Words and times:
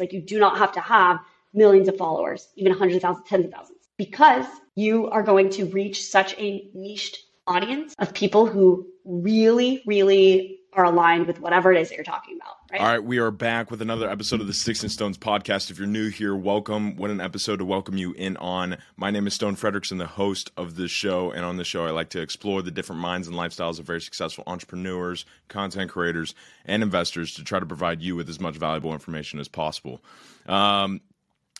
Like 0.00 0.12
you 0.12 0.20
do 0.20 0.38
not 0.38 0.58
have 0.58 0.72
to 0.72 0.80
have 0.80 1.18
millions 1.54 1.88
of 1.88 1.96
followers, 1.96 2.48
even 2.56 2.72
hundreds 2.72 2.96
of 2.96 3.02
thousands, 3.02 3.28
tens 3.28 3.44
of 3.46 3.52
thousands, 3.52 3.78
because 3.96 4.46
you 4.74 5.08
are 5.08 5.22
going 5.22 5.50
to 5.50 5.66
reach 5.66 6.04
such 6.06 6.34
a 6.38 6.70
niched 6.74 7.18
audience 7.46 7.94
of 7.98 8.12
people 8.12 8.46
who 8.46 8.86
really, 9.04 9.82
really 9.86 10.55
are 10.76 10.84
aligned 10.84 11.26
with 11.26 11.40
whatever 11.40 11.72
it 11.72 11.80
is 11.80 11.88
that 11.88 11.94
you're 11.94 12.04
talking 12.04 12.36
about. 12.36 12.56
Right? 12.70 12.80
All 12.80 12.86
right, 12.86 13.02
we 13.02 13.16
are 13.18 13.30
back 13.30 13.70
with 13.70 13.80
another 13.80 14.10
episode 14.10 14.42
of 14.42 14.46
the 14.46 14.52
Sticks 14.52 14.82
and 14.82 14.92
Stones 14.92 15.16
podcast. 15.16 15.70
If 15.70 15.78
you're 15.78 15.86
new 15.86 16.10
here, 16.10 16.36
welcome. 16.36 16.96
What 16.96 17.10
an 17.10 17.20
episode 17.20 17.56
to 17.56 17.64
welcome 17.64 17.96
you 17.96 18.12
in 18.12 18.36
on. 18.36 18.76
My 18.96 19.10
name 19.10 19.26
is 19.26 19.32
Stone 19.32 19.56
Fredrickson, 19.56 19.96
the 19.96 20.06
host 20.06 20.50
of 20.56 20.76
this 20.76 20.90
show. 20.90 21.30
And 21.30 21.46
on 21.46 21.56
this 21.56 21.66
show, 21.66 21.86
I 21.86 21.90
like 21.90 22.10
to 22.10 22.20
explore 22.20 22.60
the 22.60 22.70
different 22.70 23.00
minds 23.00 23.26
and 23.26 23.36
lifestyles 23.36 23.78
of 23.78 23.86
very 23.86 24.02
successful 24.02 24.44
entrepreneurs, 24.46 25.24
content 25.48 25.90
creators, 25.90 26.34
and 26.66 26.82
investors 26.82 27.34
to 27.36 27.44
try 27.44 27.58
to 27.58 27.66
provide 27.66 28.02
you 28.02 28.14
with 28.14 28.28
as 28.28 28.38
much 28.38 28.56
valuable 28.56 28.92
information 28.92 29.40
as 29.40 29.48
possible. 29.48 30.02
Um, 30.44 31.00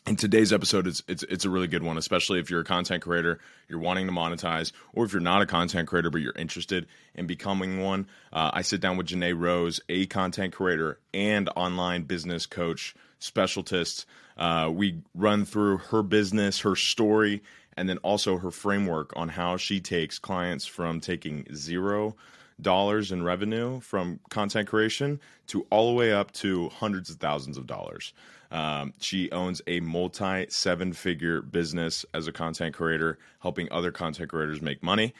in 0.07 0.15
today's 0.15 0.53
episode 0.53 0.87
it's, 0.87 1.03
it's 1.09 1.23
it's 1.23 1.43
a 1.43 1.49
really 1.49 1.67
good 1.67 1.83
one 1.83 1.97
especially 1.97 2.39
if 2.39 2.49
you're 2.49 2.61
a 2.61 2.65
content 2.65 3.03
creator 3.03 3.39
you're 3.67 3.79
wanting 3.79 4.07
to 4.07 4.13
monetize 4.13 4.71
or 4.93 5.03
if 5.03 5.11
you're 5.11 5.21
not 5.21 5.41
a 5.41 5.45
content 5.45 5.87
creator 5.87 6.09
but 6.09 6.21
you're 6.21 6.33
interested 6.37 6.87
in 7.13 7.27
becoming 7.27 7.81
one. 7.81 8.07
Uh, 8.31 8.49
i 8.53 8.61
sit 8.61 8.79
down 8.79 8.95
with 8.95 9.07
Jenay 9.07 9.37
Rose 9.37 9.81
a 9.89 10.05
content 10.05 10.53
creator 10.53 10.97
and 11.13 11.49
online 11.57 12.03
business 12.03 12.45
coach 12.45 12.95
specialist. 13.19 14.05
Uh, 14.37 14.71
we 14.73 15.01
run 15.13 15.43
through 15.43 15.77
her 15.77 16.03
business 16.03 16.61
her 16.61 16.75
story 16.75 17.43
and 17.75 17.89
then 17.89 17.97
also 17.97 18.37
her 18.37 18.51
framework 18.51 19.11
on 19.17 19.27
how 19.27 19.57
she 19.57 19.81
takes 19.81 20.19
clients 20.19 20.65
from 20.65 21.01
taking 21.01 21.45
zero 21.53 22.15
dollars 22.61 23.11
in 23.11 23.23
revenue 23.23 23.79
from 23.81 24.19
content 24.29 24.67
creation 24.69 25.19
to 25.47 25.67
all 25.69 25.89
the 25.89 25.95
way 25.95 26.13
up 26.13 26.31
to 26.31 26.69
hundreds 26.69 27.09
of 27.09 27.17
thousands 27.17 27.57
of 27.57 27.67
dollars 27.67 28.13
um, 28.51 28.93
she 28.99 29.31
owns 29.31 29.61
a 29.67 29.79
multi 29.79 30.45
seven 30.49 30.93
figure 30.93 31.41
business 31.41 32.05
as 32.13 32.27
a 32.27 32.31
content 32.31 32.75
creator, 32.75 33.17
helping 33.39 33.71
other 33.71 33.91
content 33.91 34.29
creators 34.29 34.61
make 34.61 34.81
money. 34.81 35.13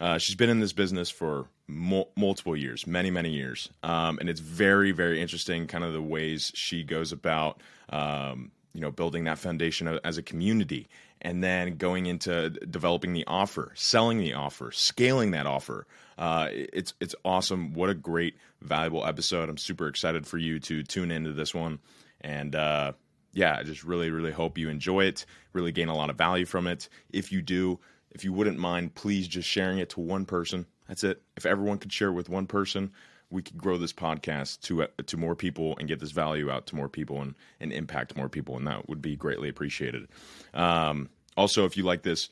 Uh, 0.00 0.18
she's 0.18 0.36
been 0.36 0.50
in 0.50 0.60
this 0.60 0.72
business 0.72 1.10
for 1.10 1.48
mul- 1.66 2.10
multiple 2.16 2.56
years, 2.56 2.86
many, 2.86 3.10
many 3.10 3.30
years. 3.30 3.68
Um, 3.82 4.18
and 4.20 4.28
it's 4.28 4.40
very, 4.40 4.92
very 4.92 5.20
interesting, 5.20 5.66
kind 5.66 5.82
of 5.82 5.92
the 5.92 6.02
ways 6.02 6.52
she 6.54 6.84
goes 6.84 7.10
about, 7.10 7.60
um, 7.88 8.52
you 8.74 8.80
know, 8.80 8.92
building 8.92 9.24
that 9.24 9.38
foundation 9.38 9.98
as 10.04 10.18
a 10.18 10.22
community 10.22 10.88
and 11.20 11.42
then 11.42 11.76
going 11.76 12.06
into 12.06 12.50
developing 12.50 13.12
the 13.12 13.24
offer, 13.26 13.72
selling 13.74 14.18
the 14.18 14.34
offer, 14.34 14.70
scaling 14.70 15.32
that 15.32 15.46
offer. 15.46 15.86
Uh, 16.16 16.48
it's 16.52 16.94
it's 17.00 17.14
awesome. 17.24 17.74
What 17.74 17.90
a 17.90 17.94
great, 17.94 18.36
valuable 18.60 19.04
episode. 19.04 19.48
I'm 19.48 19.58
super 19.58 19.88
excited 19.88 20.26
for 20.26 20.38
you 20.38 20.60
to 20.60 20.82
tune 20.82 21.10
into 21.10 21.32
this 21.32 21.54
one. 21.54 21.78
And 22.20 22.54
uh, 22.54 22.92
yeah, 23.32 23.56
I 23.58 23.62
just 23.62 23.84
really, 23.84 24.10
really 24.10 24.32
hope 24.32 24.58
you 24.58 24.68
enjoy 24.68 25.04
it, 25.04 25.26
really 25.52 25.72
gain 25.72 25.88
a 25.88 25.96
lot 25.96 26.10
of 26.10 26.16
value 26.16 26.46
from 26.46 26.66
it. 26.66 26.88
If 27.10 27.32
you 27.32 27.42
do, 27.42 27.78
if 28.10 28.24
you 28.24 28.32
wouldn't 28.32 28.58
mind, 28.58 28.94
please 28.94 29.28
just 29.28 29.48
sharing 29.48 29.78
it 29.78 29.90
to 29.90 30.00
one 30.00 30.24
person. 30.24 30.66
That's 30.88 31.04
it. 31.04 31.22
If 31.36 31.46
everyone 31.46 31.78
could 31.78 31.92
share 31.92 32.08
it 32.08 32.14
with 32.14 32.28
one 32.28 32.46
person, 32.46 32.92
we 33.30 33.42
could 33.42 33.58
grow 33.58 33.76
this 33.76 33.92
podcast 33.92 34.60
to 34.62 34.84
uh, 34.84 34.86
to 35.06 35.16
more 35.16 35.34
people 35.34 35.76
and 35.78 35.86
get 35.86 36.00
this 36.00 36.12
value 36.12 36.50
out 36.50 36.66
to 36.68 36.76
more 36.76 36.88
people 36.88 37.20
and, 37.20 37.34
and 37.60 37.72
impact 37.72 38.16
more 38.16 38.28
people, 38.28 38.56
and 38.56 38.66
that 38.66 38.88
would 38.88 39.02
be 39.02 39.16
greatly 39.16 39.48
appreciated. 39.48 40.08
Um, 40.54 41.10
also, 41.36 41.66
if 41.66 41.76
you 41.76 41.82
like 41.82 42.02
this, 42.02 42.30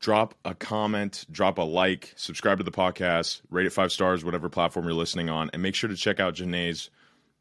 drop 0.00 0.34
a 0.44 0.54
comment, 0.54 1.24
drop 1.30 1.58
a 1.58 1.62
like, 1.62 2.12
subscribe 2.16 2.58
to 2.58 2.64
the 2.64 2.70
podcast, 2.70 3.40
rate 3.50 3.66
it 3.66 3.72
five 3.72 3.90
stars, 3.90 4.24
whatever 4.24 4.48
platform 4.50 4.84
you're 4.84 4.94
listening 4.94 5.30
on, 5.30 5.48
and 5.52 5.62
make 5.62 5.74
sure 5.74 5.88
to 5.88 5.96
check 5.96 6.20
out 6.20 6.34
Jenay's 6.34 6.90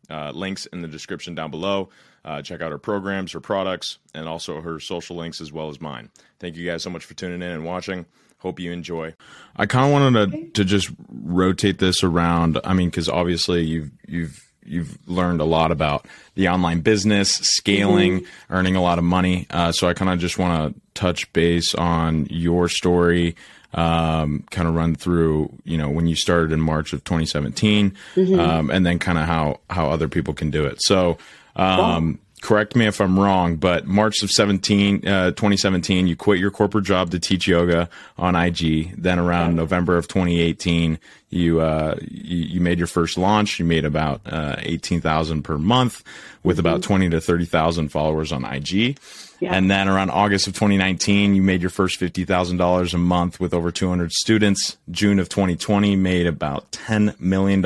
uh, 0.10 0.32
links 0.32 0.66
in 0.68 0.82
the 0.82 0.88
description 0.88 1.36
down 1.36 1.52
below. 1.52 1.90
Uh, 2.24 2.42
check 2.42 2.62
out 2.62 2.72
her 2.72 2.78
programs, 2.78 3.32
her 3.32 3.40
products, 3.40 3.98
and 4.14 4.28
also 4.28 4.62
her 4.62 4.80
social 4.80 5.16
links 5.16 5.42
as 5.42 5.52
well 5.52 5.70
as 5.70 5.82
mine. 5.82 6.10
Thank 6.40 6.56
you 6.56 6.66
guys 6.66 6.84
so 6.84 6.90
much 6.90 7.04
for 7.04 7.16
tuning 7.16 7.42
in 7.42 7.50
and 7.50 7.66
watching. 7.66 8.06
Hope 8.38 8.60
you 8.60 8.72
enjoy. 8.72 9.14
I 9.56 9.66
kind 9.68 9.86
of 9.86 9.92
wanted 9.92 10.32
to 10.32 10.50
to 10.52 10.66
just 10.66 10.90
rotate 11.10 11.80
this 11.80 12.04
around. 12.04 12.60
I 12.64 12.74
mean, 12.74 12.90
because 12.90 13.08
obviously 13.08 13.64
you've 13.64 13.92
you've 14.08 14.52
you've 14.64 14.98
learned 15.08 15.42
a 15.42 15.46
lot 15.46 15.72
about 15.72 16.08
the 16.36 16.48
online 16.50 16.82
business, 16.82 17.32
scaling, 17.32 18.22
mm-hmm. 18.22 18.54
earning 18.54 18.76
a 18.76 18.82
lot 18.82 18.98
of 18.98 19.04
money. 19.04 19.48
Uh, 19.50 19.72
so 19.72 19.88
I 19.88 19.94
kind 19.94 20.12
of 20.12 20.20
just 20.20 20.38
want 20.38 20.74
to 20.74 20.82
touch 20.94 21.32
base 21.34 21.76
on 21.76 22.28
your 22.30 22.68
story, 22.68 23.36
um, 23.74 24.44
kind 24.52 24.68
of 24.68 24.76
run 24.76 24.96
through, 24.96 25.52
you 25.64 25.78
know, 25.78 25.90
when 25.90 26.08
you 26.08 26.16
started 26.16 26.52
in 26.52 26.59
March 26.59 26.94
of 26.94 27.04
2017, 27.04 27.96
mm-hmm. 28.16 28.40
um, 28.40 28.70
and 28.70 28.86
then 28.86 29.00
kind 29.00 29.18
of 29.18 29.26
how 29.26 29.59
how 29.70 29.90
other 29.90 30.08
people 30.08 30.34
can 30.34 30.52
do 30.52 30.66
it. 30.66 30.82
So, 30.82 31.18
um, 31.56 32.20
correct 32.42 32.76
me 32.76 32.88
if 32.88 33.00
I'm 33.00 33.18
wrong, 33.20 33.56
but 33.56 33.86
March 33.86 34.24
of 34.24 34.32
17, 34.32 35.08
uh, 35.08 35.32
2017, 35.32 36.08
you 36.08 36.16
quit 36.16 36.40
your 36.40 36.52
corporate 36.52 36.86
job 36.86 37.12
to 37.12 37.20
teach 37.20 37.48
yoga 37.48 37.88
on 38.18 38.36
IG. 38.36 38.96
Then 38.98 39.20
around 39.20 39.56
November 39.56 39.96
of 39.96 40.08
2018, 40.08 41.00
you, 41.30 41.62
uh, 41.62 41.96
you, 42.02 42.38
you, 42.38 42.62
made 42.62 42.80
your 42.80 42.88
first 42.88 43.18
launch. 43.18 43.59
You 43.59 43.66
made 43.66 43.86
about, 43.86 44.22
uh, 44.26 44.56
18,000 44.59 45.44
per 45.44 45.58
month 45.58 46.03
with 46.44 46.58
mm-hmm. 46.58 46.66
about 46.66 46.82
20 46.82 47.12
to 47.12 47.22
30,000 47.22 47.90
followers 47.90 48.32
on 48.32 48.44
IG. 48.44 48.98
Yeah. 49.41 49.56
And 49.56 49.72
then 49.72 49.90
around 49.90 50.12
August 50.12 50.46
of 50.46 50.53
2019, 50.53 51.34
you 51.34 51.41
made 51.41 51.62
your 51.62 51.72
first 51.72 52.00
$50,000 52.00 52.94
a 52.94 52.97
month 53.00 53.40
with 53.40 53.56
over 53.56 53.72
200 53.72 54.12
students. 54.12 54.78
June 54.91 55.18
of 55.18 55.29
2020 55.29 55.96
made 55.96 56.28
about 56.28 56.72
$10 56.72 57.19
million 57.19 57.66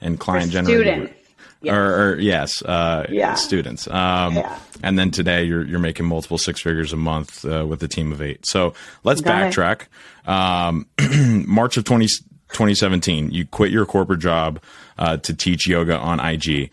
in 0.00 0.16
client 0.18 0.50
generated. 0.50 1.14
Yes. 1.60 1.72
Or, 1.72 2.02
or, 2.10 2.18
yes, 2.18 2.62
uh, 2.62 3.06
yeah. 3.08 3.34
students. 3.34 3.86
Um, 3.86 4.34
yeah. 4.34 4.58
And 4.82 4.98
then 4.98 5.12
today 5.12 5.44
you're 5.44 5.64
you're 5.64 5.78
making 5.78 6.04
multiple 6.04 6.36
six 6.36 6.60
figures 6.60 6.92
a 6.92 6.96
month 6.96 7.44
uh, 7.46 7.64
with 7.66 7.82
a 7.82 7.88
team 7.88 8.12
of 8.12 8.20
eight. 8.20 8.44
So 8.44 8.74
let's 9.02 9.22
Got 9.22 9.52
backtrack. 9.52 9.86
Um, 10.28 10.86
March 11.46 11.78
of 11.78 11.84
20, 11.84 12.06
2017, 12.06 13.30
you 13.30 13.46
quit 13.46 13.70
your 13.70 13.86
corporate 13.86 14.20
job 14.20 14.60
uh, 14.98 15.16
to 15.18 15.32
teach 15.32 15.66
yoga 15.66 15.96
on 15.96 16.20
IG. 16.20 16.70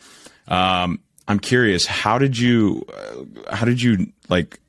Um, 0.47 0.99
I'm 1.27 1.39
curious, 1.39 1.85
how 1.85 2.17
did 2.17 2.37
you, 2.37 2.85
uh, 2.93 3.55
how 3.55 3.65
did 3.65 3.81
you 3.81 4.11
like 4.29 4.59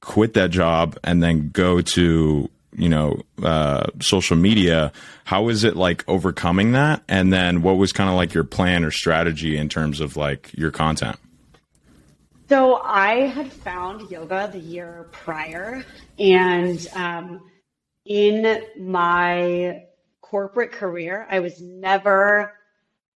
quit 0.00 0.34
that 0.34 0.50
job 0.50 0.98
and 1.04 1.22
then 1.22 1.50
go 1.50 1.80
to 1.80 2.48
you 2.76 2.88
know 2.88 3.20
uh, 3.42 3.86
social 4.00 4.36
media? 4.36 4.92
How 5.24 5.42
was 5.42 5.64
it 5.64 5.76
like 5.76 6.04
overcoming 6.08 6.72
that? 6.72 7.02
And 7.08 7.32
then 7.32 7.62
what 7.62 7.76
was 7.76 7.92
kind 7.92 8.10
of 8.10 8.16
like 8.16 8.34
your 8.34 8.44
plan 8.44 8.84
or 8.84 8.90
strategy 8.90 9.56
in 9.56 9.68
terms 9.68 10.00
of 10.00 10.16
like 10.16 10.50
your 10.54 10.70
content? 10.70 11.16
So 12.48 12.80
i 12.82 13.26
had 13.28 13.52
found 13.52 14.10
yoga 14.10 14.48
the 14.52 14.58
year 14.58 15.06
prior 15.12 15.84
and 16.18 16.84
um, 16.94 17.48
in 18.04 18.62
my 18.76 19.84
corporate 20.20 20.72
career 20.72 21.28
i 21.30 21.38
was 21.38 21.60
never 21.60 22.52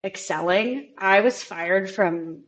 excelling. 0.04 0.88
I 0.98 1.20
was 1.20 1.42
fired 1.42 1.90
from 1.90 2.42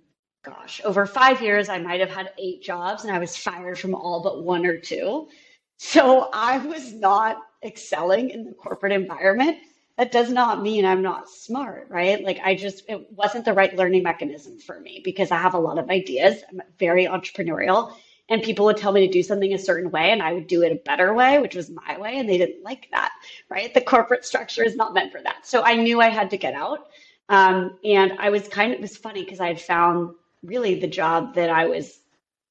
gosh 0.44 0.80
over 0.84 1.06
five 1.06 1.42
years 1.42 1.68
i 1.68 1.78
might 1.78 2.00
have 2.00 2.10
had 2.10 2.32
eight 2.38 2.62
jobs 2.62 3.04
and 3.04 3.12
i 3.14 3.18
was 3.18 3.36
fired 3.36 3.78
from 3.78 3.94
all 3.94 4.22
but 4.22 4.44
one 4.44 4.66
or 4.66 4.78
two 4.78 5.28
so 5.76 6.30
I 6.32 6.58
was 6.58 6.92
not 6.92 7.38
excelling 7.64 8.30
in 8.30 8.44
the 8.44 8.52
corporate 8.52 8.92
environment. 8.92 9.58
That 9.98 10.12
does 10.12 10.30
not 10.30 10.62
mean 10.62 10.84
I'm 10.84 11.02
not 11.02 11.28
smart, 11.28 11.88
right? 11.88 12.22
Like 12.22 12.40
I 12.44 12.54
just, 12.54 12.84
it 12.88 13.12
wasn't 13.12 13.44
the 13.44 13.52
right 13.52 13.74
learning 13.76 14.02
mechanism 14.02 14.58
for 14.58 14.80
me 14.80 15.00
because 15.04 15.30
I 15.30 15.38
have 15.38 15.54
a 15.54 15.58
lot 15.58 15.78
of 15.78 15.90
ideas. 15.90 16.42
I'm 16.50 16.62
very 16.78 17.06
entrepreneurial 17.06 17.94
and 18.28 18.42
people 18.42 18.64
would 18.66 18.76
tell 18.76 18.92
me 18.92 19.06
to 19.06 19.12
do 19.12 19.22
something 19.22 19.52
a 19.52 19.58
certain 19.58 19.90
way 19.90 20.10
and 20.10 20.22
I 20.22 20.32
would 20.32 20.46
do 20.46 20.62
it 20.62 20.72
a 20.72 20.76
better 20.76 21.14
way, 21.14 21.38
which 21.38 21.54
was 21.54 21.70
my 21.70 21.98
way. 21.98 22.18
And 22.18 22.28
they 22.28 22.38
didn't 22.38 22.64
like 22.64 22.88
that, 22.90 23.12
right? 23.48 23.72
The 23.72 23.80
corporate 23.82 24.24
structure 24.24 24.64
is 24.64 24.76
not 24.76 24.94
meant 24.94 25.12
for 25.12 25.22
that. 25.22 25.46
So 25.46 25.62
I 25.62 25.74
knew 25.74 26.00
I 26.00 26.08
had 26.08 26.30
to 26.30 26.38
get 26.38 26.54
out. 26.54 26.88
Um, 27.28 27.78
and 27.84 28.14
I 28.18 28.30
was 28.30 28.48
kind 28.48 28.72
of, 28.72 28.78
it 28.78 28.82
was 28.82 28.96
funny 28.96 29.24
because 29.24 29.40
I 29.40 29.48
had 29.48 29.60
found 29.60 30.14
really 30.44 30.78
the 30.78 30.86
job 30.86 31.34
that 31.34 31.50
I 31.50 31.66
was 31.66 32.00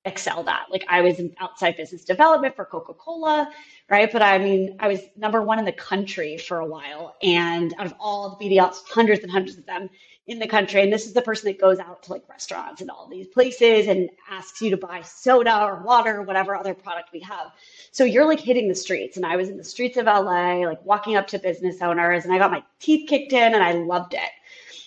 excelled 0.05 0.49
at. 0.49 0.65
Like 0.69 0.85
I 0.89 1.01
was 1.01 1.19
in 1.19 1.33
outside 1.39 1.77
business 1.77 2.03
development 2.03 2.55
for 2.55 2.65
Coca 2.65 2.93
Cola, 2.93 3.49
right? 3.89 4.11
But 4.11 4.21
I 4.21 4.37
mean, 4.37 4.75
I 4.79 4.87
was 4.89 4.99
number 5.15 5.41
one 5.41 5.59
in 5.59 5.65
the 5.65 5.71
country 5.71 6.37
for 6.37 6.59
a 6.59 6.65
while. 6.65 7.15
And 7.23 7.73
out 7.77 7.85
of 7.85 7.93
all 7.99 8.37
the 8.37 8.45
BDLs, 8.45 8.81
hundreds 8.89 9.23
and 9.23 9.31
hundreds 9.31 9.57
of 9.57 9.65
them, 9.65 9.89
in 10.25 10.39
the 10.39 10.47
country. 10.47 10.81
And 10.81 10.91
this 10.91 11.05
is 11.05 11.13
the 11.13 11.21
person 11.21 11.47
that 11.47 11.59
goes 11.59 11.79
out 11.79 12.03
to 12.03 12.11
like 12.11 12.27
restaurants 12.29 12.81
and 12.81 12.89
all 12.89 13.07
these 13.09 13.27
places 13.27 13.87
and 13.87 14.09
asks 14.29 14.61
you 14.61 14.69
to 14.69 14.77
buy 14.77 15.01
soda 15.01 15.63
or 15.63 15.83
water 15.83 16.17
or 16.17 16.21
whatever 16.21 16.55
other 16.55 16.73
product 16.73 17.09
we 17.11 17.19
have. 17.19 17.51
So 17.91 18.05
you're 18.05 18.25
like 18.25 18.39
hitting 18.39 18.69
the 18.69 18.75
streets. 18.75 19.17
And 19.17 19.25
I 19.25 19.35
was 19.35 19.49
in 19.49 19.57
the 19.57 19.63
streets 19.63 19.97
of 19.97 20.05
LA, 20.05 20.65
like 20.65 20.83
walking 20.85 21.17
up 21.17 21.27
to 21.27 21.39
business 21.39 21.81
owners, 21.81 22.23
and 22.23 22.33
I 22.33 22.37
got 22.37 22.51
my 22.51 22.63
teeth 22.79 23.09
kicked 23.09 23.33
in 23.33 23.53
and 23.53 23.63
I 23.63 23.73
loved 23.73 24.13
it. 24.13 24.29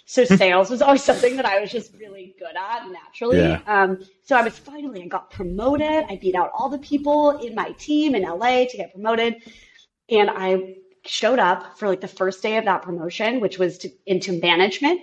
So 0.09 0.25
sales 0.25 0.71
was 0.71 0.83
always 0.83 1.03
something 1.03 1.35
that 1.35 1.45
I 1.45 1.61
was 1.61 1.71
just 1.73 1.93
really 1.95 2.37
good 2.39 2.55
at 2.57 2.89
naturally. 2.91 3.39
Yeah. 3.39 3.61
Um, 3.67 3.99
so 4.23 4.37
I 4.37 4.43
was 4.43 4.57
finally, 4.57 5.03
I 5.03 5.07
got 5.09 5.31
promoted. 5.31 6.05
I 6.09 6.17
beat 6.23 6.37
out 6.37 6.53
all 6.55 6.69
the 6.69 6.79
people 6.79 7.39
in 7.39 7.57
my 7.57 7.73
team 7.73 8.15
in 8.15 8.23
LA 8.23 8.67
to 8.67 8.77
get 8.77 8.93
promoted. 8.93 9.43
And 10.09 10.31
I 10.31 10.77
showed 11.05 11.41
up 11.41 11.77
for 11.77 11.89
like 11.89 12.01
the 12.01 12.09
first 12.09 12.41
day 12.41 12.57
of 12.57 12.65
that 12.67 12.83
promotion, 12.83 13.41
which 13.41 13.59
was 13.59 13.79
to, 13.79 13.91
into 14.07 14.41
management. 14.41 15.01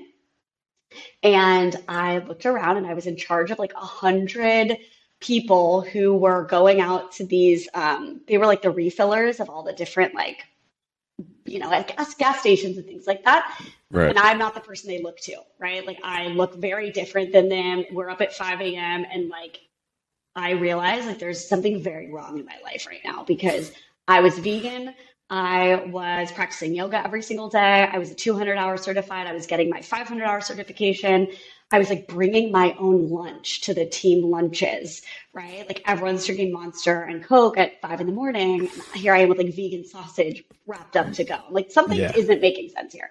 And 1.21 1.75
I 1.89 2.19
looked 2.19 2.45
around 2.45 2.77
and 2.77 2.87
I 2.87 2.93
was 2.93 3.05
in 3.05 3.17
charge 3.17 3.51
of 3.51 3.59
like 3.59 3.73
a 3.73 3.79
hundred 3.79 4.77
people 5.19 5.81
who 5.81 6.13
were 6.13 6.45
going 6.45 6.79
out 6.79 7.11
to 7.13 7.25
these, 7.25 7.67
um, 7.73 8.21
they 8.29 8.37
were 8.37 8.45
like 8.45 8.61
the 8.61 8.71
refillers 8.71 9.41
of 9.41 9.49
all 9.49 9.63
the 9.63 9.73
different 9.73 10.15
like 10.15 10.43
you 11.53 11.59
know, 11.59 11.71
at 11.71 11.95
gas, 11.95 12.15
gas 12.15 12.39
stations 12.39 12.77
and 12.77 12.85
things 12.85 13.05
like 13.05 13.23
that. 13.25 13.59
Right. 13.91 14.09
And 14.09 14.17
I'm 14.17 14.39
not 14.39 14.55
the 14.55 14.59
person 14.59 14.89
they 14.89 15.01
look 15.01 15.19
to, 15.21 15.37
right? 15.59 15.85
Like 15.85 15.99
I 16.03 16.27
look 16.27 16.55
very 16.55 16.91
different 16.91 17.31
than 17.31 17.47
them. 17.47 17.85
We're 17.91 18.09
up 18.09 18.21
at 18.21 18.33
5 18.33 18.59
a.m. 18.61 19.05
and 19.11 19.29
like 19.29 19.59
I 20.35 20.51
realize 20.51 21.05
like 21.05 21.19
there's 21.19 21.47
something 21.47 21.81
very 21.81 22.11
wrong 22.11 22.39
in 22.39 22.45
my 22.45 22.57
life 22.63 22.87
right 22.87 23.01
now 23.05 23.23
because 23.23 23.71
I 24.07 24.21
was 24.21 24.39
vegan. 24.39 24.95
I 25.29 25.85
was 25.87 26.31
practicing 26.31 26.75
yoga 26.75 27.03
every 27.03 27.21
single 27.21 27.49
day. 27.49 27.87
I 27.91 27.97
was 27.97 28.11
a 28.11 28.15
200 28.15 28.57
hour 28.57 28.77
certified. 28.77 29.27
I 29.27 29.33
was 29.33 29.45
getting 29.47 29.69
my 29.69 29.81
500 29.81 30.23
hour 30.23 30.41
certification. 30.41 31.27
I 31.73 31.79
was 31.79 31.89
like 31.89 32.07
bringing 32.07 32.51
my 32.51 32.75
own 32.77 33.09
lunch 33.09 33.61
to 33.61 33.73
the 33.73 33.87
team 33.87 34.29
lunches, 34.29 35.01
right? 35.33 35.67
Like 35.67 35.81
everyone's 35.87 36.23
drinking 36.23 36.53
Monster 36.53 37.01
and 37.01 37.23
Coke 37.23 37.57
at 37.57 37.81
five 37.81 37.99
in 37.99 38.05
the 38.05 38.13
morning. 38.13 38.69
here 38.93 39.11
I 39.11 39.21
am 39.21 39.29
with 39.29 39.39
like 39.39 39.55
vegan 39.55 39.83
sausage 39.83 40.43
wrapped 40.67 40.95
up 40.95 41.11
to 41.13 41.23
go. 41.23 41.39
Like 41.49 41.71
something 41.71 41.97
yeah. 41.97 42.15
isn't 42.15 42.41
making 42.41 42.69
sense 42.69 42.93
here. 42.93 43.09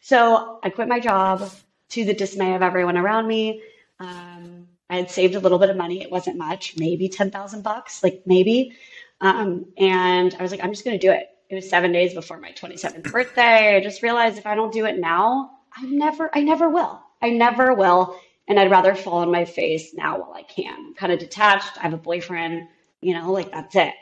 So 0.00 0.60
I 0.62 0.70
quit 0.70 0.86
my 0.86 1.00
job 1.00 1.50
to 1.88 2.04
the 2.04 2.14
dismay 2.14 2.54
of 2.54 2.62
everyone 2.62 2.96
around 2.96 3.26
me. 3.26 3.60
Um, 3.98 4.68
I 4.88 4.94
had 4.94 5.10
saved 5.10 5.34
a 5.34 5.40
little 5.40 5.58
bit 5.58 5.70
of 5.70 5.76
money. 5.76 6.00
It 6.00 6.12
wasn't 6.12 6.36
much, 6.36 6.74
maybe 6.78 7.08
10,000 7.08 7.62
bucks, 7.62 8.04
like 8.04 8.22
maybe. 8.26 8.76
Um, 9.20 9.66
and 9.76 10.32
I 10.38 10.42
was 10.42 10.52
like, 10.52 10.62
I'm 10.62 10.70
just 10.70 10.84
going 10.84 10.96
to 10.96 11.04
do 11.04 11.10
it. 11.10 11.26
It 11.50 11.56
was 11.56 11.68
seven 11.68 11.90
days 11.90 12.14
before 12.14 12.38
my 12.38 12.52
27th 12.52 13.10
birthday. 13.10 13.74
I 13.76 13.80
just 13.80 14.02
realized 14.02 14.38
if 14.38 14.46
I 14.46 14.54
don't 14.54 14.72
do 14.72 14.84
it 14.84 15.00
now, 15.00 15.50
I 15.76 15.84
never, 15.86 16.30
I 16.32 16.42
never 16.42 16.68
will. 16.68 17.00
I 17.24 17.30
never 17.30 17.72
will. 17.72 18.20
And 18.46 18.60
I'd 18.60 18.70
rather 18.70 18.94
fall 18.94 19.18
on 19.18 19.32
my 19.32 19.46
face 19.46 19.94
now 19.94 20.18
while 20.18 20.34
I 20.34 20.42
can. 20.42 20.74
I'm 20.74 20.94
kind 20.94 21.10
of 21.10 21.18
detached. 21.18 21.78
I 21.78 21.82
have 21.82 21.94
a 21.94 21.98
boyfriend, 21.98 22.68
you 23.00 23.14
know, 23.14 23.32
like 23.32 23.50
that's 23.50 23.74
it. 23.74 23.94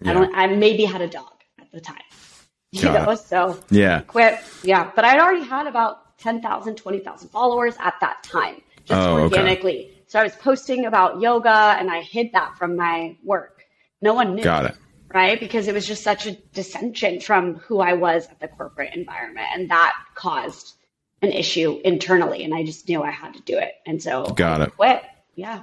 Yeah. 0.00 0.10
I 0.10 0.14
don't, 0.14 0.34
I 0.34 0.46
maybe 0.46 0.84
had 0.84 1.00
a 1.00 1.08
dog 1.08 1.32
at 1.58 1.72
the 1.72 1.80
time, 1.80 1.96
you 2.70 2.82
Got 2.82 3.06
know, 3.06 3.12
it. 3.12 3.18
so 3.18 3.58
yeah, 3.70 4.02
quit. 4.02 4.38
Yeah. 4.62 4.92
But 4.94 5.04
I'd 5.04 5.18
already 5.18 5.44
had 5.44 5.66
about 5.66 6.16
10,000, 6.18 6.76
20,000 6.76 7.28
followers 7.30 7.74
at 7.80 7.94
that 8.00 8.22
time, 8.22 8.62
just 8.84 9.00
oh, 9.00 9.22
organically. 9.22 9.86
Okay. 9.86 10.02
So 10.06 10.20
I 10.20 10.22
was 10.22 10.36
posting 10.36 10.86
about 10.86 11.20
yoga 11.20 11.76
and 11.78 11.90
I 11.90 12.00
hid 12.02 12.30
that 12.32 12.56
from 12.56 12.76
my 12.76 13.16
work. 13.24 13.64
No 14.00 14.14
one 14.14 14.36
knew. 14.36 14.44
Got 14.44 14.66
it. 14.66 14.76
Right. 15.12 15.40
Because 15.40 15.66
it 15.66 15.74
was 15.74 15.86
just 15.86 16.04
such 16.04 16.26
a 16.26 16.32
dissension 16.52 17.20
from 17.20 17.56
who 17.56 17.80
I 17.80 17.94
was 17.94 18.28
at 18.30 18.38
the 18.38 18.48
corporate 18.48 18.94
environment. 18.94 19.48
And 19.52 19.68
that 19.70 19.94
caused 20.14 20.74
an 21.22 21.32
issue 21.32 21.80
internally, 21.84 22.44
and 22.44 22.54
I 22.54 22.64
just 22.64 22.88
knew 22.88 23.02
I 23.02 23.10
had 23.10 23.34
to 23.34 23.40
do 23.42 23.58
it, 23.58 23.74
and 23.86 24.02
so 24.02 24.26
got 24.26 24.60
it. 24.60 24.74
Quit. 24.76 25.02
Yeah. 25.34 25.62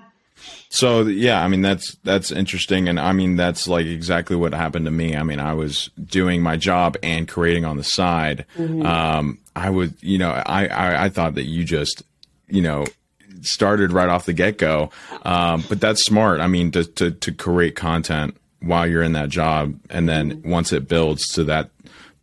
So 0.70 1.04
yeah, 1.04 1.44
I 1.44 1.48
mean 1.48 1.62
that's 1.62 1.96
that's 2.04 2.32
interesting, 2.32 2.90
and 2.90 3.00
I 3.00 3.14
mean 3.14 3.36
that's 3.36 3.68
like 3.68 3.86
exactly 3.86 4.36
what 4.36 4.54
happened 4.54 4.86
to 4.86 4.92
me. 4.92 5.16
I 5.16 5.24
mean, 5.24 5.40
I 5.40 5.54
was 5.54 5.90
doing 6.04 6.42
my 6.42 6.58
job 6.58 6.98
and 7.02 7.28
creating 7.28 7.66
on 7.66 7.78
the 7.78 7.84
side. 7.84 8.46
Mm-hmm. 8.58 8.86
Um, 8.86 9.40
I 9.56 9.70
would, 9.70 9.96
you 10.02 10.18
know, 10.18 10.32
I, 10.32 10.68
I 10.68 11.06
I 11.06 11.10
thought 11.10 11.36
that 11.36 11.46
you 11.46 11.64
just, 11.64 12.04
you 12.50 12.62
know, 12.62 12.86
started 13.42 13.94
right 13.94 14.10
off 14.10 14.26
the 14.26 14.34
get 14.34 14.58
go. 14.58 14.92
Um, 15.24 15.64
but 15.70 15.80
that's 15.80 16.04
smart. 16.04 16.42
I 16.42 16.48
mean, 16.48 16.72
to, 16.72 16.84
to 16.84 17.12
to 17.12 17.32
create 17.32 17.76
content 17.76 18.36
while 18.60 18.88
you're 18.88 19.04
in 19.04 19.14
that 19.14 19.30
job, 19.30 19.80
and 19.90 20.10
then 20.10 20.34
mm-hmm. 20.34 20.50
once 20.50 20.74
it 20.74 20.88
builds 20.88 21.28
to 21.30 21.46
that 21.46 21.70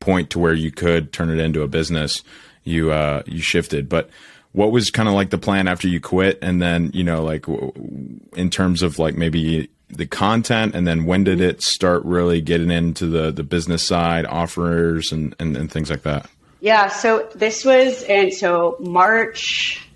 point 0.01 0.31
to 0.31 0.39
where 0.39 0.55
you 0.55 0.71
could 0.71 1.13
turn 1.13 1.31
it 1.31 1.39
into 1.39 1.63
a 1.63 1.69
business, 1.69 2.23
you 2.65 2.93
uh, 2.93 3.23
you 3.27 3.41
shifted. 3.41 3.89
But 3.89 4.11
what 4.53 4.71
was 4.71 4.91
kind 4.91 5.09
of 5.09 5.15
like 5.15 5.31
the 5.31 5.39
plan 5.39 5.69
after 5.69 5.89
you 5.89 6.01
quit, 6.01 6.39
and 6.43 6.61
then 6.61 6.91
you 6.95 7.05
know 7.05 7.23
like 7.23 7.47
in 7.49 8.51
terms 8.51 8.83
of 8.83 8.99
like 8.99 9.17
maybe 9.17 9.71
the 9.89 10.07
content, 10.07 10.75
and 10.75 10.87
then 10.87 11.05
when 11.05 11.25
did 11.25 11.41
it 11.41 11.63
start 11.63 12.05
really 12.05 12.41
getting 12.41 12.71
into 12.71 13.07
the 13.07 13.31
the 13.31 13.43
business 13.43 13.83
side, 13.83 14.27
offers, 14.27 15.13
and 15.13 15.35
and, 15.39 15.57
and 15.57 15.71
things 15.71 15.91
like 15.91 16.03
that? 16.03 16.29
Yeah, 16.61 16.89
so 16.89 17.29
this 17.35 17.65
was 17.65 18.03
and 18.05 18.33
so 18.33 18.77
March 18.81 19.87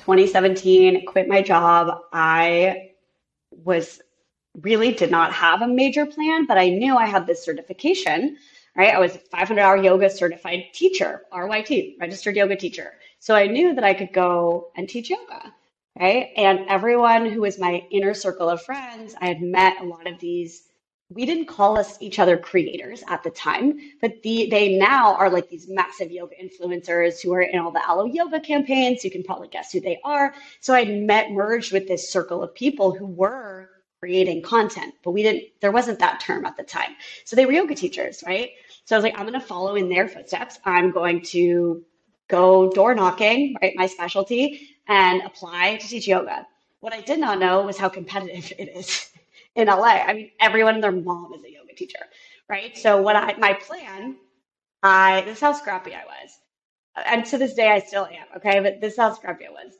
2017. 0.00 1.06
Quit 1.06 1.28
my 1.28 1.42
job. 1.42 2.00
I 2.12 2.90
was 3.50 4.00
really 4.60 4.92
did 4.92 5.10
not 5.10 5.32
have 5.32 5.62
a 5.62 5.68
major 5.68 6.06
plan, 6.06 6.46
but 6.46 6.58
I 6.58 6.70
knew 6.70 6.96
I 6.96 7.06
had 7.06 7.26
this 7.26 7.44
certification 7.44 8.36
right? 8.80 8.94
I 8.94 8.98
was 8.98 9.14
a 9.14 9.18
500 9.18 9.60
hour 9.60 9.76
yoga 9.76 10.08
certified 10.08 10.64
teacher, 10.72 11.20
RYT, 11.34 11.96
registered 12.00 12.34
yoga 12.34 12.56
teacher. 12.56 12.94
So 13.18 13.34
I 13.34 13.46
knew 13.46 13.74
that 13.74 13.84
I 13.84 13.92
could 13.92 14.10
go 14.14 14.70
and 14.74 14.88
teach 14.88 15.10
yoga, 15.10 15.52
right? 16.00 16.30
And 16.34 16.60
everyone 16.66 17.26
who 17.26 17.42
was 17.42 17.58
my 17.58 17.84
inner 17.90 18.14
circle 18.14 18.48
of 18.48 18.62
friends, 18.62 19.14
I 19.20 19.26
had 19.26 19.42
met 19.42 19.82
a 19.82 19.84
lot 19.84 20.06
of 20.06 20.18
these. 20.18 20.62
We 21.10 21.26
didn't 21.26 21.44
call 21.44 21.78
us 21.78 22.00
each 22.00 22.18
other 22.18 22.38
creators 22.38 23.02
at 23.06 23.22
the 23.22 23.30
time, 23.30 23.78
but 24.00 24.22
the, 24.22 24.48
they 24.48 24.78
now 24.78 25.14
are 25.16 25.28
like 25.28 25.50
these 25.50 25.68
massive 25.68 26.10
yoga 26.10 26.36
influencers 26.42 27.20
who 27.20 27.34
are 27.34 27.42
in 27.42 27.58
all 27.58 27.72
the 27.72 27.86
Alo 27.86 28.06
yoga 28.06 28.40
campaigns. 28.40 29.04
You 29.04 29.10
can 29.10 29.24
probably 29.24 29.48
guess 29.48 29.72
who 29.72 29.80
they 29.80 29.98
are. 30.04 30.32
So 30.60 30.72
I 30.72 30.86
met 30.86 31.32
merged 31.32 31.72
with 31.72 31.86
this 31.86 32.08
circle 32.08 32.42
of 32.42 32.54
people 32.54 32.94
who 32.94 33.06
were 33.06 33.68
creating 34.00 34.40
content, 34.40 34.94
but 35.04 35.10
we 35.10 35.22
didn't, 35.22 35.44
there 35.60 35.72
wasn't 35.72 35.98
that 35.98 36.20
term 36.20 36.46
at 36.46 36.56
the 36.56 36.62
time. 36.62 36.92
So 37.26 37.36
they 37.36 37.44
were 37.44 37.52
yoga 37.52 37.74
teachers, 37.74 38.24
right? 38.26 38.52
So 38.90 38.96
I 38.96 38.98
was 38.98 39.04
like, 39.04 39.16
I'm 39.16 39.24
going 39.24 39.38
to 39.38 39.46
follow 39.46 39.76
in 39.76 39.88
their 39.88 40.08
footsteps. 40.08 40.58
I'm 40.64 40.90
going 40.90 41.22
to 41.26 41.84
go 42.26 42.72
door 42.72 42.92
knocking, 42.92 43.54
right? 43.62 43.72
My 43.76 43.86
specialty 43.86 44.68
and 44.88 45.22
apply 45.22 45.76
to 45.76 45.86
teach 45.86 46.08
yoga. 46.08 46.44
What 46.80 46.92
I 46.92 47.00
did 47.00 47.20
not 47.20 47.38
know 47.38 47.62
was 47.62 47.78
how 47.78 47.88
competitive 47.88 48.52
it 48.58 48.76
is 48.76 49.08
in 49.54 49.68
LA. 49.68 50.02
I 50.04 50.12
mean, 50.12 50.30
everyone 50.40 50.74
and 50.74 50.82
their 50.82 50.90
mom 50.90 51.32
is 51.34 51.44
a 51.44 51.52
yoga 51.52 51.72
teacher, 51.72 52.00
right? 52.48 52.76
So 52.76 53.00
what 53.00 53.14
I, 53.14 53.36
my 53.38 53.52
plan, 53.52 54.16
I, 54.82 55.20
this 55.20 55.36
is 55.36 55.40
how 55.40 55.52
scrappy 55.52 55.94
I 55.94 56.02
was. 56.04 56.30
And 57.06 57.24
to 57.26 57.38
this 57.38 57.54
day, 57.54 57.70
I 57.70 57.78
still 57.78 58.06
am. 58.06 58.38
Okay. 58.38 58.58
But 58.58 58.80
this 58.80 58.94
is 58.94 58.98
how 58.98 59.14
scrappy 59.14 59.46
I 59.46 59.50
was. 59.50 59.74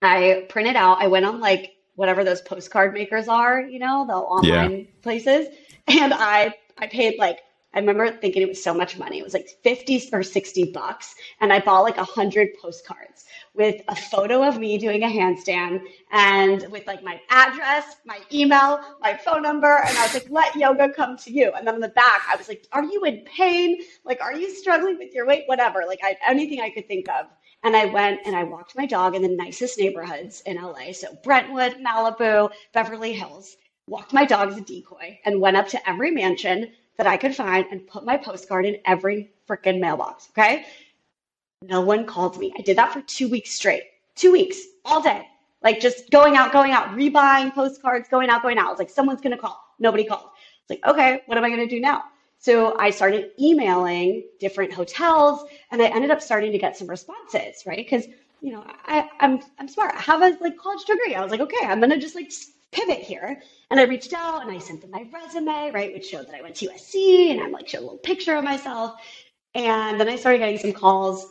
I 0.00 0.46
printed 0.48 0.76
out, 0.76 1.02
I 1.02 1.08
went 1.08 1.26
on 1.26 1.40
like 1.40 1.72
whatever 1.94 2.24
those 2.24 2.40
postcard 2.40 2.94
makers 2.94 3.28
are, 3.28 3.60
you 3.60 3.78
know, 3.78 4.06
the 4.06 4.14
online 4.14 4.70
yeah. 4.70 4.84
places. 5.02 5.48
And 5.88 6.14
I 6.14 6.54
I 6.78 6.86
paid 6.86 7.18
like 7.18 7.40
I 7.74 7.80
remember 7.80 8.10
thinking 8.10 8.42
it 8.42 8.48
was 8.48 8.62
so 8.62 8.72
much 8.72 8.98
money. 8.98 9.18
It 9.18 9.24
was 9.24 9.34
like 9.34 9.48
50 9.62 10.08
or 10.12 10.22
60 10.22 10.72
bucks. 10.72 11.14
And 11.40 11.52
I 11.52 11.60
bought 11.60 11.82
like 11.82 11.98
100 11.98 12.48
postcards 12.60 13.24
with 13.54 13.82
a 13.88 13.94
photo 13.94 14.42
of 14.42 14.58
me 14.58 14.78
doing 14.78 15.02
a 15.02 15.06
handstand 15.06 15.82
and 16.10 16.66
with 16.70 16.86
like 16.86 17.02
my 17.02 17.20
address, 17.28 17.96
my 18.06 18.20
email, 18.32 18.80
my 19.00 19.14
phone 19.16 19.42
number. 19.42 19.82
And 19.86 19.96
I 19.98 20.02
was 20.02 20.14
like, 20.14 20.30
let 20.30 20.56
yoga 20.56 20.88
come 20.94 21.16
to 21.18 21.32
you. 21.32 21.52
And 21.52 21.66
then 21.66 21.74
on 21.74 21.80
the 21.80 21.88
back, 21.88 22.22
I 22.32 22.36
was 22.36 22.48
like, 22.48 22.66
are 22.72 22.84
you 22.84 23.04
in 23.04 23.24
pain? 23.24 23.78
Like, 24.04 24.22
are 24.22 24.34
you 24.34 24.50
struggling 24.54 24.96
with 24.96 25.12
your 25.12 25.26
weight? 25.26 25.42
Whatever. 25.46 25.84
Like, 25.86 26.00
I, 26.02 26.16
anything 26.26 26.60
I 26.60 26.70
could 26.70 26.88
think 26.88 27.08
of. 27.10 27.26
And 27.64 27.76
I 27.76 27.86
went 27.86 28.20
and 28.24 28.34
I 28.34 28.44
walked 28.44 28.76
my 28.76 28.86
dog 28.86 29.14
in 29.14 29.22
the 29.22 29.28
nicest 29.28 29.78
neighborhoods 29.78 30.42
in 30.46 30.56
LA. 30.56 30.92
So 30.92 31.08
Brentwood, 31.22 31.76
Malibu, 31.84 32.50
Beverly 32.72 33.12
Hills. 33.12 33.56
Walked 33.88 34.12
my 34.12 34.26
dog 34.26 34.50
as 34.50 34.58
a 34.58 34.60
decoy 34.60 35.18
and 35.24 35.40
went 35.40 35.56
up 35.56 35.68
to 35.68 35.88
every 35.88 36.10
mansion 36.10 36.72
that 36.98 37.06
I 37.06 37.16
could 37.16 37.34
find 37.34 37.64
and 37.70 37.86
put 37.86 38.04
my 38.04 38.16
postcard 38.16 38.66
in 38.66 38.78
every 38.84 39.30
freaking 39.48 39.80
mailbox. 39.80 40.28
Okay. 40.30 40.66
No 41.62 41.80
one 41.80 42.04
called 42.06 42.38
me. 42.38 42.52
I 42.58 42.62
did 42.62 42.76
that 42.76 42.92
for 42.92 43.00
two 43.02 43.28
weeks 43.28 43.52
straight. 43.52 43.84
Two 44.14 44.32
weeks, 44.32 44.60
all 44.84 45.00
day. 45.00 45.26
Like 45.62 45.80
just 45.80 46.10
going 46.10 46.36
out, 46.36 46.52
going 46.52 46.72
out, 46.72 46.88
rebuying 46.90 47.52
postcards, 47.54 48.08
going 48.08 48.28
out, 48.28 48.42
going 48.42 48.58
out. 48.58 48.66
I 48.66 48.70
was 48.70 48.78
like, 48.78 48.90
someone's 48.90 49.20
gonna 49.20 49.38
call. 49.38 49.60
Nobody 49.78 50.04
called. 50.04 50.28
It's 50.62 50.70
like, 50.70 50.86
okay, 50.86 51.22
what 51.26 51.38
am 51.38 51.44
I 51.44 51.50
gonna 51.50 51.66
do 51.66 51.80
now? 51.80 52.04
So 52.38 52.78
I 52.78 52.90
started 52.90 53.30
emailing 53.40 54.24
different 54.38 54.72
hotels 54.72 55.44
and 55.72 55.82
I 55.82 55.86
ended 55.86 56.12
up 56.12 56.22
starting 56.22 56.52
to 56.52 56.58
get 56.58 56.76
some 56.76 56.88
responses, 56.88 57.64
right? 57.66 57.78
Because 57.78 58.06
you 58.40 58.52
know, 58.52 58.64
I, 58.86 59.08
I'm 59.18 59.40
I'm 59.58 59.66
smart. 59.66 59.94
I 59.94 60.00
have 60.00 60.22
a 60.22 60.36
like 60.40 60.56
college 60.56 60.84
degree. 60.84 61.14
I 61.14 61.22
was 61.22 61.32
like, 61.32 61.40
okay, 61.40 61.66
I'm 61.66 61.80
gonna 61.80 61.98
just 61.98 62.14
like 62.14 62.32
pivot 62.72 63.00
here. 63.00 63.40
And 63.70 63.80
I 63.80 63.84
reached 63.84 64.12
out 64.14 64.42
and 64.42 64.50
I 64.50 64.58
sent 64.58 64.80
them 64.82 64.90
my 64.90 65.06
resume, 65.12 65.72
right, 65.72 65.92
which 65.92 66.06
showed 66.06 66.26
that 66.28 66.36
I 66.36 66.42
went 66.42 66.56
to 66.56 66.66
USC 66.68 67.30
and 67.30 67.40
I'm 67.40 67.52
like 67.52 67.68
showed 67.68 67.80
a 67.80 67.82
little 67.82 67.98
picture 67.98 68.36
of 68.36 68.44
myself. 68.44 68.92
And 69.54 70.00
then 70.00 70.08
I 70.08 70.16
started 70.16 70.38
getting 70.38 70.58
some 70.58 70.72
calls 70.72 71.26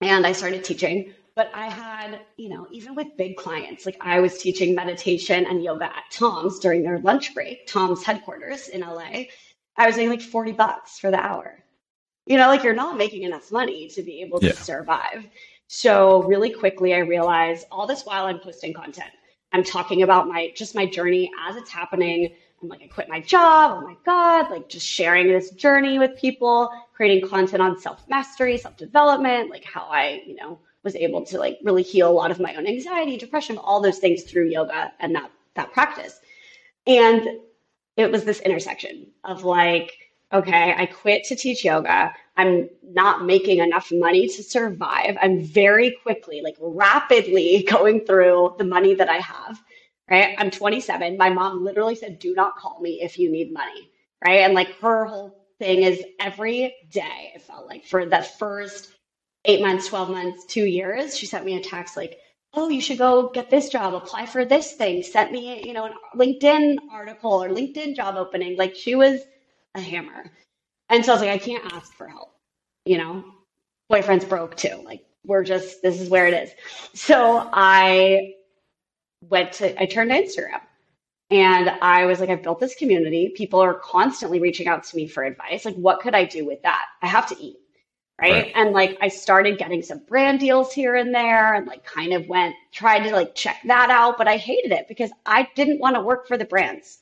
and 0.00 0.26
I 0.26 0.32
started 0.32 0.64
teaching. 0.64 1.04
But 1.36 1.50
I 1.54 1.68
had, 1.70 2.20
you 2.36 2.48
know, 2.48 2.66
even 2.72 2.96
with 2.96 3.16
big 3.16 3.36
clients, 3.36 3.86
like 3.86 3.96
I 4.00 4.20
was 4.20 4.38
teaching 4.38 4.74
meditation 4.74 5.46
and 5.46 5.62
yoga 5.62 5.84
at 5.86 6.04
Tom's 6.12 6.58
during 6.58 6.82
their 6.82 6.98
lunch 6.98 7.34
break, 7.34 7.66
Tom's 7.66 8.02
headquarters 8.04 8.68
in 8.68 8.82
LA. 8.82 9.26
I 9.76 9.86
was 9.86 9.96
making 9.96 10.10
like 10.10 10.22
40 10.22 10.52
bucks 10.52 10.98
for 10.98 11.10
the 11.12 11.18
hour. 11.24 11.64
You 12.26 12.36
know, 12.38 12.48
like 12.48 12.62
you're 12.64 12.74
not 12.74 12.96
making 12.98 13.22
enough 13.24 13.52
money 13.52 13.88
to 13.88 14.02
be 14.02 14.22
able 14.22 14.40
to 14.42 14.48
Yeah. 14.48 14.52
survive. 14.54 15.26
So 15.68 16.22
really 16.24 16.50
quickly 16.50 16.94
I 16.94 16.98
realized 16.98 17.66
all 17.70 17.86
this 17.86 18.04
while 18.04 18.26
I'm 18.26 18.40
posting 18.40 18.74
content. 18.74 19.10
I'm 19.52 19.64
talking 19.64 20.02
about 20.02 20.28
my 20.28 20.52
just 20.54 20.74
my 20.74 20.86
journey 20.86 21.30
as 21.48 21.56
it's 21.56 21.70
happening. 21.70 22.34
I'm 22.60 22.68
like, 22.68 22.82
I 22.82 22.86
quit 22.88 23.08
my 23.08 23.20
job. 23.20 23.78
Oh 23.78 23.86
my 23.86 23.96
God. 24.04 24.50
Like 24.50 24.68
just 24.68 24.86
sharing 24.86 25.28
this 25.28 25.50
journey 25.50 25.98
with 25.98 26.18
people, 26.18 26.70
creating 26.92 27.28
content 27.28 27.62
on 27.62 27.78
self-mastery, 27.78 28.58
self-development, 28.58 29.50
like 29.50 29.64
how 29.64 29.82
I, 29.82 30.22
you 30.26 30.34
know, 30.34 30.58
was 30.82 30.96
able 30.96 31.24
to 31.26 31.38
like 31.38 31.58
really 31.62 31.82
heal 31.82 32.10
a 32.10 32.12
lot 32.12 32.30
of 32.30 32.40
my 32.40 32.54
own 32.56 32.66
anxiety, 32.66 33.16
depression, 33.16 33.58
all 33.58 33.80
those 33.80 33.98
things 33.98 34.24
through 34.24 34.48
yoga 34.48 34.92
and 35.00 35.14
that 35.14 35.30
that 35.54 35.72
practice. 35.72 36.18
And 36.86 37.28
it 37.96 38.10
was 38.10 38.24
this 38.24 38.40
intersection 38.40 39.08
of 39.24 39.44
like, 39.44 39.92
okay, 40.32 40.74
I 40.76 40.86
quit 40.86 41.24
to 41.24 41.36
teach 41.36 41.64
yoga. 41.64 42.14
I'm 42.36 42.68
not 42.82 43.24
making 43.24 43.58
enough 43.58 43.90
money 43.92 44.28
to 44.28 44.42
survive. 44.42 45.16
I'm 45.20 45.42
very 45.42 45.96
quickly, 46.02 46.42
like 46.42 46.56
rapidly 46.60 47.62
going 47.68 48.04
through 48.04 48.54
the 48.58 48.64
money 48.64 48.94
that 48.94 49.08
I 49.08 49.18
have, 49.18 49.62
right? 50.10 50.34
I'm 50.38 50.50
27. 50.50 51.16
My 51.16 51.30
mom 51.30 51.64
literally 51.64 51.94
said, 51.94 52.18
do 52.18 52.34
not 52.34 52.56
call 52.56 52.80
me 52.80 53.00
if 53.02 53.18
you 53.18 53.30
need 53.30 53.52
money, 53.52 53.90
right? 54.24 54.40
And 54.40 54.54
like 54.54 54.78
her 54.80 55.06
whole 55.06 55.46
thing 55.58 55.82
is 55.82 56.04
every 56.20 56.74
day, 56.90 57.32
it 57.34 57.42
felt 57.42 57.66
like 57.66 57.84
for 57.84 58.06
the 58.06 58.22
first 58.22 58.92
eight 59.46 59.62
months, 59.62 59.88
12 59.88 60.10
months, 60.10 60.44
two 60.46 60.64
years, 60.64 61.16
she 61.16 61.26
sent 61.26 61.44
me 61.44 61.56
a 61.56 61.62
text 61.62 61.96
like, 61.96 62.18
oh, 62.54 62.68
you 62.68 62.80
should 62.80 62.98
go 62.98 63.30
get 63.30 63.50
this 63.50 63.68
job, 63.68 63.94
apply 63.94 64.26
for 64.26 64.44
this 64.44 64.72
thing, 64.72 65.02
sent 65.02 65.32
me, 65.32 65.66
you 65.66 65.72
know, 65.72 65.86
a 65.86 66.16
LinkedIn 66.16 66.76
article 66.90 67.32
or 67.32 67.48
LinkedIn 67.48 67.94
job 67.96 68.16
opening. 68.16 68.56
Like 68.56 68.74
she 68.74 68.94
was 68.94 69.20
a 69.74 69.80
hammer. 69.80 70.30
And 70.88 71.04
so 71.04 71.12
I 71.12 71.14
was 71.14 71.22
like, 71.22 71.30
I 71.30 71.38
can't 71.38 71.72
ask 71.72 71.92
for 71.92 72.08
help. 72.08 72.34
You 72.84 72.98
know, 72.98 73.24
boyfriend's 73.88 74.24
broke 74.24 74.56
too. 74.56 74.80
Like 74.84 75.04
we're 75.24 75.44
just, 75.44 75.82
this 75.82 76.00
is 76.00 76.08
where 76.08 76.26
it 76.26 76.34
is. 76.34 76.50
So 76.94 77.48
I 77.52 78.34
went 79.28 79.52
to, 79.54 79.80
I 79.80 79.86
turned 79.86 80.10
to 80.10 80.16
Instagram 80.16 80.60
and 81.30 81.70
I 81.82 82.06
was 82.06 82.20
like, 82.20 82.30
I've 82.30 82.42
built 82.42 82.60
this 82.60 82.74
community. 82.74 83.32
People 83.36 83.60
are 83.60 83.74
constantly 83.74 84.40
reaching 84.40 84.68
out 84.68 84.84
to 84.84 84.96
me 84.96 85.06
for 85.06 85.22
advice. 85.22 85.64
Like, 85.64 85.76
what 85.76 86.00
could 86.00 86.14
I 86.14 86.24
do 86.24 86.46
with 86.46 86.62
that? 86.62 86.86
I 87.02 87.06
have 87.06 87.28
to 87.28 87.38
eat. 87.38 87.56
Right? 88.20 88.32
Right. 88.32 88.52
And 88.56 88.72
like, 88.72 88.98
I 89.00 89.08
started 89.08 89.58
getting 89.58 89.82
some 89.82 90.00
brand 90.08 90.40
deals 90.40 90.72
here 90.72 90.96
and 90.96 91.14
there 91.14 91.54
and 91.54 91.66
like 91.66 91.84
kind 91.84 92.12
of 92.14 92.26
went, 92.26 92.56
tried 92.72 93.04
to 93.04 93.12
like 93.12 93.34
check 93.36 93.58
that 93.66 93.90
out, 93.90 94.18
but 94.18 94.26
I 94.26 94.38
hated 94.38 94.72
it 94.72 94.88
because 94.88 95.12
I 95.24 95.48
didn't 95.54 95.78
want 95.78 95.94
to 95.94 96.02
work 96.02 96.26
for 96.26 96.36
the 96.36 96.44
brands. 96.44 96.98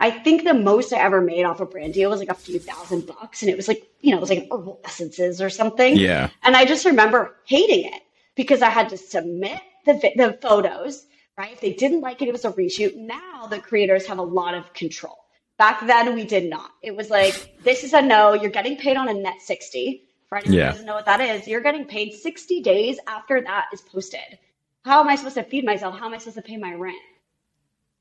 I 0.00 0.10
think 0.10 0.44
the 0.44 0.54
most 0.54 0.92
I 0.92 0.98
ever 0.98 1.20
made 1.20 1.44
off 1.44 1.60
a 1.60 1.66
brand 1.66 1.94
deal 1.94 2.10
was 2.10 2.20
like 2.20 2.28
a 2.28 2.34
few 2.34 2.58
thousand 2.58 3.06
bucks. 3.06 3.42
And 3.42 3.50
it 3.50 3.56
was 3.56 3.66
like, 3.66 3.82
you 4.00 4.12
know, 4.12 4.18
it 4.18 4.20
was 4.20 4.30
like 4.30 4.48
herbal 4.50 4.80
essences 4.84 5.42
or 5.42 5.50
something. 5.50 5.96
Yeah. 5.96 6.30
And 6.42 6.56
I 6.56 6.64
just 6.66 6.84
remember 6.86 7.34
hating 7.44 7.86
it 7.92 8.02
because 8.36 8.62
I 8.62 8.70
had 8.70 8.88
to 8.90 8.96
submit 8.96 9.60
the, 9.86 9.94
the 10.16 10.38
photos, 10.40 11.06
right? 11.36 11.52
If 11.52 11.60
they 11.60 11.72
didn't 11.72 12.00
like 12.00 12.22
it, 12.22 12.28
it 12.28 12.32
was 12.32 12.44
a 12.44 12.52
reshoot. 12.52 12.96
Now 12.96 13.46
the 13.48 13.58
creators 13.58 14.06
have 14.06 14.18
a 14.18 14.22
lot 14.22 14.54
of 14.54 14.72
control. 14.72 15.16
Back 15.58 15.84
then, 15.88 16.14
we 16.14 16.24
did 16.24 16.48
not. 16.48 16.70
It 16.82 16.94
was 16.94 17.10
like, 17.10 17.56
this 17.64 17.82
is 17.82 17.92
a 17.92 18.00
no. 18.00 18.34
You're 18.34 18.52
getting 18.52 18.76
paid 18.76 18.96
on 18.96 19.08
a 19.08 19.14
net 19.14 19.42
60. 19.42 20.04
For 20.28 20.38
anyone 20.38 20.54
Yeah. 20.54 20.66
who 20.66 20.72
doesn't 20.72 20.86
know 20.86 20.94
what 20.94 21.06
that 21.06 21.20
is, 21.20 21.48
you're 21.48 21.62
getting 21.62 21.84
paid 21.84 22.12
60 22.14 22.60
days 22.60 22.98
after 23.08 23.40
that 23.40 23.66
is 23.72 23.80
posted. 23.80 24.38
How 24.84 25.00
am 25.00 25.08
I 25.08 25.16
supposed 25.16 25.34
to 25.34 25.42
feed 25.42 25.64
myself? 25.64 25.98
How 25.98 26.06
am 26.06 26.14
I 26.14 26.18
supposed 26.18 26.36
to 26.36 26.42
pay 26.42 26.56
my 26.56 26.74
rent? 26.74 26.96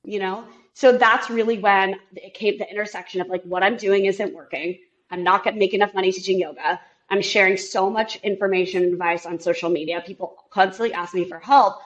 you 0.03 0.19
know 0.19 0.45
so 0.77 0.95
that's 0.95 1.27
really 1.31 1.57
when 1.57 1.95
it 2.15 2.35
came 2.35 2.59
the 2.59 2.69
intersection 2.69 3.19
of 3.19 3.27
like 3.29 3.43
what 3.43 3.63
i'm 3.63 3.77
doing 3.77 4.05
isn't 4.05 4.31
working. 4.33 4.77
I'm 5.09 5.23
not 5.23 5.43
going 5.43 5.55
to 5.55 5.59
make 5.59 5.73
enough 5.73 5.93
money 5.95 6.11
teaching 6.11 6.37
yoga. 6.37 6.79
I'm 7.09 7.21
sharing 7.21 7.57
so 7.57 7.89
much 7.89 8.17
information 8.17 8.83
and 8.83 8.93
advice 8.93 9.25
on 9.25 9.39
social 9.39 9.69
media. 9.71 10.03
People 10.05 10.35
constantly 10.51 10.93
ask 10.93 11.15
me 11.15 11.23
for 11.23 11.39
help. 11.39 11.79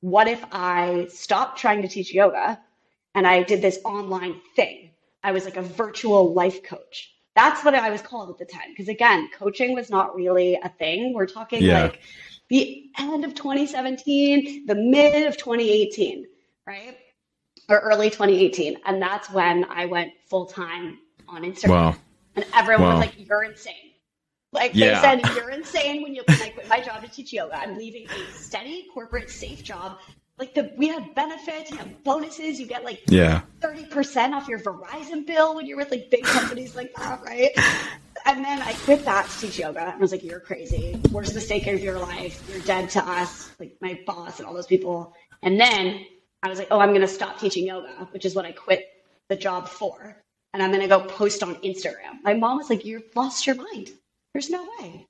What 0.00 0.26
if 0.26 0.44
i 0.50 1.06
stopped 1.08 1.58
trying 1.58 1.82
to 1.82 1.88
teach 1.88 2.12
yoga 2.12 2.60
and 3.14 3.26
i 3.28 3.44
did 3.44 3.62
this 3.62 3.78
online 3.84 4.40
thing? 4.56 4.90
I 5.22 5.30
was 5.30 5.44
like 5.44 5.56
a 5.56 5.62
virtual 5.62 6.34
life 6.34 6.64
coach. 6.64 6.96
That's 7.36 7.64
what 7.64 7.74
i 7.76 7.90
was 7.90 8.02
called 8.02 8.28
at 8.30 8.38
the 8.38 8.52
time 8.56 8.70
because 8.72 8.88
again 8.88 9.30
coaching 9.38 9.72
was 9.72 9.88
not 9.88 10.16
really 10.16 10.58
a 10.68 10.70
thing. 10.80 11.14
We're 11.14 11.26
talking 11.38 11.62
Yeah. 11.62 11.84
like 11.84 12.00
the 12.48 12.90
end 12.98 13.24
of 13.24 13.36
2017 13.36 14.66
the 14.66 14.74
mid 14.74 15.26
of 15.28 15.36
2018 15.36 16.26
right 16.66 16.98
or 17.68 17.78
early 17.80 18.10
2018. 18.10 18.78
And 18.86 19.00
that's 19.00 19.30
when 19.30 19.64
I 19.66 19.86
went 19.86 20.12
full 20.28 20.46
time 20.46 20.98
on 21.28 21.42
Instagram. 21.42 21.68
Wow. 21.70 21.96
And 22.36 22.44
everyone 22.54 22.84
Wow. 22.88 22.90
was 22.98 23.06
like, 23.06 23.14
You're 23.28 23.44
insane. 23.44 23.74
Like 24.52 24.72
Yeah. 24.74 25.00
they 25.16 25.22
said, 25.22 25.34
You're 25.36 25.50
insane 25.50 26.02
when 26.02 26.14
you 26.14 26.22
when 26.26 26.40
I 26.42 26.48
quit 26.50 26.68
my 26.68 26.80
job 26.80 27.02
to 27.02 27.08
teach 27.10 27.32
yoga. 27.32 27.56
I'm 27.56 27.76
leaving 27.76 28.06
a 28.10 28.32
steady 28.32 28.86
corporate 28.92 29.30
safe 29.30 29.62
job. 29.62 29.98
Like 30.36 30.52
the 30.54 30.72
we 30.76 30.88
have 30.88 31.14
benefits, 31.14 31.70
you 31.70 31.76
have 31.76 32.02
bonuses, 32.02 32.58
you 32.58 32.66
get 32.66 32.84
like 32.84 33.02
Yeah. 33.08 33.42
30% 33.60 34.32
off 34.34 34.48
your 34.48 34.58
Verizon 34.58 35.24
bill 35.26 35.54
when 35.54 35.66
you're 35.66 35.76
with 35.76 35.90
like 35.92 36.10
big 36.10 36.24
companies 36.24 36.74
like 36.74 36.92
that, 36.96 37.22
right? 37.22 37.50
And 38.26 38.44
then 38.44 38.60
I 38.62 38.72
quit 38.72 39.04
that 39.04 39.28
to 39.28 39.40
teach 39.40 39.58
yoga. 39.58 39.80
And 39.80 39.90
I 39.90 39.96
was 39.96 40.10
like, 40.10 40.24
you're 40.24 40.40
crazy. 40.40 40.98
Worst 41.12 41.34
mistake 41.34 41.66
of 41.68 41.80
your 41.80 41.98
life. 41.98 42.42
You're 42.50 42.62
dead 42.62 42.90
to 42.90 43.04
us, 43.08 43.50
like 43.60 43.76
my 43.80 44.00
boss 44.06 44.38
and 44.38 44.48
all 44.48 44.54
those 44.54 44.66
people. 44.66 45.12
And 45.42 45.60
then 45.60 46.04
I 46.44 46.48
was 46.50 46.58
like, 46.58 46.68
oh, 46.70 46.78
I'm 46.78 46.90
going 46.90 47.00
to 47.00 47.08
stop 47.08 47.40
teaching 47.40 47.66
yoga, 47.66 48.06
which 48.12 48.24
is 48.24 48.34
what 48.34 48.44
I 48.44 48.52
quit 48.52 48.86
the 49.28 49.36
job 49.36 49.68
for. 49.68 50.16
And 50.52 50.62
I'm 50.62 50.70
going 50.70 50.82
to 50.82 50.88
go 50.88 51.00
post 51.00 51.42
on 51.42 51.56
Instagram. 51.56 52.22
My 52.22 52.34
mom 52.34 52.58
was 52.58 52.70
like, 52.70 52.84
you've 52.84 53.02
lost 53.16 53.46
your 53.46 53.56
mind. 53.56 53.90
There's 54.32 54.50
no 54.50 54.62
way. 54.78 55.06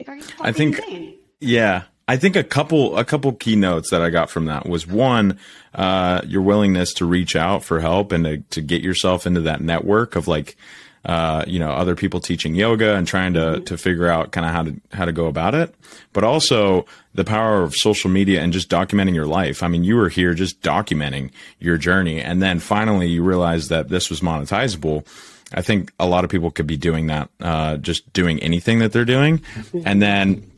Like, 0.00 0.08
are 0.08 0.16
you 0.16 0.24
I 0.40 0.52
think- 0.52 0.78
insane? 0.78 1.18
Yeah. 1.40 1.82
I 2.08 2.16
think 2.16 2.34
a 2.34 2.42
couple 2.42 2.98
a 2.98 3.04
couple 3.04 3.30
key 3.34 3.54
notes 3.54 3.90
that 3.92 4.02
I 4.02 4.10
got 4.10 4.30
from 4.30 4.46
that 4.46 4.66
was 4.68 4.84
one, 4.84 5.38
uh, 5.72 6.22
your 6.26 6.42
willingness 6.42 6.92
to 6.94 7.04
reach 7.04 7.36
out 7.36 7.62
for 7.62 7.78
help 7.78 8.10
and 8.10 8.24
to, 8.24 8.38
to 8.38 8.60
get 8.60 8.82
yourself 8.82 9.28
into 9.28 9.42
that 9.42 9.60
network 9.60 10.16
of 10.16 10.26
like 10.26 10.56
uh, 11.04 11.44
you 11.46 11.58
know, 11.58 11.70
other 11.70 11.96
people 11.96 12.20
teaching 12.20 12.54
yoga 12.54 12.94
and 12.94 13.06
trying 13.06 13.32
to 13.34 13.60
to 13.60 13.78
figure 13.78 14.08
out 14.08 14.32
kind 14.32 14.46
of 14.46 14.52
how 14.52 14.62
to 14.62 14.80
how 14.92 15.04
to 15.04 15.12
go 15.12 15.26
about 15.26 15.54
it. 15.54 15.74
But 16.12 16.24
also 16.24 16.84
the 17.14 17.24
power 17.24 17.62
of 17.62 17.74
social 17.74 18.10
media 18.10 18.42
and 18.42 18.52
just 18.52 18.68
documenting 18.68 19.14
your 19.14 19.26
life. 19.26 19.62
I 19.62 19.68
mean, 19.68 19.82
you 19.82 19.96
were 19.96 20.08
here 20.08 20.34
just 20.34 20.60
documenting 20.60 21.30
your 21.58 21.76
journey 21.78 22.20
and 22.20 22.42
then 22.42 22.58
finally 22.60 23.08
you 23.08 23.22
realized 23.22 23.70
that 23.70 23.88
this 23.88 24.10
was 24.10 24.20
monetizable. 24.20 25.06
I 25.52 25.62
think 25.62 25.92
a 25.98 26.06
lot 26.06 26.22
of 26.24 26.30
people 26.30 26.50
could 26.50 26.66
be 26.66 26.76
doing 26.76 27.08
that, 27.08 27.28
uh, 27.40 27.76
just 27.78 28.12
doing 28.12 28.40
anything 28.40 28.78
that 28.80 28.92
they're 28.92 29.04
doing. 29.04 29.42
And 29.84 30.00
then 30.00 30.48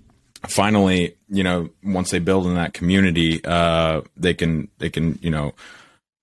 finally, 0.46 1.16
you 1.30 1.42
know, 1.42 1.70
once 1.82 2.10
they 2.10 2.18
build 2.18 2.46
in 2.46 2.56
that 2.56 2.74
community, 2.74 3.42
uh, 3.44 4.02
they 4.16 4.34
can, 4.34 4.68
they 4.78 4.90
can, 4.90 5.18
you 5.22 5.30
know, 5.30 5.54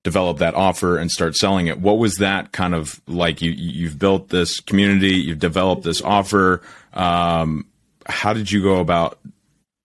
develop 0.09 0.39
that 0.39 0.55
offer 0.55 0.97
and 0.97 1.11
start 1.11 1.35
selling 1.35 1.67
it. 1.67 1.79
What 1.79 1.97
was 1.99 2.17
that 2.17 2.51
kind 2.51 2.73
of 2.73 2.99
like? 3.07 3.41
You, 3.41 3.51
you've 3.51 3.97
built 3.99 4.29
this 4.29 4.59
community, 4.59 5.15
you've 5.15 5.39
developed 5.39 5.83
this 5.83 6.01
offer. 6.01 6.61
Um, 6.93 7.65
how 8.05 8.33
did 8.33 8.51
you 8.51 8.63
go 8.63 8.79
about 8.79 9.19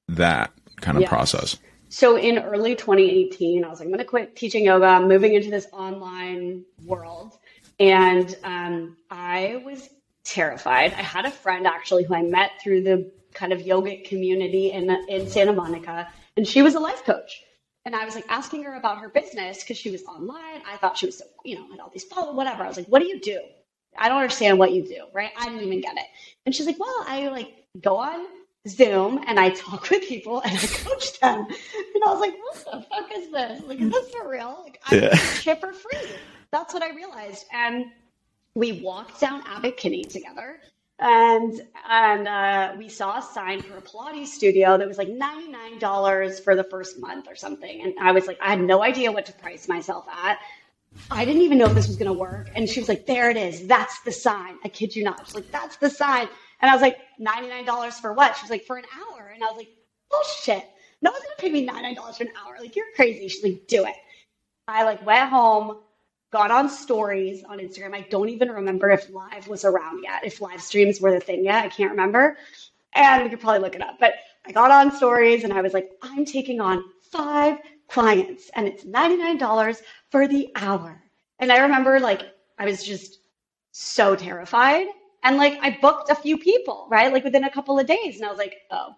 that 0.08 0.50
kind 0.80 0.96
of 0.96 1.02
Yes. 1.02 1.10
process? 1.10 1.56
So 1.90 2.16
in 2.16 2.38
early 2.38 2.74
2018, 2.74 3.64
I 3.64 3.68
was 3.68 3.78
like, 3.78 3.86
I'm 3.86 3.92
going 3.92 3.98
to 3.98 4.04
quit 4.04 4.34
teaching 4.34 4.64
yoga. 4.64 4.86
I'm 4.86 5.08
moving 5.08 5.34
into 5.34 5.50
this 5.50 5.66
online 5.72 6.64
world. 6.84 7.38
And 7.78 8.34
um, 8.42 8.96
I 9.10 9.62
was 9.64 9.88
terrified. 10.24 10.92
I 10.94 11.02
had 11.02 11.24
a 11.26 11.30
friend 11.30 11.66
actually 11.66 12.04
who 12.04 12.14
I 12.14 12.22
met 12.22 12.50
through 12.62 12.82
the 12.82 13.12
kind 13.34 13.52
of 13.52 13.60
yogic 13.60 14.08
community 14.08 14.70
in, 14.72 14.90
in 15.08 15.28
Santa 15.28 15.52
Monica, 15.52 16.08
and 16.36 16.46
she 16.48 16.62
was 16.62 16.74
a 16.74 16.80
life 16.80 17.04
coach. 17.04 17.42
And 17.84 17.94
I 17.94 18.04
was 18.04 18.14
like 18.14 18.24
asking 18.28 18.64
her 18.64 18.74
about 18.76 18.98
her 18.98 19.08
business 19.08 19.62
because 19.62 19.76
she 19.76 19.90
was 19.90 20.02
online. 20.04 20.62
I 20.66 20.76
thought 20.78 20.96
she 20.96 21.06
was 21.06 21.18
so, 21.18 21.24
you 21.44 21.56
know, 21.56 21.70
had 21.70 21.80
all 21.80 21.90
these 21.92 22.04
followers, 22.04 22.34
whatever. 22.36 22.62
I 22.64 22.68
was 22.68 22.76
like, 22.76 22.86
what 22.86 23.00
do 23.00 23.06
you 23.08 23.20
do? 23.20 23.40
I 23.98 24.08
don't 24.08 24.18
understand 24.18 24.58
what 24.58 24.72
you 24.72 24.82
do, 24.82 25.04
right? 25.12 25.30
I 25.38 25.46
didn't 25.46 25.62
even 25.64 25.80
get 25.80 25.96
it. 25.96 26.06
And 26.46 26.54
she's 26.54 26.66
like, 26.66 26.78
well, 26.80 27.04
I 27.06 27.28
like 27.28 27.52
go 27.80 27.96
on 27.98 28.26
Zoom 28.66 29.22
and 29.26 29.38
I 29.38 29.50
talk 29.50 29.90
with 29.90 30.02
people 30.08 30.40
and 30.40 30.52
I 30.56 30.66
coach 30.66 31.20
them. 31.20 31.46
And 31.46 32.04
I 32.06 32.10
was 32.10 32.20
like, 32.20 32.34
what 32.38 32.54
the 32.64 32.86
fuck 32.88 33.10
is 33.14 33.30
this? 33.30 33.62
Like, 33.66 33.80
is 33.80 33.90
this 33.90 34.10
for 34.10 34.28
real? 34.30 34.60
Like, 34.64 34.80
I 34.86 34.96
Yeah. 34.96 35.54
for 35.56 35.72
free. 35.72 36.10
That's 36.52 36.72
what 36.72 36.82
I 36.82 36.94
realized. 36.94 37.44
And 37.52 37.86
we 38.54 38.80
walked 38.80 39.20
down 39.20 39.42
Abbot 39.46 39.76
Kinney 39.76 40.04
together 40.04 40.60
and 40.98 41.60
and 41.88 42.28
uh, 42.28 42.74
we 42.78 42.88
saw 42.88 43.18
a 43.18 43.22
sign 43.22 43.60
for 43.62 43.76
a 43.76 43.82
Pilates 43.82 44.28
studio 44.28 44.78
that 44.78 44.86
was 44.86 44.98
like 44.98 45.08
$99 45.08 46.40
for 46.40 46.54
the 46.54 46.64
first 46.64 46.98
month 47.00 47.26
or 47.28 47.34
something. 47.34 47.82
And 47.82 47.94
I 48.00 48.12
was 48.12 48.26
like, 48.26 48.38
I 48.40 48.50
had 48.50 48.60
no 48.60 48.82
idea 48.82 49.10
what 49.10 49.26
to 49.26 49.32
price 49.32 49.68
myself 49.68 50.06
at. 50.08 50.38
I 51.10 51.24
didn't 51.24 51.42
even 51.42 51.58
know 51.58 51.66
if 51.66 51.74
this 51.74 51.88
was 51.88 51.96
going 51.96 52.12
to 52.12 52.18
work. 52.18 52.50
And 52.54 52.68
she 52.68 52.78
was 52.78 52.88
like, 52.88 53.06
there 53.06 53.28
it 53.28 53.36
is. 53.36 53.66
That's 53.66 54.00
the 54.02 54.12
sign. 54.12 54.58
I 54.64 54.68
kid 54.68 54.94
you 54.94 55.02
not. 55.02 55.26
She's 55.26 55.34
like, 55.34 55.50
that's 55.50 55.76
the 55.76 55.90
sign. 55.90 56.28
And 56.60 56.70
I 56.70 56.74
was 56.74 56.82
like, 56.82 56.98
$99 57.20 57.94
for 57.94 58.12
what? 58.12 58.36
She 58.36 58.44
was 58.44 58.50
like, 58.50 58.64
for 58.64 58.76
an 58.76 58.84
hour. 58.94 59.32
And 59.34 59.42
I 59.42 59.48
was 59.48 59.56
like, 59.56 59.70
bullshit. 60.10 60.64
No 61.02 61.10
one's 61.10 61.24
gonna 61.24 61.36
pay 61.38 61.50
me 61.50 61.66
$99 61.66 62.16
for 62.16 62.22
an 62.22 62.30
hour. 62.42 62.56
Like, 62.60 62.76
you're 62.76 62.86
crazy. 62.94 63.28
She's 63.28 63.42
like, 63.42 63.66
do 63.66 63.84
it. 63.84 63.94
I 64.68 64.84
like 64.84 65.04
went 65.04 65.28
home, 65.28 65.78
got 66.34 66.50
on 66.50 66.68
stories 66.68 67.44
on 67.44 67.60
Instagram. 67.60 67.94
I 67.94 68.00
don't 68.10 68.28
even 68.28 68.50
remember 68.50 68.90
if 68.90 69.08
live 69.08 69.46
was 69.46 69.64
around 69.64 70.02
yet, 70.02 70.24
if 70.24 70.40
live 70.40 70.60
streams 70.60 71.00
were 71.00 71.12
the 71.12 71.20
thing 71.20 71.44
yet. 71.44 71.64
I 71.64 71.68
can't 71.68 71.92
remember. 71.92 72.36
And 72.92 73.22
we 73.22 73.30
could 73.30 73.38
probably 73.38 73.60
look 73.60 73.76
it 73.76 73.82
up. 73.82 73.98
But 74.00 74.14
I 74.44 74.50
got 74.50 74.72
on 74.72 74.90
stories 74.90 75.44
and 75.44 75.52
I 75.52 75.60
was 75.60 75.72
like, 75.72 75.92
I'm 76.02 76.24
taking 76.24 76.60
on 76.60 76.82
five 77.12 77.58
clients 77.88 78.50
and 78.56 78.66
it's 78.66 78.84
$99 78.84 79.76
for 80.10 80.26
the 80.26 80.50
hour. 80.56 81.00
And 81.38 81.52
I 81.52 81.58
remember 81.58 82.00
like 82.00 82.22
I 82.58 82.64
was 82.64 82.82
just 82.82 83.20
so 83.70 84.16
terrified. 84.16 84.88
And 85.22 85.36
like 85.36 85.56
I 85.62 85.78
booked 85.80 86.10
a 86.10 86.16
few 86.16 86.36
people, 86.36 86.88
right? 86.90 87.12
Like 87.12 87.22
within 87.22 87.44
a 87.44 87.50
couple 87.50 87.78
of 87.78 87.86
days. 87.86 88.16
And 88.16 88.26
I 88.26 88.28
was 88.30 88.38
like, 88.38 88.56
oh, 88.72 88.88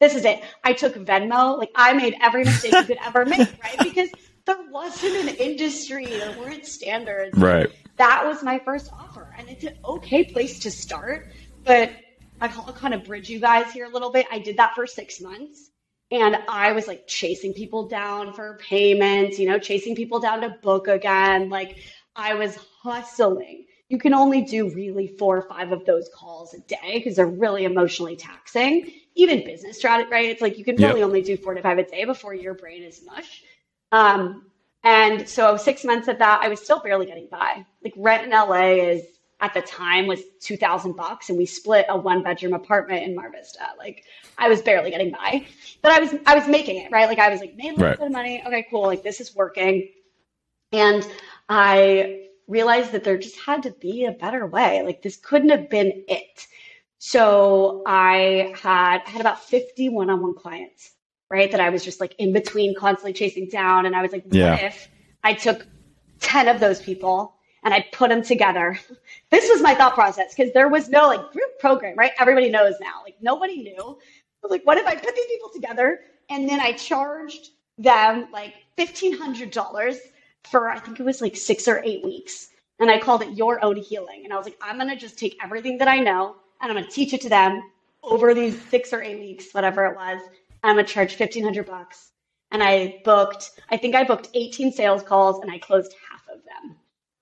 this 0.00 0.14
is 0.14 0.24
it. 0.24 0.42
I 0.64 0.72
took 0.72 0.94
Venmo. 0.94 1.58
Like 1.58 1.70
I 1.74 1.92
made 1.92 2.16
every 2.22 2.44
mistake 2.44 2.72
you 2.72 2.84
could 2.84 2.98
ever 3.04 3.26
make, 3.26 3.62
right? 3.62 3.78
Because 3.82 4.08
there 4.48 4.70
wasn't 4.70 5.14
an 5.14 5.28
industry, 5.36 6.06
there 6.06 6.36
weren't 6.38 6.66
standards. 6.66 7.38
Right. 7.38 7.70
That 7.98 8.26
was 8.26 8.42
my 8.42 8.58
first 8.58 8.90
offer. 8.92 9.32
And 9.38 9.48
it's 9.48 9.64
an 9.64 9.78
okay 9.84 10.24
place 10.24 10.58
to 10.60 10.70
start. 10.70 11.30
But 11.64 11.92
I'll 12.40 12.72
kind 12.72 12.94
of 12.94 13.04
bridge 13.04 13.28
you 13.28 13.40
guys 13.40 13.70
here 13.72 13.84
a 13.84 13.90
little 13.90 14.10
bit. 14.10 14.26
I 14.32 14.38
did 14.38 14.56
that 14.56 14.74
for 14.74 14.86
six 14.86 15.20
months. 15.20 15.70
And 16.10 16.38
I 16.48 16.72
was 16.72 16.88
like 16.88 17.06
chasing 17.06 17.52
people 17.52 17.88
down 17.88 18.32
for 18.32 18.58
payments, 18.62 19.38
you 19.38 19.46
know, 19.46 19.58
chasing 19.58 19.94
people 19.94 20.18
down 20.18 20.40
to 20.40 20.48
book 20.62 20.88
again. 20.88 21.50
Like 21.50 21.76
I 22.16 22.34
was 22.34 22.56
hustling. 22.82 23.66
You 23.90 23.98
can 23.98 24.14
only 24.14 24.42
do 24.42 24.72
really 24.74 25.08
four 25.18 25.36
or 25.36 25.42
five 25.42 25.72
of 25.72 25.84
those 25.84 26.08
calls 26.14 26.54
a 26.54 26.60
day 26.60 26.94
because 26.94 27.16
they're 27.16 27.26
really 27.26 27.64
emotionally 27.64 28.16
taxing. 28.16 28.92
Even 29.14 29.44
business 29.44 29.76
strategy, 29.76 30.10
right? 30.10 30.30
It's 30.30 30.40
like 30.40 30.56
you 30.56 30.64
can 30.64 30.76
really 30.76 31.00
yep. 31.00 31.06
only 31.06 31.22
do 31.22 31.36
four 31.36 31.52
to 31.52 31.60
five 31.60 31.76
a 31.76 31.84
day 31.84 32.04
before 32.04 32.34
your 32.34 32.54
brain 32.54 32.82
is 32.82 33.02
mush. 33.04 33.42
Um, 33.92 34.46
and 34.84 35.28
so 35.28 35.56
six 35.56 35.84
months 35.84 36.08
of 36.08 36.18
that, 36.18 36.40
I 36.42 36.48
was 36.48 36.60
still 36.60 36.80
barely 36.80 37.06
getting 37.06 37.28
by. 37.30 37.64
Like 37.82 37.94
rent 37.96 38.24
in 38.24 38.30
LA 38.30 38.88
is 38.88 39.02
at 39.40 39.54
the 39.54 39.60
time 39.62 40.06
was 40.06 40.20
2000 40.40 40.96
bucks 40.96 41.28
and 41.28 41.38
we 41.38 41.46
split 41.46 41.86
a 41.88 41.96
one 41.96 42.22
bedroom 42.22 42.54
apartment 42.54 43.04
in 43.04 43.14
Mar 43.14 43.30
Vista. 43.30 43.66
Like 43.78 44.04
I 44.36 44.48
was 44.48 44.62
barely 44.62 44.90
getting 44.90 45.12
by, 45.12 45.46
but 45.82 45.92
I 45.92 46.00
was, 46.00 46.14
I 46.26 46.34
was 46.34 46.48
making 46.48 46.76
it, 46.76 46.90
right? 46.90 47.08
Like 47.08 47.18
I 47.18 47.28
was 47.28 47.40
like, 47.40 47.56
made 47.56 47.70
a 47.70 47.72
little 47.72 47.86
right. 47.86 47.98
bit 47.98 48.06
of 48.06 48.12
money. 48.12 48.42
Okay, 48.46 48.66
cool. 48.70 48.82
Like 48.82 49.02
this 49.02 49.20
is 49.20 49.34
working. 49.34 49.88
And 50.72 51.06
I 51.48 52.28
realized 52.46 52.92
that 52.92 53.04
there 53.04 53.18
just 53.18 53.38
had 53.38 53.62
to 53.64 53.70
be 53.72 54.06
a 54.06 54.12
better 54.12 54.46
way. 54.46 54.82
Like 54.82 55.02
this 55.02 55.16
couldn't 55.16 55.50
have 55.50 55.70
been 55.70 56.04
it. 56.08 56.46
So 56.98 57.84
I 57.86 58.54
had, 58.60 59.02
I 59.06 59.10
had 59.10 59.20
about 59.20 59.44
50 59.44 59.88
one-on-one 59.90 60.34
clients 60.34 60.92
right? 61.30 61.50
That 61.50 61.60
I 61.60 61.70
was 61.70 61.84
just 61.84 62.00
like 62.00 62.14
in 62.18 62.32
between 62.32 62.74
constantly 62.74 63.12
chasing 63.12 63.48
down. 63.48 63.86
And 63.86 63.94
I 63.94 64.02
was 64.02 64.12
like, 64.12 64.24
what 64.24 64.34
yeah. 64.34 64.56
if 64.56 64.88
I 65.24 65.34
took 65.34 65.66
10 66.20 66.48
of 66.48 66.60
those 66.60 66.80
people 66.80 67.34
and 67.62 67.74
I 67.74 67.86
put 67.92 68.10
them 68.10 68.22
together? 68.22 68.78
This 69.30 69.50
was 69.50 69.60
my 69.60 69.74
thought 69.74 69.94
process 69.94 70.34
because 70.34 70.54
there 70.54 70.68
was 70.68 70.88
no 70.88 71.06
like 71.06 71.20
group 71.32 71.58
program, 71.60 71.94
right? 71.98 72.12
Everybody 72.18 72.48
knows 72.48 72.74
now. 72.80 73.02
Like 73.04 73.16
nobody 73.20 73.62
knew. 73.62 73.98
But 74.40 74.50
like, 74.50 74.64
what 74.64 74.78
if 74.78 74.86
I 74.86 74.94
put 74.94 75.14
these 75.14 75.26
people 75.26 75.50
together 75.52 76.00
and 76.30 76.48
then 76.48 76.60
I 76.60 76.72
charged 76.72 77.50
them 77.76 78.28
like 78.32 78.54
$1,500 78.78 79.96
for, 80.44 80.70
I 80.70 80.78
think 80.78 80.98
it 80.98 81.02
was 81.02 81.20
like 81.20 81.36
six 81.36 81.68
or 81.68 81.82
eight 81.84 82.02
weeks. 82.02 82.48
And 82.80 82.90
I 82.90 82.98
called 82.98 83.22
it 83.22 83.36
your 83.36 83.62
own 83.62 83.76
healing. 83.76 84.22
And 84.24 84.32
I 84.32 84.36
was 84.36 84.46
like, 84.46 84.58
I'm 84.62 84.76
going 84.76 84.88
to 84.88 84.96
just 84.96 85.18
take 85.18 85.36
everything 85.42 85.76
that 85.78 85.88
I 85.88 85.98
know 85.98 86.36
and 86.60 86.70
I'm 86.70 86.76
going 86.76 86.88
to 86.88 86.90
teach 86.90 87.12
it 87.12 87.20
to 87.22 87.28
them 87.28 87.62
over 88.02 88.34
these 88.34 88.60
six 88.70 88.92
or 88.92 89.02
eight 89.02 89.18
weeks, 89.18 89.52
whatever 89.52 89.84
it 89.86 89.96
was. 89.96 90.20
I'm 90.62 90.76
gonna 90.76 90.86
charge 90.86 91.14
fifteen 91.14 91.44
hundred 91.44 91.66
bucks. 91.66 92.10
And 92.50 92.62
I 92.62 93.00
booked, 93.04 93.50
I 93.70 93.76
think 93.76 93.94
I 93.94 94.04
booked 94.04 94.30
18 94.32 94.72
sales 94.72 95.02
calls 95.02 95.42
and 95.42 95.50
I 95.50 95.58
closed 95.58 95.94
half 96.10 96.22
of 96.34 96.40
them. 96.44 96.76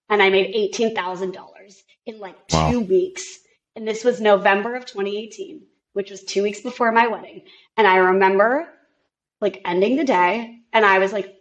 And 0.08 0.22
I 0.22 0.30
made 0.30 0.54
eighteen 0.54 0.94
thousand 0.94 1.32
dollars 1.32 1.82
in 2.06 2.20
like 2.20 2.36
wow. 2.52 2.70
two 2.70 2.80
weeks. 2.80 3.40
And 3.74 3.86
this 3.86 4.04
was 4.04 4.20
November 4.20 4.76
of 4.76 4.86
2018, 4.86 5.62
which 5.94 6.10
was 6.10 6.22
two 6.22 6.42
weeks 6.42 6.60
before 6.60 6.92
my 6.92 7.08
wedding. 7.08 7.42
And 7.76 7.86
I 7.86 7.96
remember 7.96 8.68
like 9.40 9.60
ending 9.64 9.96
the 9.96 10.04
day 10.04 10.60
and 10.72 10.84
I 10.84 10.98
was 10.98 11.12
like 11.12 11.34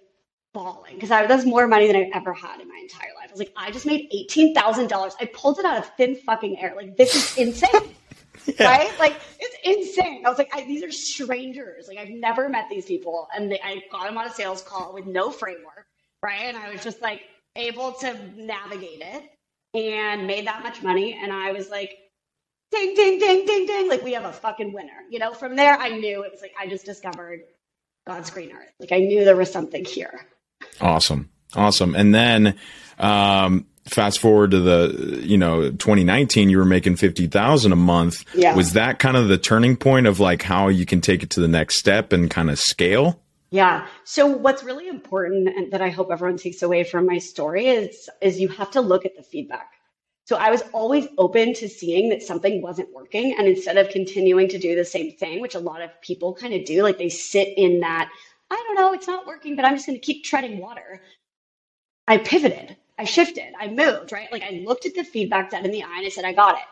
bawling 0.53 0.95
because 0.95 1.11
I 1.11 1.27
that's 1.27 1.45
more 1.45 1.67
money 1.67 1.87
than 1.87 1.95
I 1.95 2.09
ever 2.13 2.33
had 2.33 2.59
in 2.59 2.67
my 2.67 2.79
entire 2.81 3.13
life. 3.15 3.29
I 3.29 3.31
was 3.31 3.39
like, 3.39 3.53
I 3.55 3.71
just 3.71 3.85
made 3.85 4.07
eighteen 4.11 4.53
thousand 4.55 4.87
dollars. 4.87 5.15
I 5.21 5.25
pulled 5.25 5.59
it 5.59 5.65
out 5.65 5.77
of 5.77 5.91
thin 5.95 6.15
fucking 6.15 6.57
air. 6.59 6.73
Like 6.75 6.97
this 6.97 7.15
is 7.15 7.37
insane. 7.37 7.95
yeah. 8.59 8.67
right? 8.67 8.99
Like 8.99 9.19
it's 9.39 9.57
insane. 9.63 10.25
I 10.25 10.29
was 10.29 10.37
like, 10.37 10.49
I, 10.53 10.65
these 10.65 10.83
are 10.83 10.91
strangers. 10.91 11.87
Like 11.87 11.97
I've 11.97 12.09
never 12.09 12.49
met 12.49 12.67
these 12.69 12.85
people, 12.85 13.27
and 13.35 13.51
they, 13.51 13.59
I 13.61 13.81
got 13.91 14.05
them 14.05 14.17
on 14.17 14.27
a 14.27 14.33
sales 14.33 14.61
call 14.61 14.93
with 14.93 15.05
no 15.05 15.31
framework, 15.31 15.85
right? 16.21 16.43
And 16.43 16.57
I 16.57 16.71
was 16.71 16.83
just 16.83 17.01
like 17.01 17.21
able 17.55 17.93
to 17.93 18.17
navigate 18.35 19.01
it 19.01 19.23
and 19.73 20.27
made 20.27 20.47
that 20.47 20.63
much 20.63 20.81
money. 20.81 21.17
And 21.21 21.31
I 21.31 21.51
was 21.51 21.69
like, 21.69 21.97
ding, 22.71 22.93
ding, 22.95 23.19
ding, 23.19 23.45
ding, 23.45 23.65
ding. 23.65 23.89
Like 23.89 24.03
we 24.03 24.13
have 24.13 24.25
a 24.25 24.33
fucking 24.33 24.73
winner. 24.73 25.03
You 25.09 25.19
know, 25.19 25.33
from 25.33 25.55
there 25.55 25.77
I 25.77 25.89
knew 25.89 26.23
it 26.23 26.31
was 26.31 26.41
like 26.41 26.53
I 26.59 26.67
just 26.67 26.85
discovered 26.85 27.41
God's 28.07 28.29
green 28.29 28.51
earth. 28.51 28.73
Like 28.79 28.91
I 28.91 28.99
knew 28.99 29.23
there 29.23 29.35
was 29.35 29.51
something 29.51 29.85
here. 29.85 30.27
Awesome. 30.81 31.29
Awesome. 31.55 31.95
And 31.95 32.13
then 32.13 32.57
um 32.99 33.67
fast 33.85 34.19
forward 34.19 34.51
to 34.51 34.59
the 34.59 35.21
you 35.23 35.37
know 35.37 35.69
2019 35.69 36.49
you 36.49 36.57
were 36.57 36.65
making 36.65 36.95
50,000 36.95 37.71
a 37.71 37.75
month. 37.75 38.25
Yeah. 38.33 38.55
was 38.55 38.73
that 38.73 38.99
kind 38.99 39.15
of 39.15 39.27
the 39.27 39.37
turning 39.37 39.77
point 39.77 40.07
of 40.07 40.19
like 40.19 40.41
how 40.41 40.67
you 40.67 40.85
can 40.85 41.01
take 41.01 41.23
it 41.23 41.29
to 41.31 41.39
the 41.39 41.47
next 41.47 41.77
step 41.77 42.11
and 42.11 42.29
kind 42.29 42.49
of 42.49 42.59
scale? 42.59 43.21
Yeah. 43.51 43.87
So 44.03 44.25
what's 44.25 44.63
really 44.63 44.87
important 44.87 45.47
and 45.47 45.71
that 45.71 45.81
I 45.81 45.89
hope 45.89 46.09
everyone 46.11 46.37
takes 46.37 46.61
away 46.61 46.83
from 46.83 47.05
my 47.05 47.19
story 47.19 47.67
is 47.67 48.09
is 48.21 48.39
you 48.39 48.47
have 48.49 48.71
to 48.71 48.81
look 48.81 49.05
at 49.05 49.15
the 49.15 49.23
feedback. 49.23 49.71
So 50.25 50.37
I 50.37 50.49
was 50.49 50.63
always 50.73 51.07
open 51.19 51.53
to 51.53 51.69
seeing 51.69 52.09
that 52.09 52.23
something 52.23 52.59
wasn't 52.59 52.91
working 52.91 53.35
and 53.37 53.47
instead 53.47 53.77
of 53.77 53.89
continuing 53.89 54.47
to 54.49 54.57
do 54.57 54.75
the 54.75 54.85
same 54.85 55.11
thing 55.11 55.39
which 55.39 55.55
a 55.55 55.59
lot 55.59 55.81
of 55.81 55.89
people 56.01 56.33
kind 56.33 56.53
of 56.53 56.65
do 56.65 56.81
like 56.81 56.97
they 56.97 57.09
sit 57.09 57.49
in 57.55 57.81
that 57.81 58.09
I 58.49 58.55
don't 58.55 58.75
know 58.75 58.93
it's 58.93 59.07
not 59.07 59.27
working 59.27 59.55
but 59.55 59.65
I'm 59.65 59.75
just 59.75 59.85
going 59.85 59.99
to 59.99 60.05
keep 60.05 60.23
treading 60.23 60.57
water 60.57 61.01
I 62.07 62.17
pivoted 62.17 62.75
I 62.97 63.03
shifted, 63.03 63.53
I 63.59 63.67
moved, 63.67 64.11
right? 64.11 64.31
Like 64.31 64.43
I 64.43 64.63
looked 64.65 64.85
at 64.85 64.95
the 64.95 65.03
feedback 65.03 65.51
dead 65.51 65.65
in 65.65 65.71
the 65.71 65.83
eye 65.83 65.97
and 65.97 66.05
I 66.05 66.09
said, 66.09 66.25
I 66.25 66.33
got 66.33 66.55
it. 66.55 66.65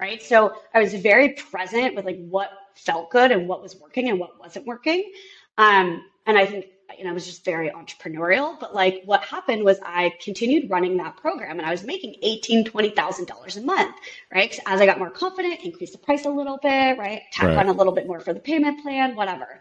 Right. 0.00 0.22
So 0.22 0.54
I 0.72 0.80
was 0.80 0.94
very 0.94 1.30
present 1.30 1.96
with 1.96 2.04
like 2.04 2.24
what 2.28 2.50
felt 2.76 3.10
good 3.10 3.32
and 3.32 3.48
what 3.48 3.60
was 3.60 3.74
working 3.74 4.08
and 4.08 4.20
what 4.20 4.38
wasn't 4.38 4.64
working. 4.64 5.10
Um, 5.56 6.04
and 6.24 6.38
I 6.38 6.46
think, 6.46 6.66
you 6.96 7.02
know, 7.02 7.10
I 7.10 7.12
was 7.12 7.26
just 7.26 7.44
very 7.44 7.70
entrepreneurial, 7.70 8.60
but 8.60 8.72
like 8.72 9.02
what 9.06 9.24
happened 9.24 9.64
was 9.64 9.80
I 9.84 10.14
continued 10.22 10.70
running 10.70 10.96
that 10.98 11.16
program 11.16 11.58
and 11.58 11.66
I 11.66 11.72
was 11.72 11.82
making 11.82 12.14
eighteen, 12.22 12.64
twenty 12.64 12.90
thousand 12.90 13.26
dollars 13.26 13.56
a 13.56 13.60
month, 13.60 13.96
right? 14.32 14.56
As 14.66 14.80
I 14.80 14.86
got 14.86 15.00
more 15.00 15.10
confident, 15.10 15.64
increased 15.64 15.94
the 15.94 15.98
price 15.98 16.26
a 16.26 16.30
little 16.30 16.60
bit, 16.62 16.96
right? 16.96 17.22
Tack 17.32 17.48
right. 17.48 17.56
on 17.56 17.66
a 17.66 17.72
little 17.72 17.92
bit 17.92 18.06
more 18.06 18.20
for 18.20 18.32
the 18.32 18.38
payment 18.38 18.80
plan, 18.82 19.16
whatever. 19.16 19.60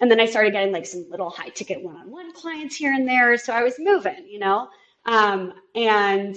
And 0.00 0.08
then 0.08 0.20
I 0.20 0.26
started 0.26 0.52
getting 0.52 0.72
like 0.72 0.86
some 0.86 1.10
little 1.10 1.28
high 1.28 1.48
ticket 1.48 1.82
one-on-one 1.82 2.32
clients 2.34 2.76
here 2.76 2.92
and 2.92 3.08
there. 3.08 3.36
So 3.36 3.52
I 3.52 3.64
was 3.64 3.74
moving, 3.80 4.28
you 4.28 4.38
know. 4.38 4.68
Um, 5.04 5.54
and 5.74 6.36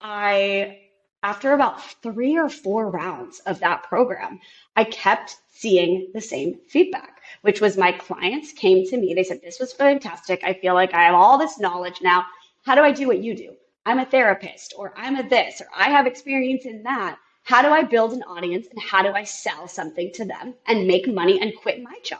I, 0.00 0.78
after 1.22 1.52
about 1.52 1.82
three 2.02 2.36
or 2.38 2.48
four 2.48 2.90
rounds 2.90 3.40
of 3.40 3.60
that 3.60 3.82
program, 3.82 4.40
I 4.74 4.84
kept 4.84 5.36
seeing 5.52 6.10
the 6.14 6.20
same 6.20 6.60
feedback, 6.68 7.22
which 7.42 7.60
was 7.60 7.76
my 7.76 7.92
clients 7.92 8.52
came 8.52 8.86
to 8.86 8.96
me. 8.96 9.14
They 9.14 9.24
said, 9.24 9.40
This 9.42 9.60
was 9.60 9.72
fantastic. 9.72 10.40
I 10.44 10.54
feel 10.54 10.74
like 10.74 10.94
I 10.94 11.04
have 11.04 11.14
all 11.14 11.38
this 11.38 11.58
knowledge 11.58 12.00
now. 12.02 12.24
How 12.64 12.74
do 12.74 12.82
I 12.82 12.92
do 12.92 13.06
what 13.06 13.22
you 13.22 13.34
do? 13.34 13.54
I'm 13.84 13.98
a 14.00 14.04
therapist, 14.04 14.74
or 14.76 14.92
I'm 14.96 15.16
a 15.16 15.28
this, 15.28 15.60
or 15.60 15.68
I 15.74 15.90
have 15.90 16.06
experience 16.06 16.66
in 16.66 16.82
that. 16.82 17.18
How 17.44 17.62
do 17.62 17.68
I 17.68 17.84
build 17.84 18.12
an 18.12 18.24
audience 18.24 18.66
and 18.68 18.80
how 18.82 19.02
do 19.02 19.12
I 19.12 19.22
sell 19.22 19.68
something 19.68 20.10
to 20.14 20.24
them 20.24 20.54
and 20.66 20.88
make 20.88 21.06
money 21.06 21.40
and 21.40 21.54
quit 21.54 21.80
my 21.80 21.96
job? 22.02 22.18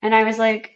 And 0.00 0.14
I 0.14 0.24
was 0.24 0.38
like, 0.38 0.72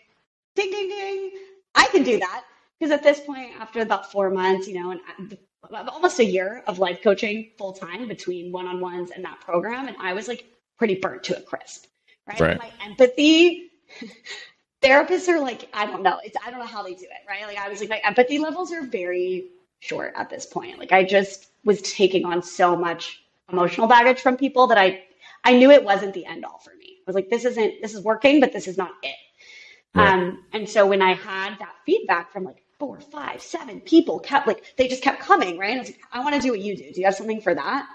ding, 0.54 0.70
ding, 0.70 0.90
ding. 0.90 1.30
I 1.74 1.86
can 1.86 2.02
do 2.02 2.18
that. 2.18 2.44
Because 2.82 2.90
at 2.90 3.04
this 3.04 3.20
point, 3.20 3.52
after 3.60 3.80
about 3.80 4.10
four 4.10 4.28
months, 4.28 4.66
you 4.66 4.74
know, 4.74 4.90
and 4.90 5.38
almost 5.70 6.18
a 6.18 6.24
year 6.24 6.64
of 6.66 6.80
life 6.80 7.00
coaching 7.00 7.52
full 7.56 7.72
time 7.72 8.08
between 8.08 8.50
one 8.50 8.66
on 8.66 8.80
ones 8.80 9.12
and 9.14 9.24
that 9.24 9.38
program, 9.40 9.86
and 9.86 9.96
I 10.00 10.12
was 10.14 10.26
like 10.26 10.46
pretty 10.78 10.96
burnt 10.96 11.22
to 11.24 11.38
a 11.38 11.42
crisp. 11.42 11.86
Right. 12.26 12.40
right. 12.40 12.58
My 12.58 12.72
empathy. 12.84 13.70
therapists 14.82 15.28
are 15.28 15.38
like, 15.38 15.68
I 15.72 15.86
don't 15.86 16.02
know. 16.02 16.18
It's 16.24 16.36
I 16.44 16.50
don't 16.50 16.58
know 16.58 16.66
how 16.66 16.82
they 16.82 16.94
do 16.94 17.04
it, 17.04 17.28
right? 17.28 17.46
Like 17.46 17.56
I 17.56 17.68
was 17.68 17.78
like, 17.78 17.88
my 17.88 18.00
empathy 18.02 18.40
levels 18.40 18.72
are 18.72 18.82
very 18.82 19.50
short 19.78 20.14
at 20.16 20.28
this 20.28 20.44
point. 20.44 20.80
Like 20.80 20.90
I 20.90 21.04
just 21.04 21.52
was 21.64 21.82
taking 21.82 22.24
on 22.24 22.42
so 22.42 22.74
much 22.74 23.22
emotional 23.52 23.86
baggage 23.86 24.18
from 24.18 24.36
people 24.36 24.66
that 24.66 24.78
I 24.78 25.04
I 25.44 25.52
knew 25.56 25.70
it 25.70 25.84
wasn't 25.84 26.14
the 26.14 26.26
end 26.26 26.44
all 26.44 26.58
for 26.58 26.74
me. 26.74 26.96
I 26.98 27.04
was 27.06 27.14
like, 27.14 27.30
this 27.30 27.44
isn't 27.44 27.80
this 27.80 27.94
is 27.94 28.02
working, 28.02 28.40
but 28.40 28.52
this 28.52 28.66
is 28.66 28.76
not 28.76 28.90
it. 29.04 29.14
Right. 29.94 30.14
Um, 30.14 30.44
and 30.52 30.68
so 30.68 30.84
when 30.84 31.00
I 31.00 31.14
had 31.14 31.56
that 31.60 31.74
feedback 31.86 32.32
from 32.32 32.42
like 32.42 32.61
four, 32.82 33.00
five, 33.00 33.40
seven 33.40 33.80
people 33.80 34.18
kept 34.18 34.48
like 34.48 34.74
they 34.76 34.88
just 34.88 35.04
kept 35.04 35.20
coming, 35.20 35.56
right? 35.56 35.76
I 35.76 35.78
was 35.78 35.86
like, 35.86 36.00
I 36.12 36.18
want 36.18 36.34
to 36.34 36.40
do 36.40 36.50
what 36.50 36.58
you 36.58 36.76
do. 36.76 36.90
Do 36.92 37.00
you 37.00 37.06
have 37.06 37.14
something 37.14 37.40
for 37.40 37.54
that? 37.54 37.88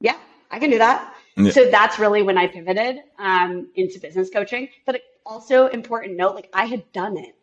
Yeah. 0.00 0.18
I 0.50 0.58
can 0.58 0.70
do 0.70 0.78
that. 0.78 1.14
Yeah. 1.36 1.52
So 1.52 1.70
that's 1.70 2.00
really 2.00 2.22
when 2.22 2.36
I 2.36 2.48
pivoted 2.48 2.98
um, 3.16 3.68
into 3.76 4.00
business 4.00 4.28
coaching. 4.28 4.70
But 4.86 5.02
also 5.24 5.68
important 5.68 6.16
note, 6.16 6.34
like 6.34 6.50
I 6.52 6.64
had 6.64 6.90
done 6.90 7.16
it, 7.16 7.36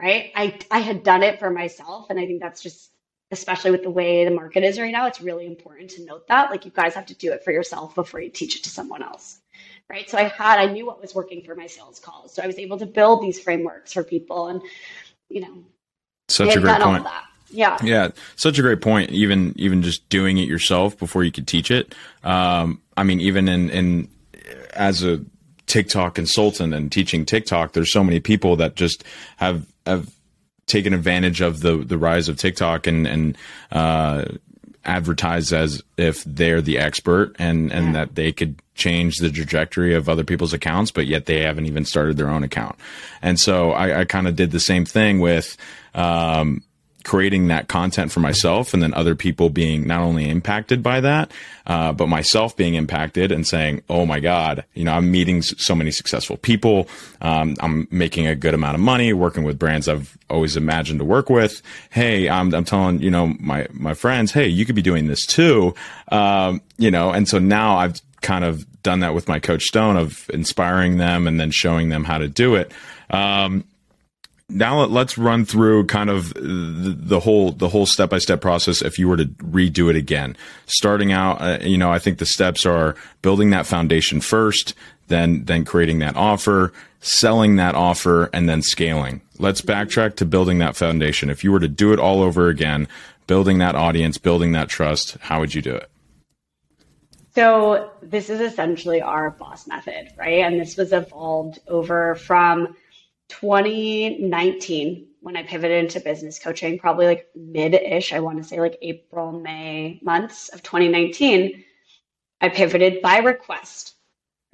right? 0.00 0.30
I 0.36 0.56
I 0.70 0.78
had 0.78 1.02
done 1.02 1.24
it 1.24 1.40
for 1.40 1.50
myself, 1.50 2.10
and 2.10 2.20
I 2.20 2.26
think 2.26 2.40
that's 2.40 2.62
just 2.62 2.92
especially 3.32 3.72
with 3.72 3.82
the 3.82 3.90
way 3.90 4.24
the 4.24 4.30
market 4.30 4.62
is 4.62 4.78
right 4.78 4.92
now, 4.92 5.08
it's 5.08 5.20
really 5.20 5.46
important 5.46 5.90
to 5.90 6.04
note 6.04 6.28
that. 6.28 6.50
Like 6.52 6.64
you 6.64 6.70
guys 6.70 6.94
have 6.94 7.06
to 7.06 7.14
do 7.14 7.32
it 7.32 7.42
for 7.42 7.50
yourself 7.50 7.96
before 7.96 8.20
you 8.20 8.30
teach 8.30 8.54
it 8.56 8.62
to 8.62 8.70
someone 8.70 9.02
else. 9.02 9.40
Right. 9.88 10.08
So 10.08 10.16
I 10.16 10.24
had, 10.28 10.60
I 10.60 10.66
knew 10.72 10.86
what 10.86 11.00
was 11.00 11.14
working 11.14 11.42
for 11.42 11.54
my 11.54 11.66
sales 11.66 11.98
calls. 11.98 12.32
So 12.34 12.42
I 12.42 12.46
was 12.46 12.58
able 12.58 12.78
to 12.78 12.86
build 12.86 13.22
these 13.22 13.40
frameworks 13.40 13.92
for 13.92 14.04
people 14.04 14.48
and, 14.48 14.62
you 15.34 15.40
know, 15.40 15.64
such 16.28 16.56
a 16.56 16.60
great 16.60 16.80
point. 16.80 17.06
Yeah. 17.50 17.76
Yeah. 17.82 18.08
Such 18.36 18.58
a 18.58 18.62
great 18.62 18.80
point. 18.80 19.10
Even, 19.10 19.52
even 19.56 19.82
just 19.82 20.08
doing 20.08 20.38
it 20.38 20.48
yourself 20.48 20.98
before 20.98 21.24
you 21.24 21.32
could 21.32 21.46
teach 21.46 21.70
it. 21.70 21.94
Um, 22.22 22.80
I 22.96 23.02
mean, 23.02 23.20
even 23.20 23.48
in, 23.48 23.70
in, 23.70 24.08
as 24.72 25.02
a 25.02 25.24
TikTok 25.66 26.14
consultant 26.14 26.72
and 26.72 26.90
teaching 26.90 27.24
TikTok, 27.24 27.72
there's 27.72 27.92
so 27.92 28.02
many 28.02 28.20
people 28.20 28.56
that 28.56 28.76
just 28.76 29.04
have, 29.36 29.66
have 29.86 30.10
taken 30.66 30.94
advantage 30.94 31.40
of 31.40 31.60
the 31.60 31.76
the 31.76 31.98
rise 31.98 32.28
of 32.28 32.38
TikTok 32.38 32.86
and 32.86 33.06
and 33.06 33.38
uh, 33.70 34.24
advertise 34.84 35.52
as 35.52 35.82
if 35.96 36.24
they're 36.24 36.60
the 36.60 36.78
expert 36.78 37.34
and 37.38 37.72
and 37.72 37.86
yeah. 37.86 37.92
that 37.92 38.14
they 38.14 38.32
could 38.32 38.60
change 38.74 39.16
the 39.16 39.30
trajectory 39.30 39.94
of 39.94 40.08
other 40.08 40.24
people's 40.24 40.52
accounts, 40.52 40.90
but 40.90 41.06
yet 41.06 41.26
they 41.26 41.40
haven't 41.40 41.66
even 41.66 41.84
started 41.84 42.16
their 42.16 42.28
own 42.28 42.42
account. 42.42 42.76
And 43.22 43.38
so 43.38 43.70
I, 43.70 44.00
I 44.00 44.04
kind 44.04 44.26
of 44.26 44.36
did 44.36 44.50
the 44.50 44.60
same 44.60 44.84
thing 44.84 45.20
with 45.20 45.56
um, 45.94 46.62
creating 47.04 47.48
that 47.48 47.68
content 47.68 48.10
for 48.10 48.20
myself 48.20 48.74
and 48.74 48.82
then 48.82 48.92
other 48.94 49.14
people 49.14 49.50
being 49.50 49.86
not 49.86 50.00
only 50.00 50.28
impacted 50.28 50.82
by 50.82 51.00
that, 51.00 51.30
uh, 51.66 51.92
but 51.92 52.08
myself 52.08 52.56
being 52.56 52.74
impacted 52.74 53.30
and 53.30 53.46
saying, 53.46 53.82
Oh 53.88 54.06
my 54.06 54.20
God, 54.20 54.64
you 54.74 54.84
know, 54.84 54.92
I'm 54.92 55.10
meeting 55.10 55.42
so 55.42 55.74
many 55.74 55.90
successful 55.90 56.36
people. 56.36 56.88
Um, 57.20 57.56
I'm 57.60 57.86
making 57.90 58.26
a 58.26 58.34
good 58.34 58.54
amount 58.54 58.74
of 58.74 58.80
money 58.80 59.12
working 59.12 59.44
with 59.44 59.58
brands 59.58 59.88
I've 59.88 60.16
always 60.28 60.56
imagined 60.56 60.98
to 61.00 61.04
work 61.04 61.30
with. 61.30 61.62
Hey, 61.90 62.28
I'm, 62.28 62.52
I'm 62.54 62.64
telling, 62.64 63.00
you 63.00 63.10
know, 63.10 63.34
my, 63.38 63.68
my 63.72 63.94
friends, 63.94 64.32
Hey, 64.32 64.48
you 64.48 64.64
could 64.64 64.74
be 64.74 64.82
doing 64.82 65.06
this 65.06 65.26
too. 65.26 65.74
Um, 66.10 66.62
you 66.78 66.90
know, 66.90 67.10
and 67.10 67.28
so 67.28 67.38
now 67.38 67.76
I've 67.76 68.00
kind 68.22 68.44
of 68.44 68.66
done 68.82 69.00
that 69.00 69.14
with 69.14 69.28
my 69.28 69.38
coach 69.38 69.64
Stone 69.64 69.96
of 69.96 70.28
inspiring 70.32 70.96
them 70.96 71.26
and 71.26 71.38
then 71.38 71.50
showing 71.50 71.90
them 71.90 72.04
how 72.04 72.18
to 72.18 72.28
do 72.28 72.54
it. 72.54 72.72
Um, 73.10 73.64
now 74.54 74.84
let's 74.84 75.18
run 75.18 75.44
through 75.44 75.86
kind 75.86 76.08
of 76.08 76.32
the, 76.34 76.96
the 76.96 77.20
whole 77.20 77.52
the 77.52 77.68
whole 77.68 77.86
step 77.86 78.10
by 78.10 78.18
step 78.18 78.40
process 78.40 78.80
if 78.82 78.98
you 78.98 79.08
were 79.08 79.16
to 79.16 79.26
redo 79.26 79.90
it 79.90 79.96
again. 79.96 80.36
Starting 80.66 81.12
out 81.12 81.40
uh, 81.42 81.58
you 81.60 81.76
know 81.76 81.90
i 81.90 81.98
think 81.98 82.18
the 82.18 82.26
steps 82.26 82.64
are 82.64 82.94
building 83.20 83.50
that 83.50 83.66
foundation 83.66 84.20
first 84.20 84.74
then 85.08 85.44
then 85.44 85.64
creating 85.64 85.98
that 85.98 86.16
offer 86.16 86.72
selling 87.00 87.56
that 87.56 87.74
offer 87.74 88.30
and 88.32 88.48
then 88.48 88.62
scaling. 88.62 89.20
Let's 89.38 89.60
backtrack 89.60 90.16
to 90.16 90.24
building 90.24 90.58
that 90.60 90.74
foundation. 90.74 91.28
If 91.28 91.44
you 91.44 91.52
were 91.52 91.60
to 91.60 91.68
do 91.68 91.92
it 91.92 91.98
all 91.98 92.22
over 92.22 92.48
again 92.48 92.88
building 93.26 93.58
that 93.58 93.74
audience 93.74 94.18
building 94.18 94.52
that 94.52 94.68
trust 94.68 95.16
how 95.20 95.40
would 95.40 95.54
you 95.54 95.62
do 95.62 95.74
it? 95.74 95.90
So 97.34 97.90
this 98.02 98.30
is 98.30 98.40
essentially 98.40 99.02
our 99.02 99.30
boss 99.30 99.66
method 99.66 100.10
right? 100.16 100.40
And 100.40 100.60
this 100.60 100.76
was 100.76 100.92
evolved 100.92 101.58
over 101.66 102.14
from 102.14 102.76
2019 103.40 105.08
when 105.20 105.36
I 105.36 105.42
pivoted 105.42 105.84
into 105.84 106.00
business 106.00 106.38
coaching, 106.38 106.78
probably 106.78 107.06
like 107.06 107.28
mid 107.34 107.74
ish, 107.74 108.12
I 108.12 108.20
want 108.20 108.36
to 108.38 108.44
say 108.44 108.60
like 108.60 108.76
April, 108.82 109.32
May 109.32 109.98
months 110.02 110.50
of 110.50 110.62
2019, 110.62 111.64
I 112.42 112.48
pivoted 112.50 113.00
by 113.00 113.18
request, 113.18 113.94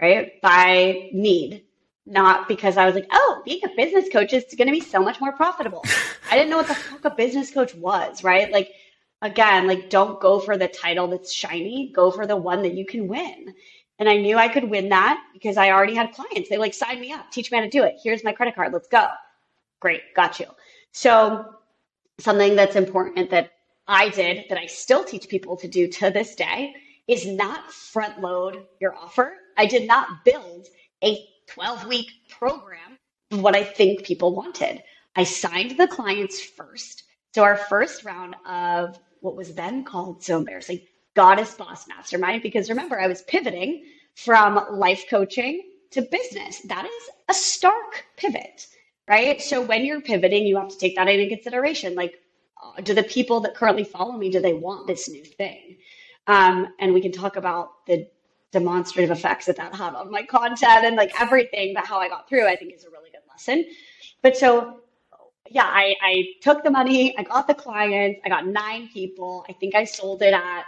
right? 0.01 0.41
By 0.41 1.11
need, 1.13 1.65
not 2.07 2.47
because 2.47 2.77
I 2.77 2.87
was 2.87 2.95
like, 2.95 3.09
oh, 3.11 3.43
being 3.45 3.61
a 3.65 3.77
business 3.77 4.09
coach 4.13 4.33
is 4.33 4.45
going 4.57 4.69
to 4.69 4.73
be 4.73 4.81
so 4.81 5.01
much 5.03 5.21
more 5.21 5.33
profitable. 5.33 5.85
I 6.31 6.37
didn't 6.37 6.51
know 6.51 6.59
what 6.59 6.69
the 6.69 6.75
fuck 6.75 7.05
a 7.05 7.11
business 7.11 7.51
coach 7.51 7.75
was, 7.75 8.23
right? 8.23 8.53
Like, 8.53 8.71
again, 9.23 9.67
like 9.67 9.91
don't 9.91 10.21
go 10.21 10.39
for 10.39 10.57
the 10.57 10.69
title 10.69 11.09
that's 11.09 11.33
shiny, 11.33 11.91
go 11.93 12.13
for 12.13 12.27
the 12.27 12.37
one 12.37 12.63
that 12.63 12.75
you 12.75 12.87
can 12.87 13.09
win. 13.09 13.55
And 14.01 14.09
I 14.09 14.17
knew 14.17 14.39
I 14.39 14.49
could 14.49 14.65
win 14.65 14.89
that 14.89 15.23
because 15.35 15.59
I 15.59 15.71
already 15.71 15.95
had 15.95 16.13
clients. 16.13 16.49
They 16.49 16.57
like 16.57 16.73
signed 16.73 17.03
me 17.03 17.13
up, 17.13 17.31
teach 17.31 17.53
me 17.53 17.59
how 17.59 17.65
to 17.65 17.71
do 17.71 17.85
it. 17.85 17.97
Here's 18.03 18.25
my 18.25 18.33
credit 18.33 18.55
card. 18.55 18.73
Let's 18.73 18.89
go. 18.89 19.09
Great. 19.79 20.01
Got 20.17 20.41
you. 20.41 20.47
So 20.93 21.55
something 22.19 22.57
that's 22.57 22.77
important 22.77 23.31
that 23.31 23.53
I 23.87 24.09
did 24.09 24.47
that 24.49 24.59
I 24.59 24.67
still 24.67 25.05
teach 25.05 25.29
people 25.29 25.55
to 25.59 25.69
do 25.69 25.87
to 25.87 26.11
this 26.11 26.35
day 26.35 26.75
is 27.09 27.27
not 27.27 27.71
front 27.71 28.21
load 28.21 28.67
your 28.81 28.95
offer. 28.95 29.35
I 29.59 29.67
did 29.67 29.87
not 29.87 30.25
build 30.25 30.69
a 31.05 31.27
12 31.49 31.87
week 31.87 32.11
program 32.31 32.97
of 33.33 33.43
what 33.43 33.55
I 33.55 33.63
think 33.63 34.05
people 34.05 34.35
wanted. 34.35 34.83
I 35.15 35.25
signed 35.25 35.77
the 35.77 35.89
clients 35.89 36.41
first. 36.41 37.05
So 37.35 37.43
our 37.43 37.57
first 37.57 38.05
round 38.05 38.35
of 38.47 38.99
what 39.21 39.37
was 39.37 39.55
then 39.55 39.85
called 39.85 40.25
so 40.25 40.39
embarrassing 40.39 40.81
Goddess 41.15 41.55
Boss 41.55 41.89
Mastermind 41.89 42.43
because 42.43 42.69
remember, 42.69 43.01
I 43.01 43.07
was 43.07 43.23
pivoting 43.23 43.85
from 44.15 44.65
life 44.71 45.05
coaching 45.09 45.63
to 45.91 46.03
business. 46.03 46.61
That 46.63 46.85
is 46.85 47.11
a 47.29 47.35
stark 47.35 48.07
pivot, 48.17 48.67
right? 49.09 49.41
So 49.41 49.61
when 49.61 49.85
you're 49.85 50.01
pivoting, 50.01 50.47
you 50.47 50.57
have 50.57 50.69
to 50.69 50.79
take 50.79 50.97
that 50.97 51.09
into 51.09 51.29
consideration. 51.29 51.95
Like, 51.95 52.15
uh, 52.63 52.81
do 52.83 52.95
the 52.95 53.03
people 53.03 53.41
that 53.41 53.55
currently 53.55 53.85
follow 53.85 54.13
me, 54.13 54.31
do 54.31 54.41
they 54.41 54.53
want 54.55 54.87
this 54.87 55.09
new 55.09 55.25
thing? 55.25 55.79
Um, 56.27 56.69
and 56.79 56.93
we 56.95 57.01
can 57.01 57.13
talk 57.13 57.37
about 57.37 57.87
the 57.87 58.07
demonstrative 58.53 59.11
effects 59.11 59.47
that 59.47 59.57
that 59.57 59.75
had 59.75 59.95
on 59.95 60.11
my 60.11 60.23
content 60.25 60.85
and 60.85 60.97
like 60.97 61.19
everything, 61.21 61.73
but 61.75 61.87
how 61.87 61.99
I 61.99 62.09
got 62.09 62.29
through, 62.29 62.47
I 62.47 62.57
think 62.57 62.75
is 62.75 62.85
a 62.85 62.91
really 62.91 63.11
good 63.11 63.23
lesson. 63.31 63.65
But 64.23 64.37
so 64.37 64.81
yeah, 65.49 65.65
I, 65.65 65.97
I 66.01 66.25
took 66.41 66.63
the 66.63 66.71
money, 66.71 67.17
I 67.19 67.25
got 67.25 67.49
the 67.49 67.55
clients, 67.55 68.21
I 68.25 68.29
got 68.29 68.47
nine 68.47 68.89
people. 68.93 69.45
I 69.49 69.53
think 69.55 69.75
I 69.75 69.85
sold 69.85 70.23
it 70.23 70.33
at 70.33 70.65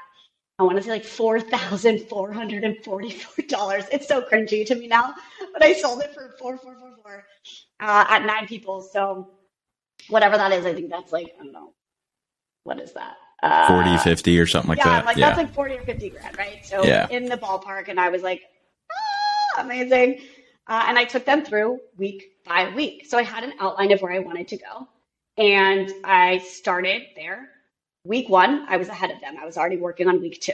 I 0.58 0.64
want 0.64 0.76
to 0.76 0.82
say 0.82 0.90
like 0.90 1.04
four 1.04 1.40
thousand 1.40 2.08
four 2.08 2.32
hundred 2.32 2.64
and 2.64 2.76
forty-four 2.84 3.46
dollars. 3.48 3.84
It's 3.90 4.06
so 4.06 4.22
cringy 4.22 4.66
to 4.66 4.74
me 4.74 4.86
now, 4.86 5.14
but 5.52 5.62
I 5.62 5.72
sold 5.72 6.02
it 6.02 6.14
for 6.14 6.34
four 6.38 6.56
four 6.56 6.76
four 6.76 6.94
four 7.02 7.24
uh, 7.80 8.04
at 8.08 8.24
nine 8.24 8.46
people. 8.46 8.82
So 8.82 9.30
whatever 10.08 10.36
that 10.36 10.52
is, 10.52 10.66
I 10.66 10.74
think 10.74 10.90
that's 10.90 11.12
like 11.12 11.34
I 11.40 11.44
don't 11.44 11.52
know 11.52 11.74
what 12.64 12.80
is 12.80 12.92
that. 12.92 13.16
Uh, 13.42 13.66
40, 13.66 13.98
50 13.98 14.38
or 14.38 14.46
something 14.46 14.68
like 14.68 14.78
that. 14.78 14.86
yeah, 14.86 14.96
that. 14.98 15.06
Like 15.06 15.16
yeah, 15.16 15.26
that's 15.30 15.38
like 15.38 15.54
forty 15.54 15.74
or 15.74 15.82
fifty 15.82 16.10
grand, 16.10 16.38
right? 16.38 16.64
So 16.64 16.84
yeah. 16.84 17.08
in 17.10 17.24
the 17.24 17.36
ballpark, 17.36 17.88
and 17.88 17.98
I 17.98 18.08
was 18.08 18.22
like, 18.22 18.42
ah, 18.92 19.62
amazing. 19.62 20.20
Uh, 20.68 20.84
and 20.86 20.96
I 20.96 21.04
took 21.04 21.24
them 21.24 21.44
through 21.44 21.80
week 21.96 22.24
by 22.46 22.72
week. 22.72 23.06
So 23.06 23.18
I 23.18 23.24
had 23.24 23.42
an 23.42 23.54
outline 23.58 23.90
of 23.90 24.00
where 24.00 24.12
I 24.12 24.20
wanted 24.20 24.46
to 24.48 24.58
go, 24.58 24.88
and 25.38 25.90
I 26.04 26.38
started 26.38 27.02
there 27.16 27.48
Week 28.04 28.28
one, 28.28 28.66
I 28.68 28.78
was 28.78 28.88
ahead 28.88 29.12
of 29.12 29.20
them. 29.20 29.36
I 29.40 29.46
was 29.46 29.56
already 29.56 29.76
working 29.76 30.08
on 30.08 30.20
week 30.20 30.40
two. 30.40 30.52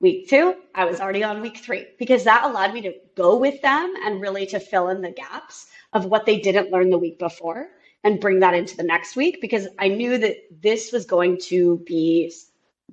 Week 0.00 0.28
two, 0.28 0.54
I 0.74 0.84
was 0.86 1.00
already 1.00 1.22
on 1.22 1.42
week 1.42 1.58
three 1.58 1.86
because 1.98 2.24
that 2.24 2.44
allowed 2.44 2.72
me 2.72 2.80
to 2.82 2.94
go 3.16 3.36
with 3.36 3.60
them 3.60 3.92
and 4.04 4.20
really 4.20 4.46
to 4.46 4.60
fill 4.60 4.88
in 4.88 5.02
the 5.02 5.10
gaps 5.10 5.66
of 5.92 6.06
what 6.06 6.24
they 6.24 6.38
didn't 6.38 6.70
learn 6.70 6.88
the 6.88 6.98
week 6.98 7.18
before 7.18 7.68
and 8.04 8.20
bring 8.20 8.40
that 8.40 8.54
into 8.54 8.76
the 8.76 8.84
next 8.84 9.16
week 9.16 9.40
because 9.40 9.66
I 9.78 9.88
knew 9.88 10.16
that 10.18 10.36
this 10.62 10.92
was 10.92 11.04
going 11.04 11.38
to 11.42 11.78
be 11.84 12.32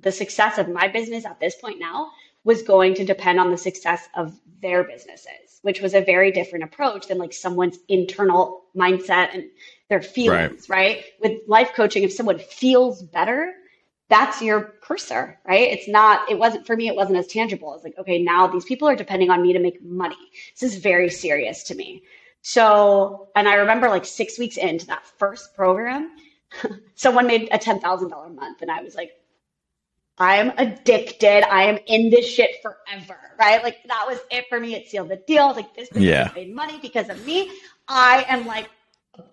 the 0.00 0.12
success 0.12 0.58
of 0.58 0.68
my 0.68 0.88
business 0.88 1.24
at 1.24 1.40
this 1.40 1.54
point 1.54 1.78
now 1.78 2.10
was 2.44 2.62
going 2.62 2.94
to 2.94 3.04
depend 3.04 3.40
on 3.40 3.50
the 3.50 3.56
success 3.56 4.08
of 4.14 4.38
their 4.60 4.84
businesses, 4.84 5.60
which 5.62 5.80
was 5.80 5.94
a 5.94 6.00
very 6.00 6.32
different 6.32 6.64
approach 6.64 7.08
than 7.08 7.18
like 7.18 7.32
someone's 7.32 7.78
internal 7.88 8.64
mindset 8.76 9.32
and 9.32 9.44
their 9.88 10.02
feelings, 10.02 10.68
right? 10.68 10.96
right? 10.96 11.04
With 11.20 11.48
life 11.48 11.72
coaching, 11.74 12.02
if 12.02 12.12
someone 12.12 12.38
feels 12.38 13.02
better, 13.02 13.54
that's 14.08 14.40
your 14.40 14.74
cursor, 14.82 15.38
right? 15.46 15.68
It's 15.68 15.88
not, 15.88 16.30
it 16.30 16.38
wasn't 16.38 16.66
for 16.66 16.76
me, 16.76 16.88
it 16.88 16.94
wasn't 16.94 17.18
as 17.18 17.26
tangible. 17.26 17.74
It's 17.74 17.82
like, 17.82 17.98
okay, 17.98 18.22
now 18.22 18.46
these 18.46 18.64
people 18.64 18.88
are 18.88 18.94
depending 18.94 19.30
on 19.30 19.42
me 19.42 19.52
to 19.52 19.58
make 19.58 19.82
money. 19.82 20.16
This 20.58 20.74
is 20.74 20.80
very 20.80 21.10
serious 21.10 21.64
to 21.64 21.74
me. 21.74 22.04
So, 22.42 23.28
and 23.34 23.48
I 23.48 23.54
remember 23.54 23.88
like 23.88 24.04
six 24.04 24.38
weeks 24.38 24.56
into 24.56 24.86
that 24.86 25.04
first 25.18 25.56
program, 25.56 26.12
someone 26.94 27.26
made 27.26 27.48
a 27.50 27.58
$10,000 27.58 27.82
a 28.26 28.30
month. 28.30 28.62
And 28.62 28.70
I 28.70 28.82
was 28.82 28.94
like, 28.94 29.10
I 30.18 30.36
am 30.36 30.52
addicted. 30.56 31.42
I 31.42 31.64
am 31.64 31.78
in 31.86 32.08
this 32.08 32.26
shit 32.26 32.62
forever, 32.62 33.18
right? 33.38 33.62
Like 33.62 33.78
that 33.88 34.04
was 34.06 34.20
it 34.30 34.46
for 34.48 34.60
me. 34.60 34.74
It 34.74 34.88
sealed 34.88 35.08
the 35.08 35.16
deal. 35.16 35.48
Like 35.48 35.74
this 35.74 35.88
business 35.88 36.08
yeah. 36.08 36.30
made 36.34 36.54
money 36.54 36.78
because 36.80 37.08
of 37.08 37.26
me. 37.26 37.50
I 37.88 38.24
am 38.28 38.46
like 38.46 38.70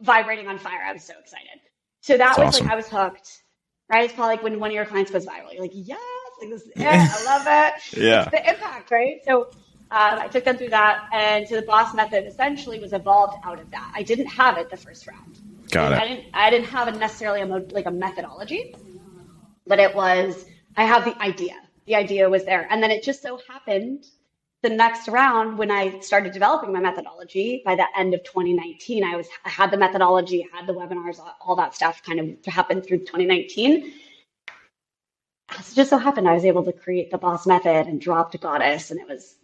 vibrating 0.01 0.47
on 0.47 0.57
fire. 0.57 0.81
I 0.83 0.91
was 0.91 1.03
so 1.03 1.13
excited. 1.19 1.62
So 2.01 2.17
that 2.17 2.36
That's 2.36 2.39
was 2.39 2.47
awesome. 2.47 2.65
like, 2.65 2.73
I 2.73 2.75
was 2.75 2.89
hooked 2.89 3.42
right? 3.89 4.06
It's 4.06 4.13
probably 4.13 4.36
like 4.36 4.43
when 4.43 4.60
one 4.60 4.69
of 4.72 4.76
your 4.76 4.86
clients 4.86 5.12
goes 5.12 5.26
viral, 5.26 5.52
you're 5.54 5.62
like, 5.62 5.72
yes, 5.74 6.00
like 6.41 6.50
this 6.50 6.62
is 6.63 6.67
it. 6.69 6.78
I 6.86 7.24
love 7.26 7.43
it. 7.48 7.98
yeah. 8.02 8.22
It's 8.24 8.32
the 8.32 8.50
impact, 8.50 8.91
right? 8.91 9.22
So 9.26 9.43
um, 9.91 10.19
I 10.19 10.28
took 10.28 10.43
them 10.43 10.58
through 10.58 10.69
that. 10.69 11.08
And 11.13 11.48
so 11.48 11.56
the 11.56 11.62
boss 11.65 11.93
method 11.93 12.26
essentially 12.26 12.80
was 12.80 12.93
evolved 12.93 13.38
out 13.43 13.60
of 13.60 13.69
that. 13.72 13.91
I 13.96 14.04
didn't 14.04 14.28
have 14.28 14.58
it 14.58 14.69
the 14.69 14.78
first 14.78 15.08
round. 15.08 15.39
Got 15.69 15.93
it. 15.93 16.00
I 16.00 16.08
didn't, 16.08 16.26
I 16.34 16.50
didn't 16.50 16.67
have 16.67 16.88
a 16.88 16.91
necessarily 16.91 17.41
a 17.41 17.46
like 17.46 17.86
a 17.86 17.91
methodology, 17.91 18.76
but 19.67 19.80
it 19.80 19.96
was, 19.96 20.46
I 20.76 20.86
have 20.86 21.06
the 21.06 21.19
idea. 21.22 21.56
the 21.86 21.96
idea 21.96 22.30
was 22.30 22.46
there. 22.46 22.67
And 22.69 22.82
then 22.82 22.91
it 22.91 23.04
just 23.04 23.22
so 23.22 23.39
happened 23.48 24.06
the 24.63 24.69
next 24.69 25.10
round 25.10 25.58
when 25.58 25.69
I 25.69 25.99
started 25.99 26.32
developing 26.32 26.71
my 26.71 26.80
methodology 26.80 27.62
by 27.65 27.76
the 27.76 27.86
end 27.97 28.13
of 28.13 28.23
2019, 28.23 29.04
I 29.04 29.17
was 29.17 29.28
I 29.45 29.49
had 29.49 29.69
the 29.69 29.78
methodology, 29.78 30.47
had 30.54 30.65
the 30.65 30.73
webinars, 30.73 31.19
all 31.41 31.56
that 31.58 31.76
stuff 31.76 32.02
kind 32.02 32.19
of 32.19 32.45
happened 32.45 32.86
through 32.86 32.99
2019. 32.99 33.93
It 35.52 35.76
just 35.76 35.89
so 35.89 35.97
happened 35.97 36.28
I 36.28 36.34
was 36.34 36.45
able 36.45 36.63
to 36.63 36.71
create 36.71 37.12
the 37.12 37.17
boss 37.17 37.45
method 37.45 37.88
and 37.88 37.99
dropped 37.99 38.39
goddess, 38.39 38.89
and 38.89 38.99
it 38.99 39.08
was 39.08 39.36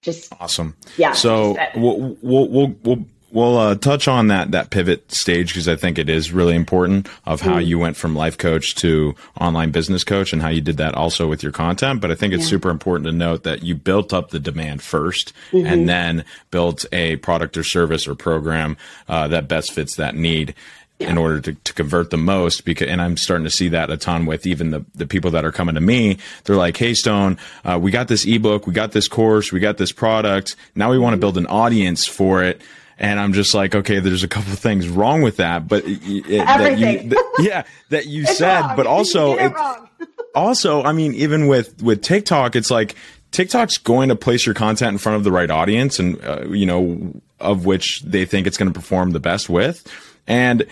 just 0.00 0.32
awesome. 0.40 0.76
Yeah. 0.96 1.12
So 1.12 1.56
we'll 1.74 2.16
we'll 2.22 2.48
we'll, 2.48 2.74
we'll 2.84 3.04
We'll 3.30 3.58
uh, 3.58 3.74
touch 3.74 4.08
on 4.08 4.28
that 4.28 4.52
that 4.52 4.70
pivot 4.70 5.12
stage 5.12 5.48
because 5.48 5.68
I 5.68 5.76
think 5.76 5.98
it 5.98 6.08
is 6.08 6.32
really 6.32 6.54
important 6.54 7.08
of 7.26 7.42
how 7.42 7.58
mm. 7.58 7.66
you 7.66 7.78
went 7.78 7.96
from 7.96 8.14
life 8.14 8.38
coach 8.38 8.74
to 8.76 9.14
online 9.38 9.70
business 9.70 10.02
coach 10.02 10.32
and 10.32 10.40
how 10.40 10.48
you 10.48 10.62
did 10.62 10.78
that 10.78 10.94
also 10.94 11.28
with 11.28 11.42
your 11.42 11.52
content. 11.52 12.00
But 12.00 12.10
I 12.10 12.14
think 12.14 12.32
it's 12.32 12.44
yeah. 12.44 12.50
super 12.50 12.70
important 12.70 13.06
to 13.06 13.12
note 13.12 13.42
that 13.42 13.62
you 13.62 13.74
built 13.74 14.14
up 14.14 14.30
the 14.30 14.40
demand 14.40 14.80
1st 14.80 15.32
mm-hmm. 15.50 15.66
and 15.66 15.88
then 15.88 16.24
built 16.50 16.86
a 16.90 17.16
product 17.16 17.58
or 17.58 17.64
service 17.64 18.08
or 18.08 18.14
program 18.14 18.78
uh, 19.08 19.28
that 19.28 19.46
best 19.46 19.72
fits 19.72 19.96
that 19.96 20.14
need. 20.14 20.54
Yeah. 21.00 21.10
in 21.10 21.18
order 21.18 21.40
to, 21.40 21.54
to 21.54 21.72
convert 21.74 22.10
the 22.10 22.16
most 22.16 22.64
because 22.64 22.88
and 22.88 23.00
i'm 23.00 23.16
starting 23.16 23.44
to 23.44 23.52
see 23.52 23.68
that 23.68 23.88
a 23.88 23.96
ton 23.96 24.26
with 24.26 24.48
even 24.48 24.72
the, 24.72 24.84
the 24.96 25.06
people 25.06 25.30
that 25.30 25.44
are 25.44 25.52
coming 25.52 25.76
to 25.76 25.80
me 25.80 26.18
they're 26.42 26.56
like 26.56 26.76
hey 26.76 26.92
stone 26.92 27.38
uh, 27.64 27.78
we 27.80 27.92
got 27.92 28.08
this 28.08 28.26
ebook 28.26 28.66
we 28.66 28.72
got 28.72 28.90
this 28.90 29.06
course 29.06 29.52
we 29.52 29.60
got 29.60 29.76
this 29.76 29.92
product 29.92 30.56
now 30.74 30.90
we 30.90 30.98
want 30.98 31.12
to 31.12 31.14
mm-hmm. 31.14 31.20
build 31.20 31.38
an 31.38 31.46
audience 31.46 32.04
for 32.04 32.42
it 32.42 32.60
and 32.98 33.20
I'm 33.20 33.32
just 33.32 33.54
like, 33.54 33.74
okay, 33.74 34.00
there's 34.00 34.24
a 34.24 34.28
couple 34.28 34.52
things 34.54 34.88
wrong 34.88 35.22
with 35.22 35.36
that, 35.36 35.68
but 35.68 35.84
it, 35.86 36.00
that 36.38 36.78
you, 36.78 37.08
that, 37.10 37.34
yeah, 37.38 37.64
that 37.90 38.06
you 38.06 38.26
said, 38.26 38.60
wrong. 38.60 38.76
but 38.76 38.86
also, 38.86 39.36
it, 39.36 39.52
also, 40.34 40.82
I 40.82 40.92
mean, 40.92 41.14
even 41.14 41.46
with 41.46 41.80
with 41.82 42.02
TikTok, 42.02 42.56
it's 42.56 42.70
like 42.70 42.96
TikTok's 43.30 43.78
going 43.78 44.08
to 44.08 44.16
place 44.16 44.44
your 44.44 44.54
content 44.54 44.92
in 44.92 44.98
front 44.98 45.16
of 45.16 45.24
the 45.24 45.30
right 45.30 45.50
audience, 45.50 45.98
and 45.98 46.22
uh, 46.24 46.42
you 46.48 46.66
know, 46.66 47.20
of 47.38 47.64
which 47.64 48.02
they 48.02 48.24
think 48.24 48.46
it's 48.46 48.56
going 48.56 48.72
to 48.72 48.78
perform 48.78 49.12
the 49.12 49.20
best 49.20 49.48
with, 49.48 49.86
and 50.26 50.66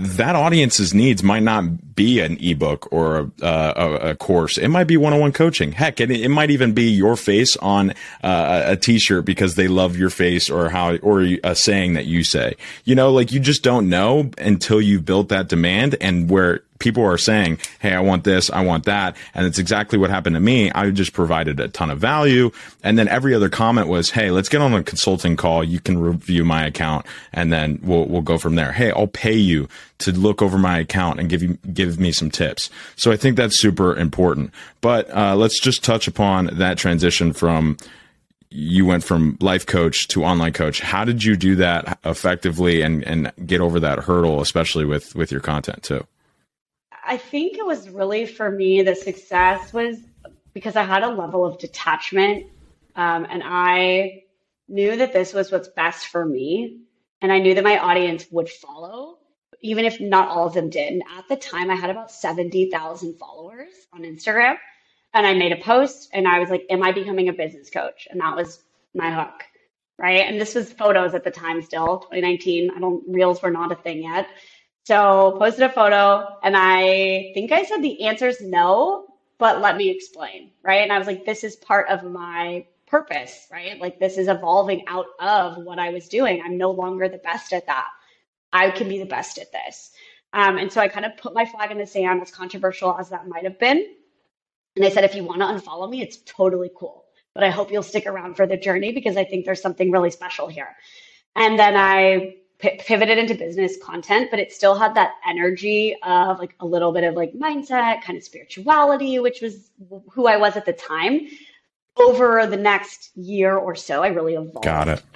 that 0.00 0.34
audience's 0.34 0.94
needs 0.94 1.22
might 1.22 1.42
not 1.42 1.94
be 1.94 2.20
an 2.20 2.38
ebook 2.40 2.88
or 2.90 3.30
a, 3.42 4.00
a, 4.02 4.14
course. 4.14 4.56
It 4.56 4.68
might 4.68 4.84
be 4.84 4.96
one-on-one 4.96 5.32
coaching. 5.32 5.72
Heck, 5.72 6.00
it, 6.00 6.10
it 6.10 6.30
might 6.30 6.50
even 6.50 6.72
be 6.72 6.90
your 6.90 7.16
face 7.16 7.56
on 7.58 7.90
uh, 8.22 8.62
a 8.64 8.76
t-shirt 8.76 9.24
because 9.24 9.54
they 9.54 9.68
love 9.68 9.96
your 9.96 10.10
face 10.10 10.48
or 10.48 10.70
how, 10.70 10.96
or 10.96 11.20
a 11.44 11.54
saying 11.54 11.92
that 11.94 12.06
you 12.06 12.24
say, 12.24 12.54
you 12.84 12.94
know, 12.94 13.12
like 13.12 13.32
you 13.32 13.40
just 13.40 13.62
don't 13.62 13.88
know 13.88 14.30
until 14.38 14.80
you've 14.80 15.04
built 15.04 15.28
that 15.28 15.48
demand 15.48 15.96
and 16.00 16.30
where 16.30 16.62
people 16.80 17.04
are 17.04 17.18
saying, 17.18 17.58
Hey, 17.78 17.94
I 17.94 18.00
want 18.00 18.24
this. 18.24 18.50
I 18.50 18.64
want 18.64 18.86
that. 18.86 19.16
And 19.34 19.46
it's 19.46 19.60
exactly 19.60 19.98
what 19.98 20.10
happened 20.10 20.34
to 20.34 20.40
me. 20.40 20.72
I 20.72 20.90
just 20.90 21.12
provided 21.12 21.60
a 21.60 21.68
ton 21.68 21.90
of 21.90 22.00
value. 22.00 22.50
And 22.82 22.98
then 22.98 23.06
every 23.06 23.32
other 23.34 23.48
comment 23.48 23.86
was, 23.86 24.10
Hey, 24.10 24.32
let's 24.32 24.48
get 24.48 24.60
on 24.60 24.74
a 24.74 24.82
consulting 24.82 25.36
call. 25.36 25.62
You 25.62 25.78
can 25.78 25.98
review 25.98 26.44
my 26.44 26.66
account 26.66 27.06
and 27.32 27.52
then 27.52 27.78
we'll, 27.82 28.06
we'll 28.06 28.22
go 28.22 28.38
from 28.38 28.56
there. 28.56 28.72
Hey, 28.72 28.90
I'll 28.90 29.06
pay 29.06 29.36
you 29.36 29.68
to 29.98 30.10
look 30.10 30.42
over 30.42 30.58
my 30.58 30.78
account 30.78 31.20
and 31.20 31.28
give 31.28 31.42
you, 31.42 31.58
give 31.72 32.00
me 32.00 32.10
some 32.10 32.30
tips. 32.30 32.70
So 32.96 33.12
I 33.12 33.16
think 33.16 33.36
that's 33.36 33.60
super 33.60 33.94
important. 33.94 34.52
But, 34.80 35.08
uh, 35.14 35.36
let's 35.36 35.60
just 35.60 35.84
touch 35.84 36.08
upon 36.08 36.46
that 36.54 36.78
transition 36.78 37.32
from, 37.32 37.76
you 38.52 38.84
went 38.84 39.04
from 39.04 39.36
life 39.40 39.64
coach 39.64 40.08
to 40.08 40.24
online 40.24 40.52
coach. 40.52 40.80
How 40.80 41.04
did 41.04 41.22
you 41.22 41.36
do 41.36 41.54
that 41.56 42.00
effectively 42.04 42.82
and, 42.82 43.04
and 43.04 43.32
get 43.46 43.60
over 43.60 43.78
that 43.78 44.00
hurdle, 44.00 44.40
especially 44.40 44.84
with, 44.84 45.14
with 45.14 45.30
your 45.30 45.40
content 45.40 45.84
too? 45.84 46.04
I 47.10 47.16
think 47.16 47.58
it 47.58 47.66
was 47.66 47.90
really 47.90 48.24
for 48.24 48.48
me 48.48 48.82
the 48.82 48.94
success 48.94 49.72
was 49.72 49.98
because 50.54 50.76
I 50.76 50.84
had 50.84 51.02
a 51.02 51.08
level 51.08 51.44
of 51.44 51.58
detachment 51.58 52.46
um, 52.94 53.26
and 53.28 53.42
I 53.44 54.22
knew 54.68 54.94
that 54.94 55.12
this 55.12 55.34
was 55.34 55.50
what's 55.50 55.66
best 55.66 56.06
for 56.06 56.24
me. 56.24 56.82
And 57.20 57.32
I 57.32 57.40
knew 57.40 57.54
that 57.54 57.64
my 57.64 57.78
audience 57.78 58.26
would 58.30 58.48
follow, 58.48 59.18
even 59.60 59.84
if 59.84 60.00
not 60.00 60.28
all 60.28 60.46
of 60.46 60.54
them 60.54 60.70
did. 60.70 60.92
And 60.92 61.02
at 61.18 61.26
the 61.28 61.34
time, 61.34 61.68
I 61.68 61.74
had 61.74 61.90
about 61.90 62.12
70,000 62.12 63.18
followers 63.18 63.72
on 63.92 64.02
Instagram. 64.02 64.56
And 65.12 65.26
I 65.26 65.34
made 65.34 65.50
a 65.50 65.56
post 65.56 66.10
and 66.12 66.28
I 66.28 66.38
was 66.38 66.48
like, 66.48 66.64
Am 66.70 66.84
I 66.84 66.92
becoming 66.92 67.28
a 67.28 67.32
business 67.32 67.70
coach? 67.70 68.06
And 68.08 68.20
that 68.20 68.36
was 68.36 68.60
my 68.94 69.12
hook. 69.12 69.42
Right. 69.98 70.26
And 70.26 70.40
this 70.40 70.54
was 70.54 70.72
photos 70.72 71.14
at 71.14 71.24
the 71.24 71.30
time 71.32 71.60
still, 71.60 71.98
2019. 71.98 72.70
I 72.74 72.78
don't, 72.78 73.02
reels 73.08 73.42
were 73.42 73.50
not 73.50 73.72
a 73.72 73.74
thing 73.74 74.04
yet. 74.04 74.28
So 74.84 75.36
posted 75.38 75.64
a 75.64 75.68
photo 75.68 76.26
and 76.42 76.56
I 76.56 77.30
think 77.34 77.52
I 77.52 77.64
said 77.64 77.82
the 77.82 78.04
answer 78.04 78.28
is 78.28 78.40
no, 78.40 79.06
but 79.38 79.60
let 79.60 79.76
me 79.76 79.90
explain, 79.90 80.52
right? 80.62 80.82
And 80.82 80.92
I 80.92 80.98
was 80.98 81.06
like, 81.06 81.24
this 81.24 81.44
is 81.44 81.56
part 81.56 81.88
of 81.88 82.02
my 82.02 82.66
purpose, 82.86 83.46
right? 83.52 83.80
Like 83.80 84.00
this 84.00 84.18
is 84.18 84.28
evolving 84.28 84.84
out 84.88 85.06
of 85.20 85.58
what 85.64 85.78
I 85.78 85.90
was 85.90 86.08
doing. 86.08 86.42
I'm 86.44 86.58
no 86.58 86.72
longer 86.72 87.08
the 87.08 87.18
best 87.18 87.52
at 87.52 87.66
that. 87.66 87.88
I 88.52 88.70
can 88.70 88.88
be 88.88 88.98
the 88.98 89.06
best 89.06 89.38
at 89.38 89.52
this. 89.52 89.92
Um, 90.32 90.58
and 90.58 90.72
so 90.72 90.80
I 90.80 90.88
kind 90.88 91.06
of 91.06 91.16
put 91.16 91.34
my 91.34 91.44
flag 91.44 91.70
in 91.70 91.78
the 91.78 91.86
sand, 91.86 92.20
as 92.22 92.30
controversial 92.30 92.96
as 92.98 93.10
that 93.10 93.28
might 93.28 93.44
have 93.44 93.58
been. 93.58 93.84
And 94.76 94.84
I 94.84 94.88
said, 94.88 95.04
if 95.04 95.14
you 95.14 95.24
want 95.24 95.40
to 95.40 95.46
unfollow 95.46 95.88
me, 95.88 96.02
it's 96.02 96.18
totally 96.24 96.70
cool. 96.76 97.04
But 97.34 97.44
I 97.44 97.50
hope 97.50 97.70
you'll 97.70 97.82
stick 97.82 98.06
around 98.06 98.34
for 98.34 98.46
the 98.46 98.56
journey 98.56 98.92
because 98.92 99.16
I 99.16 99.24
think 99.24 99.44
there's 99.44 99.62
something 99.62 99.90
really 99.90 100.10
special 100.10 100.48
here. 100.48 100.76
And 101.36 101.58
then 101.58 101.76
I 101.76 102.36
pivoted 102.60 103.18
into 103.18 103.34
business 103.34 103.76
content, 103.82 104.30
but 104.30 104.38
it 104.38 104.52
still 104.52 104.74
had 104.74 104.94
that 104.94 105.14
energy 105.26 105.96
of 106.02 106.38
like 106.38 106.54
a 106.60 106.66
little 106.66 106.92
bit 106.92 107.04
of 107.04 107.14
like 107.14 107.32
mindset, 107.32 108.02
kind 108.02 108.16
of 108.16 108.24
spirituality, 108.24 109.18
which 109.18 109.40
was 109.40 109.70
who 110.10 110.26
I 110.26 110.36
was 110.36 110.56
at 110.56 110.66
the 110.66 110.72
time. 110.72 111.28
Over 111.96 112.46
the 112.46 112.56
next 112.56 113.10
year 113.16 113.56
or 113.56 113.74
so, 113.74 114.02
I 114.02 114.08
really 114.08 114.34
evolved 114.34 114.64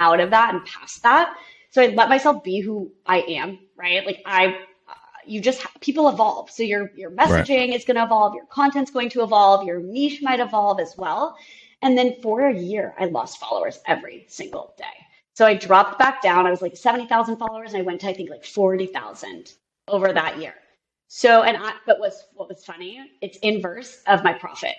out 0.01 0.21
of 0.21 0.31
that 0.31 0.53
and 0.53 0.65
past 0.67 1.03
that. 1.03 1.35
So 1.71 1.83
I 1.83 1.87
let 1.87 2.09
myself 2.09 2.45
be 2.45 2.61
who 2.61 2.93
I 3.07 3.21
am, 3.21 3.59
right? 3.77 4.05
Like 4.05 4.23
I 4.27 4.49
uh, 4.89 4.95
you 5.27 5.41
just 5.41 5.65
people 5.81 6.09
evolve 6.09 6.51
so 6.51 6.63
your 6.63 6.91
your 6.95 7.11
messaging 7.11 7.69
right. 7.69 7.75
is 7.75 7.85
going 7.85 7.97
to 7.97 8.05
evolve 8.05 8.35
your 8.35 8.47
content's 8.47 8.91
going 8.91 9.09
to 9.11 9.23
evolve 9.23 9.67
your 9.67 9.81
niche 9.81 10.21
might 10.23 10.41
evolve 10.41 10.79
as 10.79 10.95
well 10.99 11.37
and 11.83 11.97
then 11.97 12.15
for 12.23 12.47
a 12.47 12.55
year 12.55 12.95
i 12.99 13.07
lost 13.07 13.41
followers 13.41 13.81
every 13.87 14.27
single 14.29 14.75
day 14.77 14.85
so 15.35 15.45
I 15.45 15.55
dropped 15.55 15.99
back 15.99 16.23
down. 16.23 16.47
I 16.47 16.51
was 16.51 16.63
like 16.63 16.77
70,000 16.77 17.37
followers 17.37 17.73
and 17.73 17.83
I 17.83 17.85
went 17.85 18.01
to, 18.03 18.09
I 18.09 18.15
think, 18.15 18.31
like 18.31 18.45
40,000 18.45 19.53
over 19.89 20.13
that 20.13 20.41
year. 20.41 20.55
So, 21.09 21.43
and 21.43 21.57
I, 21.57 21.75
but 21.87 21.99
was 22.01 22.25
what 22.35 22.49
was 22.49 22.65
funny, 22.65 23.01
it's 23.21 23.37
inverse 23.39 24.03
of 24.07 24.25
my 24.25 24.33
profit. 24.33 24.75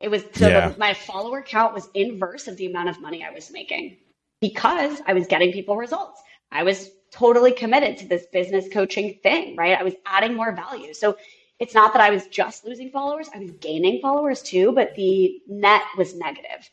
It 0.00 0.08
was, 0.10 0.24
so 0.34 0.48
yeah. 0.48 0.68
the, 0.68 0.78
my 0.78 0.92
follower 0.92 1.40
count 1.40 1.74
was 1.74 1.88
inverse 1.94 2.48
of 2.48 2.56
the 2.56 2.66
amount 2.66 2.88
of 2.88 3.00
money 3.00 3.24
I 3.24 3.30
was 3.30 3.50
making 3.50 3.98
because 4.40 5.00
I 5.06 5.12
was 5.12 5.26
getting 5.26 5.52
people 5.52 5.76
results. 5.76 6.22
I 6.50 6.62
was 6.62 6.90
totally 7.10 7.52
committed 7.52 7.96
to 7.98 8.06
this 8.08 8.26
business 8.32 8.66
coaching 8.72 9.18
thing, 9.22 9.56
right? 9.56 9.78
I 9.78 9.82
was 9.82 9.94
adding 10.04 10.34
more 10.34 10.52
value. 10.52 10.92
So 10.92 11.16
it's 11.60 11.74
not 11.74 11.92
that 11.92 12.02
I 12.02 12.10
was 12.10 12.26
just 12.26 12.64
losing 12.64 12.90
followers, 12.90 13.28
I 13.34 13.38
was 13.38 13.52
gaining 13.52 14.00
followers 14.00 14.42
too, 14.42 14.72
but 14.72 14.94
the 14.96 15.40
net 15.48 15.82
was 15.96 16.14
negative. 16.14 16.68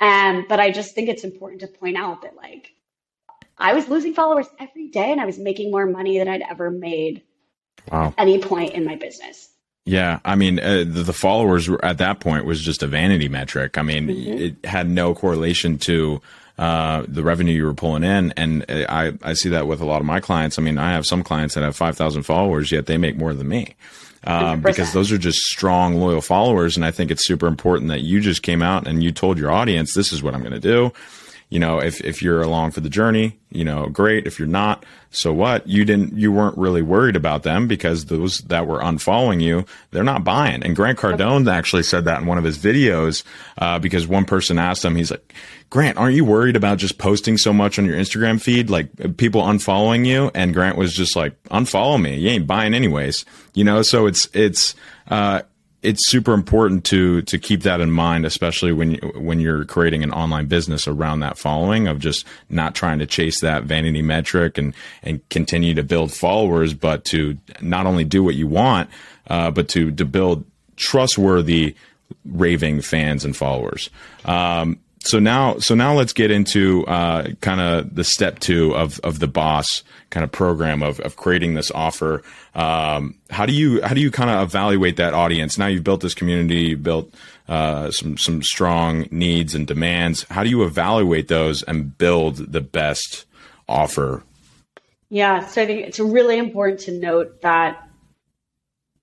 Um, 0.00 0.46
but 0.48 0.60
I 0.60 0.70
just 0.70 0.94
think 0.94 1.08
it's 1.08 1.24
important 1.24 1.60
to 1.60 1.68
point 1.68 1.96
out 1.96 2.22
that 2.22 2.36
like 2.36 2.72
I 3.58 3.74
was 3.74 3.88
losing 3.88 4.14
followers 4.14 4.46
every 4.58 4.88
day 4.88 5.12
and 5.12 5.20
I 5.20 5.26
was 5.26 5.38
making 5.38 5.70
more 5.70 5.86
money 5.86 6.18
than 6.18 6.28
I'd 6.28 6.42
ever 6.42 6.70
made 6.70 7.22
wow. 7.90 8.08
at 8.08 8.14
any 8.18 8.40
point 8.40 8.72
in 8.74 8.84
my 8.84 8.96
business. 8.96 9.50
Yeah, 9.86 10.20
I 10.24 10.34
mean, 10.34 10.58
uh, 10.58 10.78
the, 10.78 11.02
the, 11.02 11.12
followers 11.12 11.68
at 11.82 11.98
that 11.98 12.18
point 12.18 12.46
was 12.46 12.62
just 12.62 12.82
a 12.82 12.86
vanity 12.86 13.28
metric. 13.28 13.76
I 13.76 13.82
mean, 13.82 14.08
mm-hmm. 14.08 14.32
it 14.32 14.64
had 14.64 14.88
no 14.88 15.14
correlation 15.14 15.76
to 15.80 16.22
uh, 16.56 17.04
the 17.06 17.22
revenue 17.22 17.52
you 17.52 17.66
were 17.66 17.74
pulling 17.74 18.02
in, 18.02 18.32
and 18.32 18.64
I 18.68 19.12
I 19.22 19.34
see 19.34 19.50
that 19.50 19.66
with 19.66 19.82
a 19.82 19.84
lot 19.84 20.00
of 20.00 20.06
my 20.06 20.20
clients. 20.20 20.58
I 20.58 20.62
mean, 20.62 20.78
I 20.78 20.92
have 20.92 21.04
some 21.04 21.22
clients 21.22 21.54
that 21.54 21.64
have 21.64 21.76
five 21.76 21.98
thousand 21.98 22.22
followers, 22.22 22.72
yet 22.72 22.86
they 22.86 22.96
make 22.96 23.18
more 23.18 23.34
than 23.34 23.48
me 23.48 23.76
um, 24.26 24.60
because 24.60 24.92
those 24.92 25.12
are 25.12 25.18
just 25.18 25.38
strong, 25.38 25.94
loyal 25.96 26.20
followers. 26.20 26.76
And 26.76 26.84
I 26.84 26.90
think 26.90 27.10
it's 27.10 27.24
super 27.24 27.46
important 27.46 27.88
that 27.88 28.00
you 28.00 28.20
just 28.20 28.42
came 28.42 28.62
out 28.62 28.86
and 28.86 29.02
you 29.02 29.12
told 29.12 29.38
your 29.38 29.50
audience, 29.50 29.94
this 29.94 30.12
is 30.12 30.22
what 30.22 30.34
I'm 30.34 30.40
going 30.40 30.52
to 30.52 30.60
do. 30.60 30.92
You 31.54 31.60
know, 31.60 31.78
if, 31.78 32.00
if 32.00 32.20
you're 32.20 32.42
along 32.42 32.72
for 32.72 32.80
the 32.80 32.90
journey, 32.90 33.38
you 33.50 33.64
know, 33.64 33.86
great. 33.86 34.26
If 34.26 34.40
you're 34.40 34.48
not, 34.48 34.84
so 35.12 35.32
what? 35.32 35.64
You 35.68 35.84
didn't, 35.84 36.18
you 36.18 36.32
weren't 36.32 36.58
really 36.58 36.82
worried 36.82 37.14
about 37.14 37.44
them 37.44 37.68
because 37.68 38.06
those 38.06 38.38
that 38.48 38.66
were 38.66 38.80
unfollowing 38.80 39.40
you, 39.40 39.64
they're 39.92 40.02
not 40.02 40.24
buying. 40.24 40.64
And 40.64 40.74
Grant 40.74 40.98
Cardone 40.98 41.48
actually 41.48 41.84
said 41.84 42.06
that 42.06 42.20
in 42.20 42.26
one 42.26 42.38
of 42.38 42.44
his 42.44 42.58
videos, 42.58 43.22
uh, 43.56 43.78
because 43.78 44.04
one 44.04 44.24
person 44.24 44.58
asked 44.58 44.84
him, 44.84 44.96
he's 44.96 45.12
like, 45.12 45.32
Grant, 45.70 45.96
aren't 45.96 46.16
you 46.16 46.24
worried 46.24 46.56
about 46.56 46.78
just 46.78 46.98
posting 46.98 47.38
so 47.38 47.52
much 47.52 47.78
on 47.78 47.84
your 47.84 47.96
Instagram 47.96 48.42
feed, 48.42 48.68
like 48.68 49.16
people 49.16 49.42
unfollowing 49.42 50.04
you? 50.04 50.32
And 50.34 50.54
Grant 50.54 50.76
was 50.76 50.92
just 50.92 51.14
like, 51.14 51.40
unfollow 51.44 52.02
me. 52.02 52.18
You 52.18 52.30
ain't 52.30 52.48
buying 52.48 52.74
anyways. 52.74 53.24
You 53.54 53.62
know, 53.62 53.82
so 53.82 54.06
it's, 54.06 54.28
it's, 54.32 54.74
uh, 55.08 55.42
it's 55.84 56.06
super 56.06 56.32
important 56.32 56.84
to 56.86 57.22
to 57.22 57.38
keep 57.38 57.62
that 57.62 57.80
in 57.80 57.90
mind, 57.90 58.24
especially 58.24 58.72
when 58.72 58.94
when 59.14 59.38
you're 59.38 59.64
creating 59.64 60.02
an 60.02 60.12
online 60.12 60.46
business 60.46 60.88
around 60.88 61.20
that 61.20 61.38
following 61.38 61.86
of 61.86 61.98
just 61.98 62.26
not 62.48 62.74
trying 62.74 62.98
to 62.98 63.06
chase 63.06 63.40
that 63.40 63.64
vanity 63.64 64.02
metric 64.02 64.58
and 64.58 64.74
and 65.02 65.26
continue 65.28 65.74
to 65.74 65.82
build 65.82 66.12
followers, 66.12 66.72
but 66.72 67.04
to 67.04 67.36
not 67.60 67.86
only 67.86 68.04
do 68.04 68.24
what 68.24 68.34
you 68.34 68.46
want, 68.46 68.88
uh, 69.28 69.50
but 69.50 69.68
to 69.68 69.90
to 69.92 70.04
build 70.04 70.44
trustworthy 70.76 71.76
raving 72.24 72.80
fans 72.80 73.24
and 73.24 73.36
followers. 73.36 73.90
Um, 74.24 74.78
so 75.04 75.18
now, 75.18 75.58
so 75.58 75.74
now 75.74 75.94
let's 75.94 76.14
get 76.14 76.30
into 76.30 76.86
uh, 76.86 77.28
kind 77.42 77.60
of 77.60 77.94
the 77.94 78.04
step 78.04 78.38
two 78.38 78.74
of 78.74 78.98
of 79.00 79.18
the 79.18 79.26
boss 79.26 79.82
kind 80.08 80.24
of 80.24 80.32
program 80.32 80.82
of 80.82 80.98
of 81.00 81.16
creating 81.16 81.54
this 81.54 81.70
offer. 81.70 82.22
Um, 82.54 83.16
how 83.28 83.44
do 83.44 83.52
you 83.52 83.82
how 83.82 83.94
do 83.94 84.00
you 84.00 84.10
kind 84.10 84.30
of 84.30 84.42
evaluate 84.42 84.96
that 84.96 85.12
audience? 85.12 85.58
Now 85.58 85.66
you've 85.66 85.84
built 85.84 86.00
this 86.00 86.14
community, 86.14 86.70
you've 86.70 86.82
built 86.82 87.12
uh, 87.48 87.90
some 87.90 88.16
some 88.16 88.42
strong 88.42 89.06
needs 89.10 89.54
and 89.54 89.66
demands. 89.66 90.24
How 90.30 90.42
do 90.42 90.48
you 90.48 90.64
evaluate 90.64 91.28
those 91.28 91.62
and 91.62 91.96
build 91.98 92.36
the 92.36 92.62
best 92.62 93.26
offer? 93.68 94.22
Yeah, 95.10 95.46
so 95.46 95.62
I 95.62 95.66
think 95.66 95.86
it's 95.86 96.00
really 96.00 96.38
important 96.38 96.80
to 96.80 96.92
note 96.92 97.42
that 97.42 97.88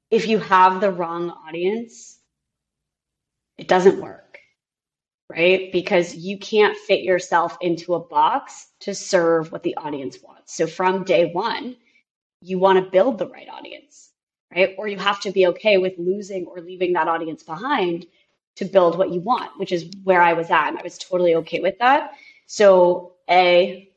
if 0.09 0.27
you 0.27 0.39
have 0.39 0.81
the 0.81 0.91
wrong 0.91 1.29
audience, 1.29 2.17
it 3.57 3.67
doesn't 3.67 4.01
work 4.01 4.30
right? 5.31 5.71
Because 5.71 6.15
you 6.15 6.37
can't 6.37 6.77
fit 6.77 7.03
yourself 7.03 7.57
into 7.61 7.93
a 7.93 7.99
box 7.99 8.67
to 8.81 8.93
serve 8.93 9.51
what 9.51 9.63
the 9.63 9.75
audience 9.77 10.17
wants. 10.21 10.55
So 10.55 10.67
from 10.67 11.03
day 11.03 11.31
one, 11.31 11.77
you 12.41 12.59
want 12.59 12.83
to 12.83 12.91
build 12.91 13.17
the 13.17 13.27
right 13.27 13.47
audience, 13.49 14.11
right? 14.53 14.75
Or 14.77 14.87
you 14.87 14.97
have 14.97 15.21
to 15.21 15.31
be 15.31 15.47
okay 15.47 15.77
with 15.77 15.93
losing 15.97 16.45
or 16.45 16.59
leaving 16.59 16.93
that 16.93 17.07
audience 17.07 17.43
behind 17.43 18.05
to 18.57 18.65
build 18.65 18.97
what 18.97 19.11
you 19.11 19.21
want, 19.21 19.57
which 19.57 19.71
is 19.71 19.89
where 20.03 20.21
I 20.21 20.33
was 20.33 20.49
at. 20.49 20.69
And 20.69 20.77
I 20.77 20.83
was 20.83 20.97
totally 20.97 21.35
okay 21.35 21.61
with 21.61 21.77
that. 21.79 22.11
So, 22.47 23.13
A, 23.29 23.89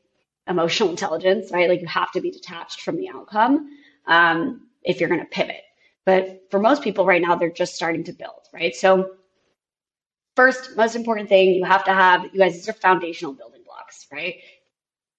emotional 0.47 0.89
intelligence, 0.89 1.51
right? 1.51 1.67
Like 1.67 1.81
you 1.81 1.87
have 1.87 2.11
to 2.13 2.21
be 2.21 2.31
detached 2.31 2.81
from 2.81 2.97
the 2.97 3.09
outcome 3.09 3.69
um, 4.05 4.67
if 4.83 4.99
you're 4.99 5.09
going 5.09 5.21
to 5.21 5.27
pivot. 5.27 5.63
But 6.05 6.43
for 6.51 6.59
most 6.59 6.83
people 6.83 7.05
right 7.05 7.21
now, 7.21 7.35
they're 7.35 7.49
just 7.49 7.75
starting 7.75 8.03
to 8.05 8.13
build, 8.13 8.47
right? 8.53 8.75
So 8.75 9.15
first 10.35 10.77
most 10.77 10.95
important 10.95 11.29
thing 11.29 11.53
you 11.55 11.65
have 11.65 11.85
to 11.85 11.93
have 11.93 12.25
you 12.33 12.39
guys 12.39 12.53
these 12.53 12.69
are 12.69 12.73
foundational 12.73 13.33
building 13.33 13.61
blocks 13.65 14.07
right? 14.11 14.35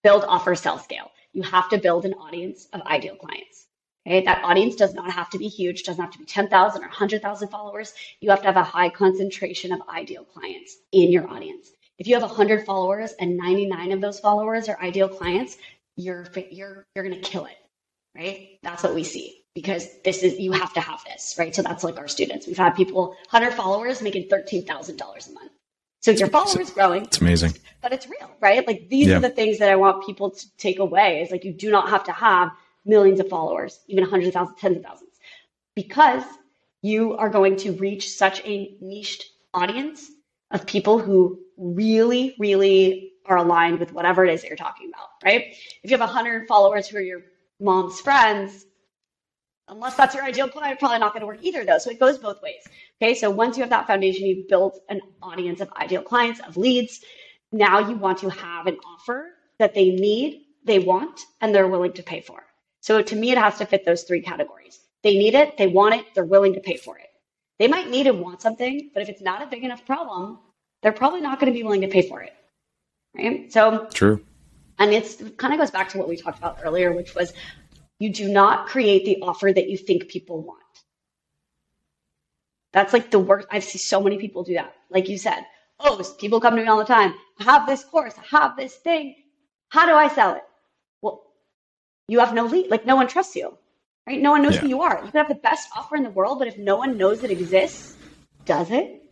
Build 0.04 0.24
offer 0.24 0.54
sell 0.54 0.78
scale. 0.78 1.10
You 1.32 1.42
have 1.42 1.68
to 1.70 1.78
build 1.78 2.04
an 2.04 2.14
audience 2.14 2.68
of 2.72 2.82
ideal 2.82 3.16
clients 3.16 3.66
okay? 4.06 4.24
That 4.24 4.44
audience 4.44 4.76
does 4.76 4.94
not 4.94 5.12
have 5.12 5.30
to 5.30 5.38
be 5.38 5.48
huge 5.48 5.82
doesn't 5.84 6.02
have 6.02 6.12
to 6.12 6.18
be 6.18 6.24
10,000 6.24 6.82
or 6.82 6.86
100,000 6.86 7.48
followers. 7.48 7.94
You 8.20 8.30
have 8.30 8.40
to 8.42 8.46
have 8.46 8.56
a 8.56 8.64
high 8.64 8.90
concentration 8.90 9.72
of 9.72 9.80
ideal 9.88 10.24
clients 10.24 10.76
in 10.92 11.12
your 11.12 11.28
audience. 11.28 11.70
If 11.98 12.06
you 12.08 12.14
have 12.14 12.22
100 12.22 12.66
followers 12.66 13.14
and 13.18 13.36
99 13.36 13.92
of 13.92 14.00
those 14.00 14.20
followers 14.20 14.68
are 14.68 14.80
ideal 14.80 15.08
clients 15.08 15.56
you're 15.96 16.26
you're 16.50 16.86
you're 16.94 17.04
going 17.08 17.20
to 17.20 17.28
kill 17.28 17.46
it 17.46 17.56
right? 18.16 18.58
That's 18.62 18.82
what 18.82 18.94
we 18.94 19.04
see 19.04 19.44
because 19.56 19.88
this 20.04 20.22
is 20.22 20.38
you 20.38 20.52
have 20.52 20.74
to 20.74 20.82
have 20.82 21.02
this, 21.04 21.34
right? 21.38 21.54
So 21.54 21.62
that's 21.62 21.82
like 21.82 21.96
our 21.96 22.08
students. 22.08 22.46
We've 22.46 22.58
had 22.58 22.76
people 22.76 23.16
100 23.30 23.54
followers 23.54 24.02
making 24.02 24.28
$13,000 24.28 24.68
a 24.68 25.32
month. 25.32 25.50
So 26.00 26.10
your 26.10 26.28
followers 26.28 26.70
growing. 26.70 27.04
It's 27.04 27.22
amazing. 27.22 27.54
But 27.80 27.94
it's 27.94 28.06
real, 28.06 28.30
right? 28.38 28.66
Like 28.66 28.90
these 28.90 29.06
yeah. 29.06 29.16
are 29.16 29.20
the 29.20 29.30
things 29.30 29.58
that 29.60 29.70
I 29.70 29.76
want 29.76 30.04
people 30.04 30.30
to 30.30 30.56
take 30.58 30.78
away 30.78 31.22
is 31.22 31.30
like 31.30 31.42
you 31.42 31.54
do 31.54 31.70
not 31.70 31.88
have 31.88 32.04
to 32.04 32.12
have 32.12 32.50
millions 32.84 33.18
of 33.18 33.30
followers, 33.30 33.80
even 33.88 34.04
100,000, 34.04 34.56
tens 34.56 34.76
of 34.76 34.82
thousands, 34.82 35.18
because 35.74 36.22
you 36.82 37.16
are 37.16 37.30
going 37.30 37.56
to 37.56 37.72
reach 37.72 38.10
such 38.10 38.44
a 38.44 38.76
niched 38.82 39.24
audience 39.54 40.10
of 40.50 40.66
people 40.66 40.98
who 40.98 41.40
really, 41.56 42.36
really 42.38 43.12
are 43.24 43.38
aligned 43.38 43.80
with 43.80 43.94
whatever 43.94 44.22
it 44.22 44.34
is 44.34 44.42
that 44.42 44.48
you're 44.48 44.56
talking 44.58 44.90
about, 44.90 45.08
right? 45.24 45.46
If 45.82 45.90
you 45.90 45.96
have 45.96 46.00
100 46.00 46.46
followers 46.46 46.88
who 46.88 46.98
are 46.98 47.00
your 47.00 47.22
mom's 47.58 48.00
friends, 48.02 48.66
unless 49.68 49.96
that's 49.96 50.14
your 50.14 50.24
ideal 50.24 50.48
client, 50.48 50.78
probably 50.78 50.98
not 50.98 51.12
going 51.12 51.20
to 51.20 51.26
work 51.26 51.38
either, 51.42 51.64
though. 51.64 51.78
So 51.78 51.90
it 51.90 52.00
goes 52.00 52.18
both 52.18 52.42
ways. 52.42 52.62
Okay. 53.02 53.14
So 53.14 53.30
once 53.30 53.56
you 53.56 53.62
have 53.62 53.70
that 53.70 53.86
foundation, 53.86 54.26
you've 54.26 54.48
built 54.48 54.80
an 54.88 55.00
audience 55.22 55.60
of 55.60 55.72
ideal 55.76 56.02
clients, 56.02 56.40
of 56.40 56.56
leads. 56.56 57.00
Now 57.52 57.78
you 57.78 57.96
want 57.96 58.18
to 58.18 58.28
have 58.28 58.66
an 58.66 58.78
offer 58.86 59.30
that 59.58 59.74
they 59.74 59.90
need, 59.90 60.42
they 60.64 60.78
want, 60.78 61.20
and 61.40 61.54
they're 61.54 61.68
willing 61.68 61.92
to 61.94 62.02
pay 62.02 62.20
for. 62.20 62.42
So 62.80 63.02
to 63.02 63.16
me, 63.16 63.30
it 63.30 63.38
has 63.38 63.58
to 63.58 63.66
fit 63.66 63.84
those 63.84 64.02
three 64.02 64.20
categories. 64.20 64.80
They 65.02 65.16
need 65.16 65.34
it, 65.34 65.56
they 65.56 65.66
want 65.66 65.94
it, 65.94 66.06
they're 66.14 66.24
willing 66.24 66.54
to 66.54 66.60
pay 66.60 66.76
for 66.76 66.98
it. 66.98 67.06
They 67.58 67.68
might 67.68 67.88
need 67.88 68.06
and 68.06 68.20
want 68.20 68.42
something, 68.42 68.90
but 68.92 69.02
if 69.02 69.08
it's 69.08 69.22
not 69.22 69.42
a 69.42 69.46
big 69.46 69.64
enough 69.64 69.84
problem, 69.86 70.38
they're 70.82 70.92
probably 70.92 71.20
not 71.20 71.40
going 71.40 71.52
to 71.52 71.56
be 71.56 71.62
willing 71.62 71.80
to 71.82 71.88
pay 71.88 72.02
for 72.02 72.20
it. 72.22 72.34
Right. 73.16 73.50
So 73.52 73.86
true. 73.92 74.24
And 74.78 74.92
it's 74.92 75.20
it 75.20 75.38
kind 75.38 75.54
of 75.54 75.58
goes 75.58 75.70
back 75.70 75.88
to 75.90 75.98
what 75.98 76.08
we 76.08 76.16
talked 76.16 76.38
about 76.38 76.58
earlier, 76.62 76.92
which 76.92 77.14
was 77.14 77.32
you 77.98 78.12
do 78.12 78.28
not 78.28 78.66
create 78.66 79.04
the 79.04 79.18
offer 79.22 79.52
that 79.52 79.68
you 79.68 79.76
think 79.76 80.08
people 80.08 80.42
want. 80.42 80.62
That's 82.72 82.92
like 82.92 83.10
the 83.10 83.18
worst. 83.18 83.48
I 83.50 83.60
see 83.60 83.78
so 83.78 84.02
many 84.02 84.18
people 84.18 84.44
do 84.44 84.54
that. 84.54 84.74
Like 84.90 85.08
you 85.08 85.16
said, 85.16 85.46
oh, 85.80 86.02
people 86.18 86.40
come 86.40 86.56
to 86.56 86.62
me 86.62 86.68
all 86.68 86.78
the 86.78 86.84
time. 86.84 87.14
I 87.40 87.44
have 87.44 87.66
this 87.66 87.84
course, 87.84 88.14
I 88.18 88.38
have 88.38 88.56
this 88.56 88.74
thing. 88.76 89.14
How 89.70 89.86
do 89.86 89.92
I 89.92 90.08
sell 90.08 90.34
it? 90.34 90.42
Well, 91.02 91.22
you 92.08 92.20
have 92.20 92.34
no 92.34 92.44
lead. 92.44 92.70
Like 92.70 92.86
no 92.86 92.96
one 92.96 93.08
trusts 93.08 93.34
you, 93.34 93.56
right? 94.06 94.20
No 94.20 94.30
one 94.30 94.42
knows 94.42 94.56
yeah. 94.56 94.60
who 94.60 94.68
you 94.68 94.82
are. 94.82 94.96
You 95.04 95.10
could 95.10 95.18
have 95.18 95.28
the 95.28 95.34
best 95.36 95.68
offer 95.74 95.96
in 95.96 96.02
the 96.02 96.10
world, 96.10 96.38
but 96.38 96.48
if 96.48 96.58
no 96.58 96.76
one 96.76 96.98
knows 96.98 97.24
it 97.24 97.30
exists, 97.30 97.96
does 98.44 98.70
it? 98.70 99.02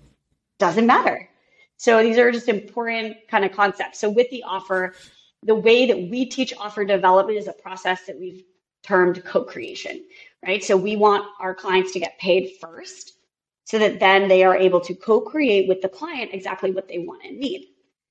Doesn't 0.59 0.87
matter. 0.87 1.29
So 1.77 2.03
these 2.03 2.19
are 2.19 2.31
just 2.31 2.49
important 2.49 3.17
kind 3.29 3.45
of 3.45 3.53
concepts. 3.53 3.99
So 3.99 4.09
with 4.09 4.31
the 4.31 4.45
offer, 4.45 4.95
the 5.43 5.55
way 5.55 5.87
that 5.87 6.09
we 6.09 6.27
teach 6.27 6.55
offer 6.57 6.85
development 6.85 7.39
is 7.39 7.49
a 7.49 7.53
process 7.53 8.07
that 8.07 8.19
we've 8.19 8.45
termed 8.85 9.25
co-creation, 9.25 10.05
right? 10.47 10.63
So 10.63 10.77
we 10.77 10.97
want 10.97 11.27
our 11.41 11.55
clients 11.55 11.93
to 11.93 12.01
get 12.01 12.19
paid 12.19 12.53
first 12.61 13.15
so 13.65 13.79
that 13.79 13.99
then 13.99 14.29
they 14.29 14.45
are 14.45 14.57
able 14.57 14.81
to 14.81 14.95
co-create 14.95 15.69
with 15.69 15.81
the 15.81 15.89
client 15.89 16.31
exactly 16.33 16.71
what 16.71 16.87
they 16.87 16.99
want 16.99 17.25
and 17.25 17.39
need. 17.39 17.69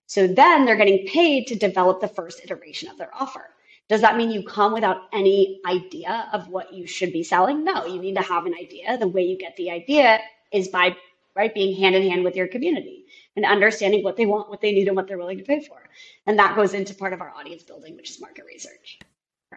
So 0.08 0.28
then 0.28 0.66
they're 0.66 0.76
getting 0.76 1.08
paid 1.08 1.48
to 1.48 1.56
develop 1.56 2.02
the 2.02 2.08
first 2.08 2.42
iteration 2.44 2.90
of 2.90 2.98
their 2.98 3.12
offer. 3.14 3.50
Does 3.88 4.02
that 4.02 4.18
mean 4.18 4.32
you 4.32 4.44
come 4.44 4.74
without 4.74 5.02
any 5.14 5.62
idea 5.66 6.30
of 6.34 6.48
what 6.48 6.74
you 6.74 6.88
should 6.88 7.14
be 7.14 7.24
selling? 7.24 7.64
No, 7.64 7.86
you 7.86 8.02
need 8.02 8.16
to 8.16 8.22
have 8.22 8.46
an 8.46 8.56
idea. 8.56 8.98
The 8.98 9.08
way 9.08 9.24
you 9.24 9.38
get 9.38 9.56
the 9.56 9.70
idea 9.70 10.20
is 10.52 10.70
by 10.70 10.96
right 11.36 11.54
being 11.54 11.76
hand 11.76 11.96
in 11.96 12.04
hand 12.04 12.24
with 12.24 12.36
your 12.36 12.48
community 12.48 13.06
and 13.36 13.46
understanding 13.46 14.04
what 14.04 14.16
they 14.16 14.26
want, 14.26 14.50
what 14.50 14.62
they 14.62 14.72
need, 14.72 14.88
and 14.88 14.96
what 14.96 15.08
they're 15.08 15.18
willing 15.18 15.40
to 15.40 15.44
pay 15.44 15.60
for. 15.60 15.84
And 16.26 16.40
that 16.40 16.56
goes 16.56 16.74
into 16.74 16.96
part 16.96 17.14
of 17.14 17.22
our 17.22 17.32
audience 17.32 17.64
building, 17.64 17.96
which 17.96 18.12
is 18.12 18.22
market 18.22 18.46
research 18.46 19.00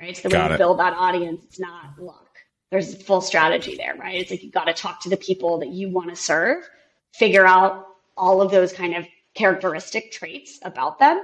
right? 0.01 0.17
So 0.17 0.29
when 0.29 0.51
you 0.51 0.57
build 0.57 0.79
that 0.79 0.95
audience, 0.95 1.45
it's 1.45 1.61
not 1.61 1.99
luck. 1.99 2.27
There's 2.71 2.95
a 2.95 2.99
full 2.99 3.21
strategy 3.21 3.77
there, 3.77 3.95
right? 3.97 4.21
It's 4.21 4.31
like 4.31 4.43
you 4.43 4.51
got 4.51 4.65
to 4.65 4.75
talk 4.75 5.01
to 5.03 5.09
the 5.09 5.17
people 5.17 5.59
that 5.59 5.69
you 5.69 5.89
want 5.89 6.11
to 6.11 6.17
serve, 6.17 6.69
figure 7.15 7.47
out 7.47 7.87
all 8.17 8.43
of 8.43 8.51
those 8.51 8.73
kind 8.73 8.97
of 8.97 9.07
characteristic 9.35 10.11
traits 10.11 10.59
about 10.63 10.99
them, 10.99 11.21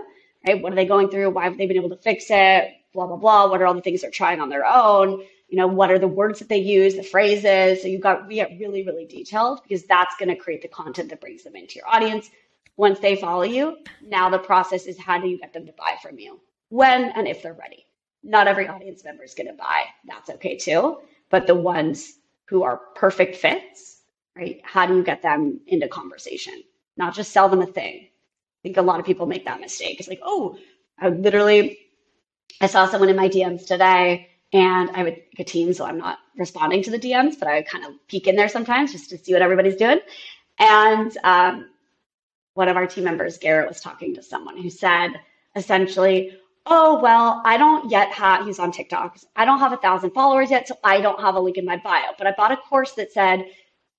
right? 0.46 0.62
What 0.62 0.72
are 0.72 0.76
they 0.76 0.84
going 0.84 1.08
through? 1.08 1.30
Why 1.30 1.44
have 1.44 1.58
they 1.58 1.66
been 1.66 1.76
able 1.76 1.90
to 1.90 1.96
fix 1.96 2.26
it? 2.28 2.72
Blah, 2.94 3.06
blah, 3.06 3.16
blah. 3.16 3.50
What 3.50 3.60
are 3.60 3.66
all 3.66 3.74
the 3.74 3.80
things 3.80 4.02
they're 4.02 4.10
trying 4.10 4.40
on 4.40 4.50
their 4.50 4.66
own? 4.66 5.22
You 5.48 5.58
know, 5.58 5.66
what 5.66 5.90
are 5.90 5.98
the 5.98 6.08
words 6.08 6.38
that 6.38 6.48
they 6.48 6.58
use, 6.58 6.94
the 6.94 7.02
phrases? 7.02 7.82
So 7.82 7.88
you 7.88 7.98
got 7.98 8.28
we 8.28 8.36
get 8.36 8.56
really, 8.58 8.84
really 8.84 9.06
detailed 9.06 9.62
because 9.62 9.82
that's 9.84 10.14
going 10.16 10.28
to 10.28 10.36
create 10.36 10.62
the 10.62 10.68
content 10.68 11.10
that 11.10 11.20
brings 11.20 11.42
them 11.42 11.56
into 11.56 11.76
your 11.76 11.88
audience. 11.88 12.30
Once 12.76 13.00
they 13.00 13.16
follow 13.16 13.42
you, 13.42 13.76
now 14.02 14.30
the 14.30 14.38
process 14.38 14.86
is 14.86 14.98
how 14.98 15.20
do 15.20 15.28
you 15.28 15.38
get 15.38 15.52
them 15.52 15.66
to 15.66 15.72
buy 15.72 15.96
from 16.02 16.18
you? 16.18 16.40
When 16.68 17.10
and 17.10 17.28
if 17.28 17.42
they're 17.42 17.52
ready 17.52 17.84
not 18.22 18.46
every 18.46 18.68
audience 18.68 19.04
member 19.04 19.24
is 19.24 19.34
going 19.34 19.48
to 19.48 19.52
buy. 19.54 19.84
That's 20.06 20.30
okay 20.30 20.56
too. 20.56 20.98
But 21.30 21.46
the 21.46 21.54
ones 21.54 22.14
who 22.46 22.62
are 22.62 22.80
perfect 22.94 23.36
fits, 23.36 24.02
right? 24.36 24.60
How 24.64 24.86
do 24.86 24.96
you 24.96 25.02
get 25.02 25.22
them 25.22 25.60
into 25.66 25.88
conversation? 25.88 26.62
Not 26.96 27.14
just 27.14 27.32
sell 27.32 27.48
them 27.48 27.62
a 27.62 27.66
thing. 27.66 28.02
I 28.04 28.62
think 28.62 28.76
a 28.76 28.82
lot 28.82 29.00
of 29.00 29.06
people 29.06 29.26
make 29.26 29.44
that 29.46 29.60
mistake. 29.60 29.98
It's 29.98 30.08
like, 30.08 30.20
oh, 30.22 30.58
I 30.98 31.08
literally, 31.08 31.78
I 32.60 32.66
saw 32.66 32.86
someone 32.86 33.08
in 33.08 33.16
my 33.16 33.28
DMs 33.28 33.66
today 33.66 34.28
and 34.52 34.90
I 34.90 35.02
would 35.02 35.22
a 35.38 35.44
team, 35.44 35.72
so 35.72 35.84
I'm 35.84 35.98
not 35.98 36.18
responding 36.36 36.82
to 36.84 36.90
the 36.90 36.98
DMs, 36.98 37.38
but 37.38 37.48
I 37.48 37.56
would 37.56 37.66
kind 37.66 37.84
of 37.84 37.92
peek 38.06 38.26
in 38.26 38.36
there 38.36 38.48
sometimes 38.48 38.92
just 38.92 39.10
to 39.10 39.18
see 39.18 39.32
what 39.32 39.42
everybody's 39.42 39.76
doing. 39.76 40.00
And 40.58 41.16
um, 41.24 41.70
one 42.54 42.68
of 42.68 42.76
our 42.76 42.86
team 42.86 43.04
members, 43.04 43.38
Garrett, 43.38 43.68
was 43.68 43.80
talking 43.80 44.14
to 44.14 44.22
someone 44.22 44.58
who 44.58 44.70
said 44.70 45.12
essentially, 45.56 46.36
oh, 46.66 47.00
well, 47.00 47.42
I 47.44 47.56
don't 47.56 47.90
yet 47.90 48.12
have, 48.12 48.46
he's 48.46 48.58
on 48.58 48.72
TikTok. 48.72 49.18
I 49.36 49.44
don't 49.44 49.58
have 49.58 49.72
a 49.72 49.76
thousand 49.78 50.10
followers 50.10 50.50
yet, 50.50 50.68
so 50.68 50.76
I 50.84 51.00
don't 51.00 51.20
have 51.20 51.34
a 51.34 51.40
link 51.40 51.56
in 51.58 51.64
my 51.64 51.76
bio. 51.76 52.12
But 52.18 52.26
I 52.26 52.34
bought 52.36 52.52
a 52.52 52.56
course 52.56 52.92
that 52.92 53.12
said, 53.12 53.46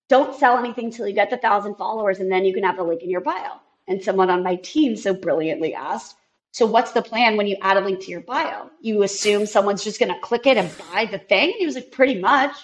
don't 0.10 0.38
sell 0.38 0.58
anything 0.58 0.92
till 0.92 1.08
you 1.08 1.14
get 1.14 1.30
the 1.30 1.38
thousand 1.38 1.76
followers, 1.76 2.20
and 2.20 2.32
then 2.32 2.46
you 2.46 2.54
can 2.54 2.64
have 2.64 2.78
the 2.78 2.84
link 2.84 3.02
in 3.02 3.10
your 3.10 3.22
bio. 3.22 3.60
And 3.88 4.02
someone 4.02 4.30
on 4.30 4.44
my 4.44 4.56
team 4.58 4.96
so 4.96 5.14
brilliantly 5.14 5.74
asked, 5.74 6.16
so 6.52 6.66
what's 6.66 6.92
the 6.92 7.02
plan 7.02 7.36
when 7.36 7.48
you 7.48 7.58
add 7.62 7.78
a 7.78 7.82
link 7.82 8.00
to 8.02 8.12
your 8.12 8.22
bio? 8.22 8.70
You 8.80 9.04
assume 9.04 9.46
someone's 9.46 9.84
just 9.84 10.00
going 10.00 10.14
to 10.14 10.20
click 10.20 10.46
it 10.46 10.56
and 10.56 10.72
buy 10.92 11.06
the 11.06 11.18
thing? 11.18 11.50
And 11.50 11.60
he 11.60 11.66
was 11.66 11.76
like, 11.76 11.92
pretty 11.92 12.20
much. 12.20 12.56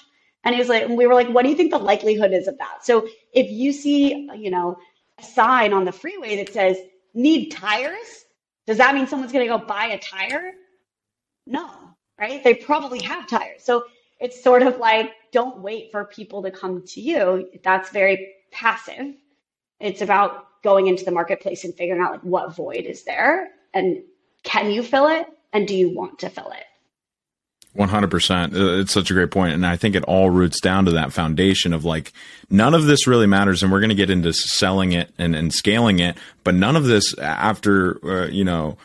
And 0.44 0.54
he 0.54 0.60
was 0.60 0.70
like, 0.70 0.84
and 0.84 0.98
we 0.98 1.08
were 1.08 1.16
like, 1.16 1.28
what 1.30 1.44
do 1.44 1.50
you 1.50 1.56
think 1.56 1.72
the 1.72 1.80
likelihood 1.80 2.32
is 2.32 2.48
of 2.48 2.58
that? 2.60 2.86
So 2.86 3.08
if 3.34 3.50
you 3.50 3.74
see, 3.74 4.30
you 4.38 4.52
know, 4.52 4.78
a 5.18 5.24
sign 5.24 5.74
on 5.74 5.86
the 5.86 5.92
freeway 5.92 6.38
that 6.38 6.54
says 6.54 6.78
need 7.14 7.50
tires, 7.50 8.26
does 8.70 8.78
that 8.78 8.94
mean 8.94 9.08
someone's 9.08 9.32
going 9.32 9.48
to 9.48 9.58
go 9.58 9.58
buy 9.58 9.86
a 9.86 9.98
tire? 9.98 10.52
No, 11.48 11.72
right? 12.20 12.44
They 12.44 12.54
probably 12.54 13.02
have 13.02 13.28
tires. 13.28 13.64
So 13.64 13.86
it's 14.20 14.44
sort 14.44 14.62
of 14.62 14.78
like 14.78 15.12
don't 15.32 15.58
wait 15.58 15.92
for 15.92 16.06
people 16.06 16.44
to 16.44 16.52
come 16.52 16.84
to 16.86 17.02
you. 17.02 17.50
That's 17.64 17.90
very 17.90 18.36
passive. 18.52 19.16
It's 19.80 20.04
about 20.04 20.62
going 20.62 20.86
into 20.86 21.04
the 21.04 21.10
marketplace 21.10 21.64
and 21.64 21.74
figuring 21.74 22.00
out 22.00 22.12
like 22.12 22.22
what 22.22 22.56
void 22.56 22.86
is 22.86 23.04
there 23.06 23.50
and 23.74 24.04
can 24.44 24.70
you 24.70 24.84
fill 24.84 25.08
it 25.08 25.26
and 25.52 25.68
do 25.68 25.76
you 25.76 25.90
want 25.90 26.20
to 26.20 26.30
fill 26.30 26.52
it? 26.52 26.66
100%. 27.78 28.54
Uh, 28.54 28.82
it's 28.82 28.92
such 28.92 29.12
a 29.12 29.14
great 29.14 29.32
point. 29.32 29.54
And 29.54 29.66
I 29.66 29.78
think 29.78 29.96
it 29.96 30.04
all 30.04 30.30
roots 30.30 30.60
down 30.60 30.86
to 30.86 30.92
that 30.92 31.14
foundation 31.14 31.74
of 31.74 31.86
like, 31.86 32.12
none 32.50 32.74
of 32.74 32.86
this 32.86 33.08
really 33.08 33.28
matters. 33.28 33.62
And 33.62 33.72
we're 33.72 33.80
going 33.80 33.90
to 33.90 33.96
get 33.96 34.10
into 34.10 34.34
selling 34.34 34.94
it 34.94 35.12
and, 35.18 35.36
and 35.36 35.54
scaling 35.54 36.00
it. 36.00 36.18
But 36.44 36.56
none 36.56 36.76
of 36.76 36.86
this 36.86 37.18
after, 37.18 38.00
uh, 38.04 38.28
you 38.28 38.44
know, 38.44 38.78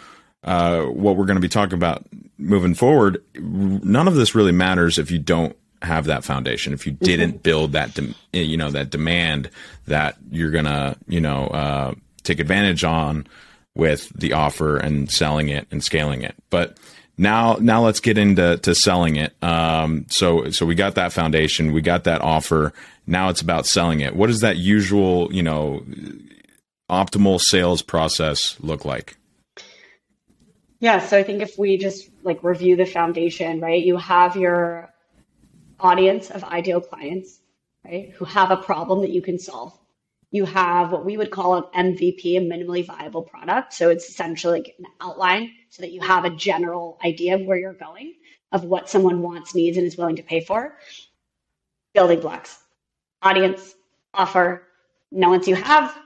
uh, 0.43 0.83
what 0.83 1.17
we're 1.17 1.25
going 1.25 1.37
to 1.37 1.41
be 1.41 1.49
talking 1.49 1.75
about 1.75 2.05
moving 2.37 2.75
forward, 2.75 3.23
none 3.35 4.07
of 4.07 4.15
this 4.15 4.35
really 4.35 4.53
matters 4.53 4.99
if 4.99 5.11
you 5.11 5.19
don't 5.19 5.57
have 5.81 6.07
that 6.07 6.25
foundation. 6.25 6.73
If 6.73 6.87
you 6.87 6.93
mm-hmm. 6.93 7.05
didn't 7.05 7.43
build 7.43 7.73
that, 7.73 7.95
de- 7.95 8.15
you 8.33 8.57
know, 8.57 8.71
that 8.71 8.91
demand 8.91 9.51
that 9.87 10.17
you're 10.31 10.51
going 10.51 10.67
to, 10.67 10.97
you 11.09 11.21
know, 11.21 11.47
uh, 11.47 11.95
take 12.23 12.41
advantage 12.41 12.85
on 12.85 13.27
with 13.75 14.09
the 14.11 14.35
offer 14.35 14.77
and 14.77 15.11
selling 15.11 15.49
it 15.49 15.67
and 15.71 15.83
scaling 15.83 16.23
it. 16.23 16.35
But 16.51 16.79
now 17.17 17.57
now 17.61 17.85
let's 17.85 18.01
get 18.01 18.19
into 18.19 18.59
to 18.59 18.75
selling 18.75 19.17
it. 19.17 19.35
Um, 19.43 20.07
so 20.09 20.51
so 20.51 20.67
we 20.67 20.75
got 20.75 20.95
that 20.97 21.13
foundation, 21.13 21.73
we 21.73 21.83
got 21.83 22.05
that 22.05 22.21
offer. 22.21 22.73
Now 23.07 23.29
it's 23.29 23.41
about 23.41 23.67
selling 23.67 24.01
it. 24.01 24.17
What 24.17 24.29
does 24.29 24.41
that 24.41 24.57
usual 24.57 25.33
you 25.33 25.43
know 25.43 25.85
optimal 26.91 27.41
sales 27.41 27.83
process 27.83 28.57
look 28.61 28.85
like? 28.85 29.17
Yeah, 30.81 30.99
so 30.99 31.17
I 31.17 31.23
think 31.23 31.41
if 31.41 31.59
we 31.59 31.79
just 31.79 32.11
like 32.23 32.43
review 32.43 32.77
the 32.77 32.85
foundation, 32.85 33.61
right? 33.61 33.83
You 33.83 33.97
have 33.97 34.37
your 34.37 34.91
audience 35.81 36.31
of 36.31 36.45
ideal 36.45 36.81
clients, 36.81 37.41
right, 37.85 38.11
who 38.13 38.25
have 38.25 38.51
a 38.51 38.57
problem 38.57 39.01
that 39.01 39.11
you 39.11 39.23
can 39.23 39.39
solve 39.39 39.79
you 40.35 40.45
have 40.47 40.91
what 40.91 41.05
we 41.05 41.17
would 41.17 41.31
call 41.31 41.55
an 41.55 41.95
MVP, 41.95 42.37
a 42.37 42.41
minimally 42.41 42.85
viable 42.85 43.23
product. 43.23 43.73
So 43.73 43.89
it's 43.91 44.09
essentially 44.09 44.59
like 44.59 44.75
an 44.81 44.87
outline 45.01 45.53
so 45.75 45.83
that 45.83 45.91
you 45.91 46.01
have 46.01 46.25
a 46.25 46.31
general 46.31 47.01
idea 47.05 47.35
of 47.35 47.43
where 47.43 47.59
you're 47.59 47.73
going, 47.73 48.15
of 48.53 48.63
what 48.63 48.89
someone 48.89 49.23
wants, 49.23 49.57
needs, 49.57 49.77
and 49.77 49.85
is 49.85 49.97
willing 49.97 50.15
to 50.15 50.23
pay 50.23 50.41
for. 50.41 50.77
Building 51.95 52.21
blocks, 52.21 52.61
audience, 53.23 53.75
offer. 54.15 54.63
Now, 55.11 55.31
once 55.31 55.49
you 55.49 55.57
have 55.57 55.99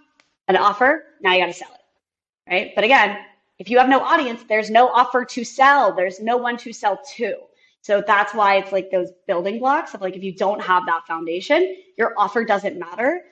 an 0.48 0.56
offer, 0.56 1.04
now 1.20 1.34
you 1.34 1.40
got 1.40 1.46
to 1.48 1.52
sell 1.52 1.68
it, 1.74 2.50
right? 2.50 2.72
But 2.74 2.84
again, 2.84 3.18
if 3.58 3.68
you 3.68 3.76
have 3.76 3.90
no 3.90 4.00
audience, 4.00 4.42
there's 4.48 4.70
no 4.70 4.88
offer 4.88 5.26
to 5.26 5.44
sell. 5.44 5.94
There's 5.94 6.18
no 6.18 6.38
one 6.38 6.56
to 6.56 6.72
sell 6.72 6.98
to. 7.16 7.34
So 7.82 8.02
that's 8.06 8.32
why 8.32 8.56
it's 8.56 8.72
like 8.72 8.90
those 8.90 9.10
building 9.26 9.58
blocks 9.58 9.92
of 9.92 10.00
like 10.00 10.16
if 10.16 10.22
you 10.22 10.34
don't 10.34 10.62
have 10.62 10.86
that 10.86 11.06
foundation, 11.06 11.76
your 11.98 12.14
offer 12.16 12.42
doesn't 12.42 12.78
matter 12.78 13.22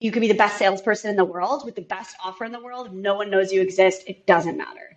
you 0.00 0.10
could 0.10 0.20
be 0.20 0.28
the 0.28 0.34
best 0.34 0.58
salesperson 0.58 1.10
in 1.10 1.16
the 1.16 1.24
world 1.24 1.64
with 1.64 1.74
the 1.74 1.82
best 1.82 2.16
offer 2.24 2.44
in 2.44 2.52
the 2.52 2.60
world. 2.60 2.92
No 2.92 3.16
one 3.16 3.30
knows 3.30 3.52
you 3.52 3.60
exist. 3.60 4.02
It 4.06 4.26
doesn't 4.26 4.56
matter. 4.56 4.96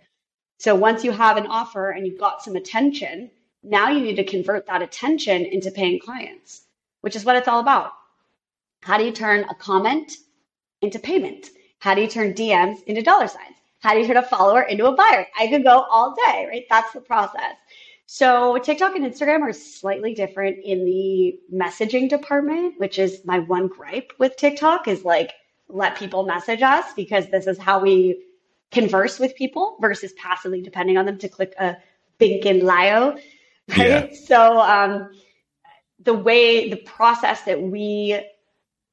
So 0.58 0.74
once 0.74 1.04
you 1.04 1.10
have 1.12 1.36
an 1.36 1.46
offer 1.46 1.90
and 1.90 2.06
you've 2.06 2.18
got 2.18 2.42
some 2.42 2.56
attention, 2.56 3.30
now 3.62 3.90
you 3.90 4.00
need 4.00 4.16
to 4.16 4.24
convert 4.24 4.66
that 4.66 4.82
attention 4.82 5.44
into 5.44 5.70
paying 5.70 5.98
clients, 5.98 6.62
which 7.00 7.16
is 7.16 7.24
what 7.24 7.36
it's 7.36 7.48
all 7.48 7.60
about. 7.60 7.92
How 8.82 8.98
do 8.98 9.04
you 9.04 9.12
turn 9.12 9.44
a 9.44 9.54
comment 9.54 10.12
into 10.82 10.98
payment? 10.98 11.48
How 11.78 11.94
do 11.94 12.02
you 12.02 12.08
turn 12.08 12.34
DMs 12.34 12.82
into 12.84 13.02
dollar 13.02 13.26
signs? 13.26 13.56
How 13.80 13.92
do 13.92 14.00
you 14.00 14.06
turn 14.06 14.16
a 14.16 14.22
follower 14.22 14.62
into 14.62 14.86
a 14.86 14.94
buyer? 14.94 15.26
I 15.38 15.48
could 15.48 15.64
go 15.64 15.86
all 15.90 16.14
day, 16.26 16.46
right? 16.48 16.64
That's 16.70 16.92
the 16.92 17.00
process. 17.00 17.56
So 18.06 18.58
TikTok 18.58 18.96
and 18.96 19.04
Instagram 19.04 19.40
are 19.42 19.52
slightly 19.52 20.14
different 20.14 20.58
in 20.64 20.84
the 20.84 21.38
messaging 21.52 22.08
department, 22.08 22.78
which 22.78 22.98
is 22.98 23.24
my 23.24 23.38
one 23.38 23.68
gripe 23.68 24.12
with 24.18 24.36
TikTok 24.36 24.88
is 24.88 25.04
like 25.04 25.32
let 25.68 25.96
people 25.96 26.24
message 26.24 26.62
us 26.62 26.92
because 26.94 27.28
this 27.28 27.46
is 27.46 27.58
how 27.58 27.80
we 27.80 28.23
converse 28.74 29.18
with 29.18 29.34
people 29.34 29.76
versus 29.80 30.12
passively 30.14 30.60
depending 30.60 30.98
on 30.98 31.06
them 31.06 31.18
to 31.18 31.28
click 31.28 31.54
a 31.58 31.76
bink 32.18 32.44
in 32.46 32.60
Lio. 32.60 33.16
Right. 33.68 33.78
Yeah. 33.78 34.08
So 34.12 34.60
um, 34.60 35.10
the 36.00 36.14
way 36.14 36.68
the 36.68 36.76
process 36.76 37.42
that 37.42 37.62
we 37.62 38.20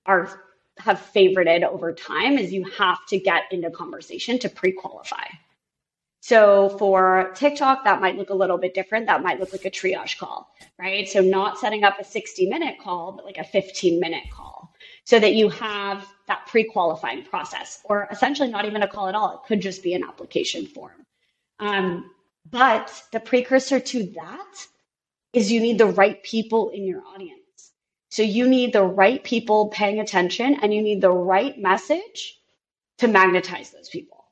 are 0.06 0.30
have 0.78 1.00
favorited 1.14 1.64
over 1.64 1.94
time 1.94 2.38
is 2.38 2.54
you 2.54 2.64
have 2.78 3.06
to 3.08 3.20
get 3.20 3.44
into 3.52 3.70
conversation 3.70 4.40
to 4.40 4.50
pre-qualify. 4.50 5.26
So 6.22 6.70
for 6.78 7.32
TikTok, 7.36 7.84
that 7.84 8.00
might 8.00 8.18
look 8.18 8.30
a 8.30 8.34
little 8.34 8.58
bit 8.58 8.74
different. 8.74 9.08
That 9.08 9.24
might 9.24 9.40
look 9.40 9.52
like 9.52 9.66
a 9.66 9.72
triage 9.72 10.18
call, 10.18 10.54
right? 10.80 11.10
So 11.10 11.20
not 11.20 11.58
setting 11.58 11.84
up 11.84 12.00
a 12.00 12.04
60 12.04 12.48
minute 12.48 12.78
call, 12.80 13.12
but 13.12 13.26
like 13.26 13.38
a 13.38 13.44
15 13.44 14.00
minute 14.00 14.24
call 14.32 14.72
so 15.04 15.20
that 15.20 15.34
you 15.34 15.50
have 15.50 16.08
that 16.32 16.48
pre 16.48 16.64
qualifying 16.64 17.24
process, 17.24 17.82
or 17.84 18.08
essentially 18.10 18.50
not 18.50 18.66
even 18.66 18.84
a 18.84 18.88
call 18.88 19.08
at 19.10 19.16
all. 19.16 19.34
It 19.36 19.48
could 19.48 19.62
just 19.62 19.84
be 19.84 19.94
an 19.94 20.04
application 20.04 20.66
form. 20.66 21.06
Um, 21.60 22.10
but 22.50 23.04
the 23.12 23.20
precursor 23.20 23.80
to 23.80 24.04
that 24.16 24.68
is 25.34 25.52
you 25.52 25.60
need 25.60 25.78
the 25.78 25.88
right 26.02 26.24
people 26.24 26.70
in 26.70 26.86
your 26.86 27.04
audience. 27.14 27.40
So 28.10 28.24
you 28.24 28.48
need 28.48 28.74
the 28.74 28.84
right 28.84 29.22
people 29.24 29.68
paying 29.68 30.00
attention 30.00 30.58
and 30.62 30.74
you 30.74 30.82
need 30.82 31.02
the 31.02 31.12
right 31.12 31.58
message 31.60 32.40
to 33.00 33.08
magnetize 33.08 33.72
those 33.72 33.90
people 33.90 34.26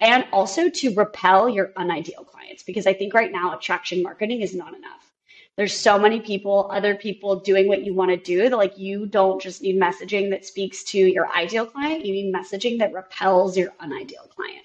and 0.00 0.24
also 0.32 0.68
to 0.68 0.94
repel 0.94 1.48
your 1.48 1.72
unideal 1.78 2.24
clients 2.24 2.62
because 2.62 2.86
I 2.86 2.94
think 2.94 3.14
right 3.14 3.32
now 3.32 3.56
attraction 3.56 4.02
marketing 4.02 4.40
is 4.40 4.54
not 4.54 4.74
enough. 4.74 5.13
There's 5.56 5.76
so 5.76 5.98
many 5.98 6.20
people, 6.20 6.68
other 6.72 6.96
people 6.96 7.36
doing 7.36 7.68
what 7.68 7.84
you 7.84 7.94
want 7.94 8.10
to 8.10 8.16
do 8.16 8.48
that 8.48 8.56
like 8.56 8.76
you 8.76 9.06
don't 9.06 9.40
just 9.40 9.62
need 9.62 9.80
messaging 9.80 10.30
that 10.30 10.44
speaks 10.44 10.82
to 10.84 10.98
your 10.98 11.30
ideal 11.32 11.64
client, 11.66 12.04
you 12.04 12.12
need 12.12 12.34
messaging 12.34 12.78
that 12.80 12.92
repels 12.92 13.56
your 13.56 13.72
unideal 13.80 14.28
client. 14.34 14.64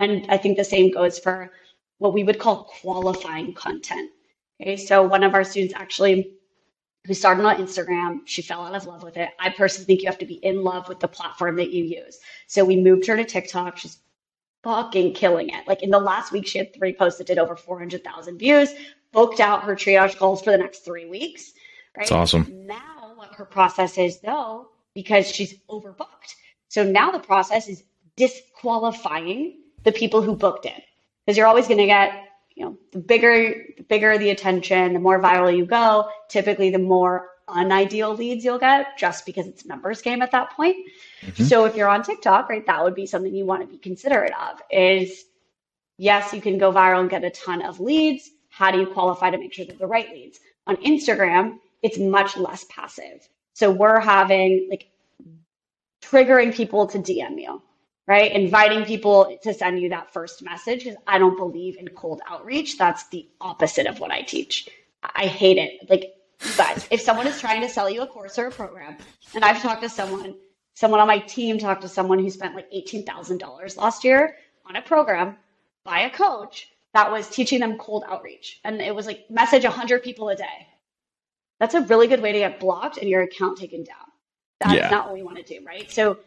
And 0.00 0.26
I 0.28 0.36
think 0.36 0.56
the 0.56 0.64
same 0.64 0.92
goes 0.92 1.18
for 1.18 1.52
what 1.98 2.12
we 2.12 2.24
would 2.24 2.38
call 2.38 2.64
qualifying 2.64 3.54
content. 3.54 4.10
Okay, 4.60 4.76
so 4.76 5.02
one 5.02 5.22
of 5.22 5.34
our 5.34 5.44
students 5.44 5.74
actually 5.74 6.36
who 7.06 7.14
started 7.14 7.44
on 7.44 7.56
Instagram. 7.56 8.20
She 8.24 8.42
fell 8.42 8.62
out 8.62 8.74
of 8.74 8.86
love 8.86 9.02
with 9.02 9.16
it. 9.16 9.30
I 9.38 9.50
personally 9.50 9.86
think 9.86 10.02
you 10.02 10.08
have 10.08 10.18
to 10.18 10.26
be 10.26 10.34
in 10.44 10.62
love 10.62 10.88
with 10.88 11.00
the 11.00 11.08
platform 11.08 11.56
that 11.56 11.70
you 11.70 11.84
use. 11.84 12.18
So 12.46 12.64
we 12.64 12.76
moved 12.76 13.06
her 13.06 13.16
to 13.16 13.24
TikTok. 13.24 13.76
She's 13.76 13.98
fucking 14.64 15.14
killing 15.14 15.50
it. 15.50 15.66
Like 15.68 15.82
in 15.82 15.90
the 15.90 15.98
last 15.98 16.32
week, 16.32 16.46
she 16.46 16.58
had 16.58 16.74
three 16.74 16.92
posts 16.92 17.18
that 17.18 17.28
did 17.28 17.38
over 17.38 17.54
400,000 17.54 18.38
views, 18.38 18.70
booked 19.12 19.40
out 19.40 19.64
her 19.64 19.74
triage 19.74 20.16
calls 20.16 20.42
for 20.42 20.50
the 20.50 20.58
next 20.58 20.84
three 20.84 21.06
weeks. 21.06 21.52
Right. 21.96 22.02
That's 22.02 22.12
awesome. 22.12 22.66
Now, 22.66 23.12
what 23.14 23.34
her 23.34 23.44
process 23.44 23.98
is, 23.98 24.20
though, 24.20 24.68
because 24.94 25.30
she's 25.30 25.54
overbooked. 25.70 26.34
So 26.68 26.84
now 26.84 27.10
the 27.10 27.18
process 27.18 27.68
is 27.68 27.82
disqualifying 28.16 29.58
the 29.84 29.92
people 29.92 30.22
who 30.22 30.34
booked 30.34 30.66
in 30.66 30.82
because 31.24 31.36
you're 31.36 31.46
always 31.46 31.66
going 31.66 31.78
to 31.78 31.86
get 31.86 32.12
you 32.54 32.64
know 32.64 32.78
the 32.92 32.98
bigger 32.98 33.66
the 33.76 33.82
bigger 33.82 34.16
the 34.18 34.30
attention 34.30 34.94
the 34.94 34.98
more 34.98 35.20
viral 35.20 35.54
you 35.54 35.66
go 35.66 36.08
typically 36.28 36.70
the 36.70 36.78
more 36.78 37.28
unideal 37.54 38.14
leads 38.14 38.44
you'll 38.44 38.58
get 38.58 38.98
just 38.98 39.24
because 39.24 39.46
it's 39.46 39.64
numbers 39.64 40.02
game 40.02 40.22
at 40.22 40.32
that 40.32 40.50
point. 40.50 40.76
Mm-hmm. 41.22 41.44
So 41.44 41.64
if 41.64 41.76
you're 41.76 41.88
on 41.88 42.02
TikTok, 42.02 42.48
right, 42.48 42.66
that 42.66 42.82
would 42.82 42.94
be 42.94 43.06
something 43.06 43.34
you 43.34 43.46
want 43.46 43.62
to 43.62 43.68
be 43.68 43.78
considerate 43.78 44.32
of 44.50 44.60
is 44.70 45.24
yes, 45.98 46.32
you 46.32 46.40
can 46.40 46.58
go 46.58 46.72
viral 46.72 47.00
and 47.00 47.10
get 47.10 47.24
a 47.24 47.30
ton 47.30 47.62
of 47.62 47.80
leads. 47.80 48.30
How 48.56 48.70
do 48.70 48.78
you 48.78 48.86
qualify 48.86 49.28
to 49.28 49.36
make 49.36 49.52
sure 49.52 49.66
they're 49.66 49.76
the 49.76 49.86
right 49.86 50.10
leads? 50.10 50.40
On 50.66 50.76
Instagram, 50.76 51.58
it's 51.82 51.98
much 51.98 52.38
less 52.38 52.64
passive. 52.70 53.28
So 53.52 53.70
we're 53.70 54.00
having 54.00 54.68
like 54.70 54.88
triggering 56.02 56.54
people 56.54 56.86
to 56.86 56.98
DM 56.98 57.38
you, 57.38 57.60
right? 58.06 58.32
Inviting 58.32 58.86
people 58.86 59.38
to 59.42 59.52
send 59.52 59.78
you 59.78 59.90
that 59.90 60.10
first 60.10 60.42
message 60.42 60.84
because 60.84 60.98
I 61.06 61.18
don't 61.18 61.36
believe 61.36 61.76
in 61.76 61.88
cold 61.88 62.22
outreach. 62.26 62.78
That's 62.78 63.06
the 63.08 63.28
opposite 63.42 63.86
of 63.86 64.00
what 64.00 64.10
I 64.10 64.22
teach. 64.22 64.70
I 65.02 65.26
hate 65.26 65.58
it. 65.58 65.90
Like 65.90 66.14
but 66.56 66.88
if 66.90 67.02
someone 67.02 67.26
is 67.26 67.38
trying 67.38 67.60
to 67.60 67.68
sell 67.68 67.90
you 67.90 68.00
a 68.00 68.06
course 68.06 68.38
or 68.38 68.46
a 68.46 68.50
program, 68.50 68.96
and 69.34 69.44
I've 69.44 69.60
talked 69.60 69.82
to 69.82 69.90
someone, 69.90 70.34
someone 70.72 71.00
on 71.00 71.08
my 71.08 71.18
team 71.18 71.58
talked 71.58 71.82
to 71.82 71.90
someone 71.90 72.20
who 72.20 72.30
spent 72.30 72.54
like 72.54 72.70
$18,000 72.72 73.76
last 73.76 74.02
year 74.02 74.36
on 74.64 74.76
a 74.76 74.82
program 74.82 75.36
by 75.84 76.00
a 76.00 76.10
coach 76.10 76.70
that 76.96 77.12
was 77.12 77.28
teaching 77.28 77.60
them 77.60 77.78
cold 77.78 78.04
outreach. 78.08 78.60
And 78.64 78.80
it 78.80 78.94
was 78.94 79.06
like 79.06 79.30
message 79.30 79.64
100 79.64 80.02
people 80.02 80.28
a 80.28 80.36
day. 80.36 80.66
That's 81.60 81.74
a 81.74 81.82
really 81.82 82.06
good 82.06 82.20
way 82.20 82.32
to 82.32 82.38
get 82.38 82.58
blocked 82.58 82.98
and 82.98 83.08
your 83.08 83.22
account 83.22 83.58
taken 83.58 83.84
down. 83.84 83.96
That's 84.60 84.74
yeah. 84.74 84.90
not 84.90 85.06
what 85.06 85.14
we 85.14 85.22
want 85.22 85.36
to 85.38 85.42
do, 85.42 85.64
right? 85.64 85.90
So 85.90 86.18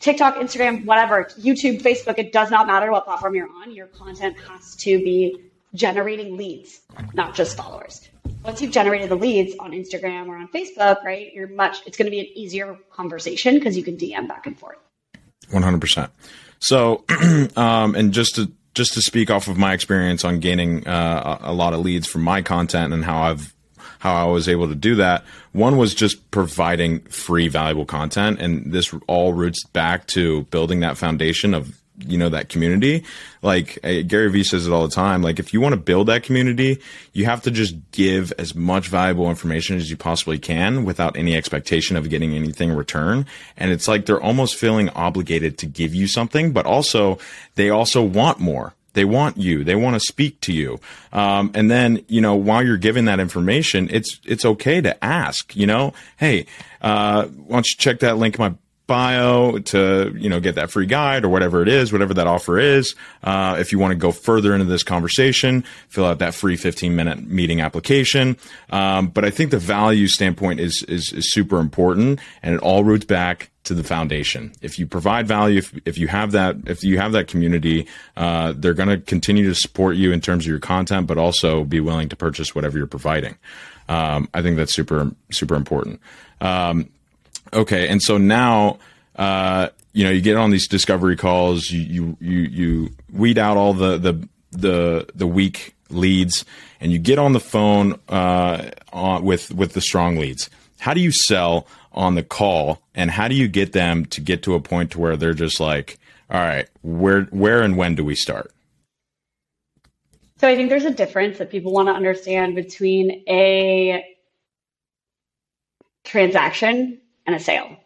TikTok, 0.00 0.36
Instagram, 0.36 0.84
whatever, 0.84 1.24
YouTube, 1.40 1.80
Facebook, 1.82 2.18
it 2.18 2.32
does 2.32 2.50
not 2.50 2.66
matter 2.66 2.90
what 2.90 3.04
platform 3.04 3.34
you're 3.34 3.48
on. 3.48 3.72
Your 3.72 3.86
content 3.86 4.36
has 4.48 4.76
to 4.76 4.98
be 4.98 5.40
generating 5.74 6.36
leads, 6.36 6.80
not 7.14 7.34
just 7.34 7.56
followers 7.56 8.08
once 8.46 8.62
you've 8.62 8.70
generated 8.70 9.08
the 9.08 9.16
leads 9.16 9.56
on 9.58 9.72
Instagram 9.72 10.28
or 10.28 10.36
on 10.36 10.48
Facebook, 10.48 11.02
right, 11.04 11.32
you're 11.34 11.48
much, 11.48 11.78
it's 11.84 11.96
going 11.96 12.06
to 12.06 12.10
be 12.10 12.20
an 12.20 12.26
easier 12.34 12.78
conversation 12.90 13.54
because 13.54 13.76
you 13.76 13.82
can 13.82 13.96
DM 13.96 14.28
back 14.28 14.46
and 14.46 14.58
forth. 14.58 14.78
100%. 15.50 16.10
So, 16.58 17.04
um, 17.56 17.94
and 17.94 18.12
just 18.12 18.36
to, 18.36 18.52
just 18.76 18.92
to 18.92 19.00
speak 19.00 19.30
off 19.30 19.48
of 19.48 19.56
my 19.56 19.72
experience 19.72 20.22
on 20.22 20.38
gaining 20.38 20.86
uh, 20.86 21.38
a 21.40 21.52
lot 21.54 21.72
of 21.72 21.80
leads 21.80 22.06
from 22.06 22.22
my 22.22 22.42
content 22.42 22.92
and 22.92 23.04
how 23.04 23.22
I've 23.22 23.54
how 23.98 24.14
I 24.14 24.30
was 24.30 24.48
able 24.48 24.68
to 24.68 24.74
do 24.74 24.96
that. 24.96 25.24
One 25.52 25.78
was 25.78 25.94
just 25.94 26.30
providing 26.30 27.00
free, 27.04 27.48
valuable 27.48 27.86
content. 27.86 28.38
And 28.38 28.70
this 28.70 28.94
all 29.06 29.32
roots 29.32 29.64
back 29.64 30.06
to 30.08 30.42
building 30.44 30.80
that 30.80 30.98
foundation 30.98 31.54
of 31.54 31.80
you 31.98 32.18
know 32.18 32.28
that 32.28 32.48
community 32.48 33.04
like 33.42 33.78
uh, 33.84 34.02
gary 34.06 34.30
vee 34.30 34.44
says 34.44 34.66
it 34.66 34.72
all 34.72 34.86
the 34.86 34.94
time 34.94 35.22
like 35.22 35.38
if 35.38 35.52
you 35.52 35.60
want 35.60 35.72
to 35.72 35.80
build 35.80 36.08
that 36.08 36.22
community 36.22 36.78
you 37.12 37.24
have 37.24 37.42
to 37.42 37.50
just 37.50 37.74
give 37.92 38.32
as 38.38 38.54
much 38.54 38.88
valuable 38.88 39.30
information 39.30 39.76
as 39.76 39.90
you 39.90 39.96
possibly 39.96 40.38
can 40.38 40.84
without 40.84 41.16
any 41.16 41.34
expectation 41.34 41.96
of 41.96 42.08
getting 42.08 42.34
anything 42.34 42.70
in 42.70 42.76
return 42.76 43.26
and 43.56 43.70
it's 43.70 43.88
like 43.88 44.06
they're 44.06 44.20
almost 44.20 44.56
feeling 44.56 44.88
obligated 44.90 45.56
to 45.58 45.66
give 45.66 45.94
you 45.94 46.06
something 46.06 46.52
but 46.52 46.66
also 46.66 47.18
they 47.54 47.70
also 47.70 48.02
want 48.02 48.38
more 48.38 48.74
they 48.96 49.04
want 49.04 49.36
you. 49.36 49.62
They 49.62 49.74
want 49.74 49.94
to 49.94 50.00
speak 50.00 50.40
to 50.40 50.54
you. 50.54 50.80
Um, 51.12 51.50
and 51.54 51.70
then, 51.70 52.02
you 52.08 52.22
know, 52.22 52.34
while 52.34 52.64
you're 52.64 52.78
giving 52.78 53.04
that 53.04 53.20
information, 53.20 53.90
it's, 53.92 54.18
it's 54.24 54.46
okay 54.46 54.80
to 54.80 55.04
ask, 55.04 55.54
you 55.54 55.66
know, 55.66 55.92
Hey, 56.16 56.46
uh, 56.80 57.26
why 57.26 57.56
don't 57.56 57.66
you 57.68 57.76
check 57.76 58.00
that 58.00 58.16
link 58.16 58.38
in 58.38 58.40
my 58.40 58.54
bio 58.86 59.58
to 59.58 60.14
you 60.16 60.28
know 60.28 60.38
get 60.38 60.54
that 60.54 60.70
free 60.70 60.86
guide 60.86 61.24
or 61.24 61.28
whatever 61.28 61.62
it 61.62 61.68
is 61.68 61.92
whatever 61.92 62.14
that 62.14 62.26
offer 62.26 62.58
is. 62.58 62.94
Uh, 63.22 63.56
if 63.58 63.72
you 63.72 63.78
want 63.78 63.90
to 63.90 63.96
go 63.96 64.12
further 64.12 64.54
into 64.54 64.64
this 64.64 64.82
conversation 64.82 65.64
fill 65.88 66.04
out 66.04 66.18
that 66.20 66.34
free 66.34 66.56
15 66.56 66.94
minute 66.94 67.26
meeting 67.26 67.60
application. 67.60 68.36
Um, 68.70 69.08
but 69.08 69.24
i 69.24 69.30
think 69.30 69.50
the 69.50 69.58
value 69.58 70.06
standpoint 70.06 70.60
is, 70.60 70.82
is, 70.84 71.12
is 71.12 71.32
super 71.32 71.58
important 71.58 72.20
and 72.42 72.54
it 72.54 72.60
all 72.60 72.84
roots 72.84 73.04
back 73.04 73.50
to 73.64 73.74
the 73.74 73.82
foundation. 73.82 74.52
If 74.62 74.78
you 74.78 74.86
provide 74.86 75.26
value 75.26 75.58
if, 75.58 75.76
if 75.84 75.98
you 75.98 76.06
have 76.06 76.32
that 76.32 76.56
if 76.66 76.84
you 76.84 76.98
have 76.98 77.12
that 77.12 77.26
community 77.26 77.88
uh, 78.16 78.54
they're 78.56 78.74
going 78.74 78.88
to 78.88 78.98
continue 78.98 79.48
to 79.48 79.54
support 79.54 79.96
you 79.96 80.12
in 80.12 80.20
terms 80.20 80.44
of 80.44 80.48
your 80.48 80.60
content 80.60 81.08
but 81.08 81.18
also 81.18 81.64
be 81.64 81.80
willing 81.80 82.08
to 82.10 82.16
purchase 82.16 82.54
whatever 82.54 82.78
you're 82.78 82.86
providing. 82.86 83.36
Um, 83.88 84.28
i 84.32 84.42
think 84.42 84.56
that's 84.56 84.72
super 84.72 85.10
super 85.30 85.56
important. 85.56 86.00
Um, 86.40 86.90
Okay, 87.52 87.88
and 87.88 88.02
so 88.02 88.18
now, 88.18 88.78
uh, 89.16 89.68
you 89.92 90.04
know, 90.04 90.10
you 90.10 90.20
get 90.20 90.36
on 90.36 90.50
these 90.50 90.68
discovery 90.68 91.16
calls, 91.16 91.70
you 91.70 92.16
you 92.20 92.40
you, 92.42 92.90
weed 93.12 93.38
out 93.38 93.56
all 93.56 93.72
the 93.72 93.98
the 93.98 94.28
the 94.52 95.08
the 95.14 95.26
weak 95.26 95.74
leads, 95.90 96.44
and 96.80 96.92
you 96.92 96.98
get 96.98 97.18
on 97.18 97.32
the 97.32 97.40
phone 97.40 97.98
uh, 98.08 98.70
on, 98.92 99.24
with 99.24 99.52
with 99.54 99.72
the 99.72 99.80
strong 99.80 100.16
leads. 100.16 100.50
How 100.78 100.92
do 100.92 101.00
you 101.00 101.10
sell 101.10 101.66
on 101.92 102.14
the 102.14 102.22
call, 102.22 102.82
and 102.94 103.10
how 103.10 103.28
do 103.28 103.34
you 103.34 103.48
get 103.48 103.72
them 103.72 104.04
to 104.06 104.20
get 104.20 104.42
to 104.42 104.54
a 104.54 104.60
point 104.60 104.90
to 104.92 105.00
where 105.00 105.16
they're 105.16 105.34
just 105.34 105.60
like, 105.60 105.98
all 106.30 106.40
right, 106.40 106.68
where 106.82 107.22
where 107.24 107.62
and 107.62 107.76
when 107.76 107.94
do 107.94 108.04
we 108.04 108.14
start? 108.14 108.52
So 110.38 110.46
I 110.46 110.54
think 110.54 110.68
there's 110.68 110.84
a 110.84 110.90
difference 110.90 111.38
that 111.38 111.50
people 111.50 111.72
want 111.72 111.88
to 111.88 111.94
understand 111.94 112.54
between 112.54 113.24
a 113.26 114.04
transaction 116.04 117.00
and 117.26 117.34
a 117.34 117.40
sale. 117.40 117.76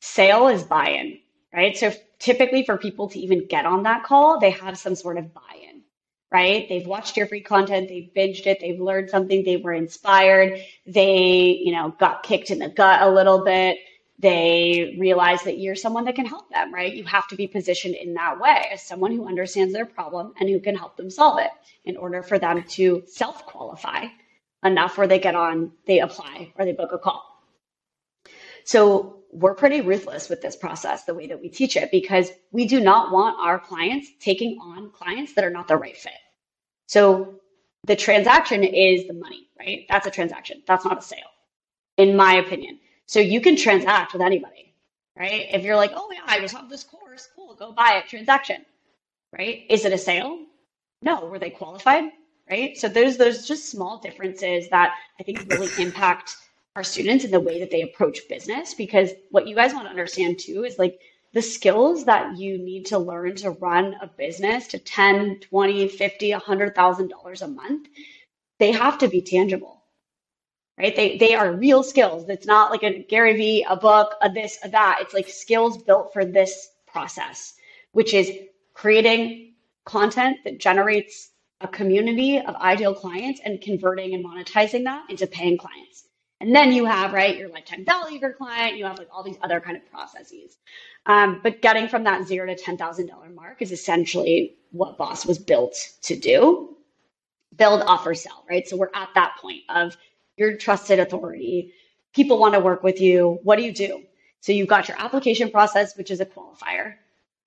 Sale 0.00 0.48
is 0.48 0.64
buy 0.64 0.88
in, 0.88 1.18
right? 1.54 1.76
So 1.76 1.92
typically 2.18 2.64
for 2.64 2.76
people 2.76 3.08
to 3.10 3.18
even 3.18 3.46
get 3.46 3.66
on 3.66 3.84
that 3.84 4.04
call, 4.04 4.40
they 4.40 4.50
have 4.50 4.78
some 4.78 4.94
sort 4.94 5.18
of 5.18 5.32
buy 5.34 5.58
in, 5.68 5.82
right? 6.32 6.68
They've 6.68 6.86
watched 6.86 7.16
your 7.16 7.26
free 7.26 7.42
content, 7.42 7.88
they've 7.88 8.10
binged 8.14 8.46
it, 8.46 8.58
they've 8.60 8.80
learned 8.80 9.10
something, 9.10 9.44
they 9.44 9.58
were 9.58 9.72
inspired, 9.72 10.60
they, 10.86 11.60
you 11.62 11.72
know, 11.72 11.94
got 11.98 12.22
kicked 12.22 12.50
in 12.50 12.58
the 12.58 12.68
gut 12.68 13.02
a 13.02 13.10
little 13.10 13.44
bit. 13.44 13.78
They 14.18 14.96
realize 15.00 15.42
that 15.42 15.58
you're 15.58 15.74
someone 15.74 16.04
that 16.04 16.14
can 16.14 16.26
help 16.26 16.48
them, 16.50 16.72
right? 16.72 16.92
You 16.92 17.02
have 17.04 17.26
to 17.28 17.36
be 17.36 17.48
positioned 17.48 17.96
in 17.96 18.14
that 18.14 18.38
way 18.40 18.68
as 18.72 18.82
someone 18.82 19.10
who 19.10 19.26
understands 19.26 19.72
their 19.72 19.86
problem 19.86 20.32
and 20.38 20.48
who 20.48 20.60
can 20.60 20.76
help 20.76 20.96
them 20.96 21.10
solve 21.10 21.40
it 21.40 21.50
in 21.84 21.96
order 21.96 22.22
for 22.22 22.38
them 22.38 22.62
to 22.62 23.02
self 23.06 23.44
qualify 23.46 24.06
enough 24.64 24.96
where 24.96 25.08
they 25.08 25.18
get 25.18 25.34
on, 25.34 25.72
they 25.86 25.98
apply, 25.98 26.52
or 26.56 26.64
they 26.64 26.72
book 26.72 26.92
a 26.92 26.98
call. 26.98 27.31
So 28.64 29.20
we're 29.32 29.54
pretty 29.54 29.80
ruthless 29.80 30.28
with 30.28 30.42
this 30.42 30.56
process, 30.56 31.04
the 31.04 31.14
way 31.14 31.26
that 31.26 31.40
we 31.40 31.48
teach 31.48 31.76
it, 31.76 31.90
because 31.90 32.30
we 32.50 32.66
do 32.66 32.80
not 32.80 33.12
want 33.12 33.38
our 33.40 33.58
clients 33.58 34.08
taking 34.20 34.58
on 34.58 34.90
clients 34.90 35.34
that 35.34 35.44
are 35.44 35.50
not 35.50 35.68
the 35.68 35.76
right 35.76 35.96
fit. 35.96 36.12
So 36.86 37.40
the 37.84 37.96
transaction 37.96 38.62
is 38.62 39.06
the 39.06 39.14
money, 39.14 39.48
right? 39.58 39.86
That's 39.88 40.06
a 40.06 40.10
transaction. 40.10 40.62
That's 40.66 40.84
not 40.84 40.98
a 40.98 41.02
sale, 41.02 41.18
in 41.96 42.16
my 42.16 42.34
opinion. 42.34 42.78
So 43.06 43.20
you 43.20 43.40
can 43.40 43.56
transact 43.56 44.12
with 44.12 44.22
anybody, 44.22 44.74
right? 45.18 45.46
If 45.50 45.62
you're 45.62 45.76
like, 45.76 45.92
oh 45.94 46.10
yeah, 46.12 46.20
I 46.26 46.40
just 46.40 46.54
have 46.54 46.68
this 46.68 46.84
course, 46.84 47.28
cool, 47.34 47.54
go 47.54 47.72
buy 47.72 48.02
it, 48.02 48.08
transaction, 48.08 48.64
right? 49.36 49.64
Is 49.68 49.84
it 49.84 49.92
a 49.92 49.98
sale? 49.98 50.38
No. 51.02 51.24
Were 51.26 51.38
they 51.38 51.50
qualified? 51.50 52.04
Right. 52.50 52.76
So 52.76 52.88
there's 52.88 53.16
those 53.16 53.46
just 53.46 53.70
small 53.70 53.98
differences 53.98 54.68
that 54.70 54.94
I 55.18 55.22
think 55.22 55.46
really 55.50 55.70
impact 55.82 56.36
our 56.76 56.84
students 56.84 57.24
and 57.24 57.32
the 57.32 57.40
way 57.40 57.60
that 57.60 57.70
they 57.70 57.82
approach 57.82 58.28
business 58.28 58.74
because 58.74 59.10
what 59.30 59.46
you 59.46 59.54
guys 59.54 59.74
want 59.74 59.86
to 59.86 59.90
understand 59.90 60.38
too 60.38 60.64
is 60.64 60.78
like 60.78 60.98
the 61.34 61.42
skills 61.42 62.04
that 62.04 62.38
you 62.38 62.58
need 62.58 62.86
to 62.86 62.98
learn 62.98 63.34
to 63.36 63.50
run 63.50 63.94
a 64.02 64.06
business 64.06 64.68
to 64.68 64.78
10 64.78 65.40
20 65.40 65.88
50 65.88 66.32
100000 66.32 67.08
dollars 67.08 67.42
a 67.42 67.48
month 67.48 67.88
they 68.58 68.72
have 68.72 68.98
to 68.98 69.08
be 69.08 69.20
tangible 69.20 69.82
right? 70.78 70.96
They 70.96 71.18
they 71.18 71.34
are 71.34 71.52
real 71.52 71.82
skills. 71.82 72.28
It's 72.28 72.46
not 72.46 72.70
like 72.70 72.82
a 72.82 73.04
gary 73.04 73.34
vee 73.36 73.66
a 73.68 73.76
book 73.76 74.14
a 74.22 74.30
this 74.30 74.58
a 74.64 74.68
that. 74.70 74.98
It's 75.00 75.14
like 75.14 75.28
skills 75.28 75.82
built 75.82 76.12
for 76.12 76.24
this 76.24 76.68
process 76.86 77.54
which 77.92 78.14
is 78.14 78.30
creating 78.74 79.54
content 79.84 80.38
that 80.44 80.58
generates 80.60 81.30
a 81.60 81.68
community 81.68 82.38
of 82.38 82.56
ideal 82.56 82.94
clients 82.94 83.40
and 83.44 83.60
converting 83.60 84.14
and 84.14 84.24
monetizing 84.24 84.84
that 84.84 85.04
into 85.10 85.26
paying 85.26 85.58
clients 85.58 86.04
and 86.42 86.56
then 86.56 86.72
you 86.72 86.84
have, 86.86 87.12
right, 87.12 87.36
your 87.36 87.48
lifetime 87.48 87.84
value 87.84 88.16
of 88.16 88.22
your 88.22 88.32
client, 88.32 88.76
you 88.76 88.84
have 88.84 88.98
like 88.98 89.06
all 89.12 89.22
these 89.22 89.38
other 89.42 89.60
kind 89.60 89.76
of 89.76 89.88
processes. 89.88 90.58
Um, 91.06 91.38
but 91.40 91.62
getting 91.62 91.86
from 91.86 92.02
that 92.02 92.26
zero 92.26 92.52
to 92.52 92.56
$10,000 92.56 93.34
mark 93.34 93.62
is 93.62 93.70
essentially 93.70 94.56
what 94.72 94.98
Boss 94.98 95.24
was 95.24 95.38
built 95.38 95.76
to 96.02 96.16
do 96.16 96.76
build, 97.56 97.82
offer, 97.82 98.14
sell, 98.14 98.44
right? 98.50 98.66
So 98.66 98.76
we're 98.76 98.90
at 98.94 99.10
that 99.14 99.36
point 99.40 99.60
of 99.68 99.96
your 100.36 100.56
trusted 100.56 100.98
authority. 100.98 101.74
People 102.14 102.38
want 102.38 102.54
to 102.54 102.60
work 102.60 102.82
with 102.82 103.00
you. 103.00 103.38
What 103.44 103.56
do 103.56 103.62
you 103.62 103.72
do? 103.72 104.02
So 104.40 104.52
you've 104.52 104.68
got 104.68 104.88
your 104.88 104.98
application 104.98 105.50
process, 105.50 105.96
which 105.96 106.10
is 106.10 106.20
a 106.20 106.26
qualifier, 106.26 106.94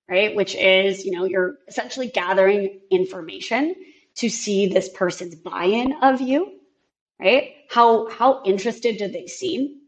right? 0.08 0.34
Which 0.34 0.54
is, 0.54 1.04
you 1.04 1.10
know, 1.10 1.24
you're 1.24 1.56
essentially 1.68 2.06
gathering 2.06 2.80
information 2.90 3.74
to 4.14 4.30
see 4.30 4.68
this 4.68 4.88
person's 4.88 5.34
buy 5.34 5.64
in 5.64 5.92
of 6.02 6.20
you 6.22 6.55
right? 7.20 7.54
How 7.70 8.08
how 8.10 8.42
interested 8.44 8.98
do 8.98 9.08
they 9.08 9.26
seem? 9.26 9.80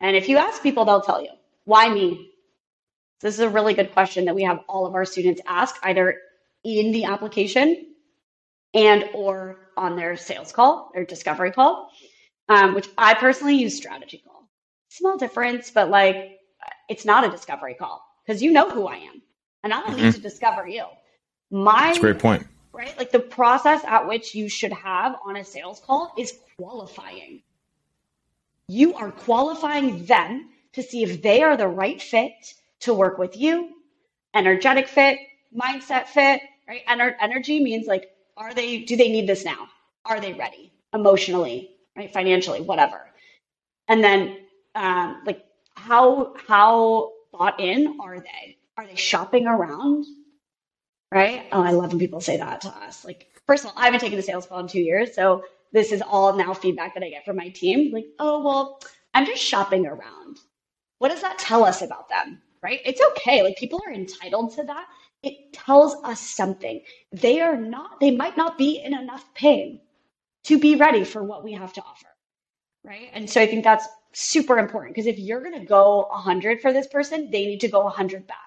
And 0.00 0.16
if 0.16 0.28
you 0.28 0.36
ask 0.36 0.62
people, 0.62 0.84
they'll 0.84 1.00
tell 1.00 1.22
you. 1.22 1.30
Why 1.64 1.88
me? 1.88 2.30
This 3.20 3.34
is 3.34 3.40
a 3.40 3.48
really 3.48 3.74
good 3.74 3.92
question 3.92 4.26
that 4.26 4.34
we 4.34 4.42
have 4.42 4.60
all 4.68 4.86
of 4.86 4.94
our 4.94 5.04
students 5.04 5.40
ask 5.46 5.76
either 5.82 6.18
in 6.64 6.92
the 6.92 7.04
application 7.04 7.94
and 8.74 9.08
or 9.14 9.70
on 9.76 9.96
their 9.96 10.16
sales 10.16 10.52
call, 10.52 10.90
their 10.94 11.04
discovery 11.04 11.50
call, 11.50 11.90
um, 12.48 12.74
which 12.74 12.88
I 12.98 13.14
personally 13.14 13.56
use 13.56 13.76
strategy 13.76 14.22
call. 14.24 14.48
Small 14.90 15.16
difference, 15.16 15.70
but 15.70 15.88
like 15.90 16.38
it's 16.88 17.04
not 17.04 17.24
a 17.24 17.30
discovery 17.30 17.74
call 17.74 18.02
because 18.24 18.42
you 18.42 18.52
know 18.52 18.70
who 18.70 18.86
I 18.86 18.96
am, 18.96 19.22
and 19.62 19.72
I 19.72 19.80
don't 19.80 19.96
mm-hmm. 19.96 20.04
need 20.04 20.14
to 20.14 20.20
discover 20.20 20.68
you. 20.68 20.84
My 21.50 21.86
That's 21.86 21.98
a 21.98 22.00
great 22.00 22.18
point 22.18 22.46
right? 22.76 22.96
Like 22.98 23.10
the 23.10 23.20
process 23.20 23.82
at 23.84 24.06
which 24.06 24.34
you 24.34 24.48
should 24.48 24.72
have 24.72 25.16
on 25.24 25.36
a 25.36 25.44
sales 25.44 25.80
call 25.80 26.12
is 26.18 26.38
qualifying. 26.58 27.42
You 28.68 28.94
are 28.94 29.10
qualifying 29.10 30.04
them 30.04 30.50
to 30.74 30.82
see 30.82 31.02
if 31.02 31.22
they 31.22 31.42
are 31.42 31.56
the 31.56 31.68
right 31.68 32.00
fit 32.00 32.54
to 32.80 32.92
work 32.92 33.16
with 33.16 33.36
you, 33.36 33.70
energetic 34.34 34.88
fit, 34.88 35.18
mindset 35.56 36.06
fit, 36.06 36.42
right? 36.68 36.84
Ener- 36.86 37.16
energy 37.20 37.62
means 37.62 37.86
like, 37.86 38.10
are 38.36 38.52
they, 38.52 38.80
do 38.80 38.96
they 38.96 39.08
need 39.08 39.26
this 39.26 39.44
now? 39.44 39.68
Are 40.04 40.20
they 40.20 40.34
ready 40.34 40.72
emotionally, 40.92 41.70
right? 41.96 42.12
Financially, 42.12 42.60
whatever. 42.60 43.08
And 43.88 44.04
then, 44.04 44.38
um, 44.74 45.22
like, 45.24 45.46
how, 45.74 46.34
how 46.46 47.12
bought 47.32 47.58
in 47.60 47.98
are 48.00 48.20
they? 48.20 48.58
Are 48.76 48.86
they 48.86 48.96
shopping 48.96 49.46
around? 49.46 50.04
Right? 51.12 51.46
Oh, 51.52 51.62
I 51.62 51.72
love 51.72 51.90
when 51.90 51.98
people 51.98 52.20
say 52.20 52.36
that 52.36 52.60
to 52.62 52.68
us. 52.68 53.04
Like, 53.04 53.28
first 53.46 53.64
of 53.64 53.70
all, 53.70 53.76
I 53.76 53.84
haven't 53.84 54.00
taken 54.00 54.18
a 54.18 54.22
sales 54.22 54.46
call 54.46 54.60
in 54.60 54.68
two 54.68 54.80
years. 54.80 55.14
So 55.14 55.44
this 55.72 55.92
is 55.92 56.02
all 56.02 56.36
now 56.36 56.54
feedback 56.54 56.94
that 56.94 57.02
I 57.02 57.10
get 57.10 57.24
from 57.24 57.36
my 57.36 57.48
team. 57.48 57.92
Like, 57.92 58.06
oh, 58.18 58.42
well, 58.42 58.80
I'm 59.14 59.26
just 59.26 59.42
shopping 59.42 59.86
around. 59.86 60.38
What 60.98 61.10
does 61.10 61.22
that 61.22 61.38
tell 61.38 61.64
us 61.64 61.82
about 61.82 62.08
them? 62.08 62.40
Right? 62.62 62.80
It's 62.84 63.00
okay. 63.12 63.42
Like, 63.42 63.56
people 63.56 63.80
are 63.86 63.92
entitled 63.92 64.54
to 64.56 64.64
that. 64.64 64.86
It 65.22 65.52
tells 65.52 65.94
us 66.04 66.20
something. 66.20 66.80
They 67.12 67.40
are 67.40 67.56
not, 67.56 68.00
they 68.00 68.10
might 68.10 68.36
not 68.36 68.58
be 68.58 68.78
in 68.78 68.94
enough 68.94 69.32
pain 69.34 69.80
to 70.44 70.58
be 70.58 70.76
ready 70.76 71.04
for 71.04 71.22
what 71.22 71.44
we 71.44 71.52
have 71.52 71.72
to 71.74 71.80
offer. 71.80 72.06
Right. 72.84 73.10
And 73.12 73.28
so 73.28 73.40
I 73.40 73.46
think 73.46 73.64
that's 73.64 73.86
super 74.12 74.58
important 74.58 74.94
because 74.94 75.06
if 75.06 75.18
you're 75.18 75.42
going 75.42 75.58
to 75.58 75.66
go 75.66 76.06
100 76.10 76.60
for 76.60 76.72
this 76.72 76.86
person, 76.86 77.30
they 77.32 77.46
need 77.46 77.60
to 77.60 77.68
go 77.68 77.82
100 77.82 78.26
back 78.26 78.45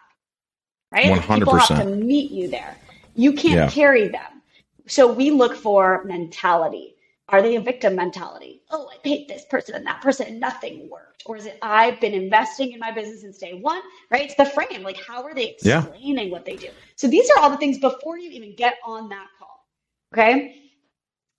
right? 0.92 1.06
100%. 1.06 1.36
People 1.36 1.58
have 1.58 1.84
to 1.84 1.86
meet 1.86 2.32
you 2.32 2.50
there. 2.50 2.78
You 3.16 3.34
can't 3.34 3.56
yeah. 3.56 3.70
carry 3.70 4.08
them. 4.08 4.42
So 4.88 5.12
we 5.12 5.32
look 5.32 5.56
for 5.56 6.04
mentality. 6.06 6.96
Are 7.32 7.42
they 7.42 7.56
a 7.56 7.62
victim 7.62 7.96
mentality? 7.96 8.64
Oh, 8.72 8.90
I 8.92 8.98
paid 9.04 9.28
this 9.28 9.46
person 9.46 9.76
and 9.76 9.86
that 9.86 10.02
person 10.02 10.28
and 10.28 10.40
nothing 10.40 10.90
worked. 10.90 11.24
Or 11.26 11.36
is 11.36 11.46
it 11.46 11.60
I've 11.62 12.00
been 12.02 12.14
investing 12.14 12.72
in 12.72 12.80
my 12.80 12.92
business 12.92 13.22
since 13.22 13.38
day 13.38 13.54
one, 13.54 13.82
right? 14.10 14.24
It's 14.24 14.36
the 14.36 14.46
frame. 14.46 14.82
Like, 14.84 14.98
how 14.98 15.24
are 15.24 15.36
they 15.36 15.50
explaining 15.50 16.28
yeah. 16.28 16.32
what 16.32 16.46
they 16.46 16.56
do? 16.56 16.70
So 16.96 17.08
these 17.08 17.30
are 17.30 17.40
all 17.40 17.52
the 17.52 17.58
things 17.58 17.78
before 17.78 18.18
you 18.18 18.32
even 18.32 18.56
get 18.56 18.78
on 18.84 19.10
that 19.10 19.28
call. 19.38 19.68
Okay. 20.14 20.56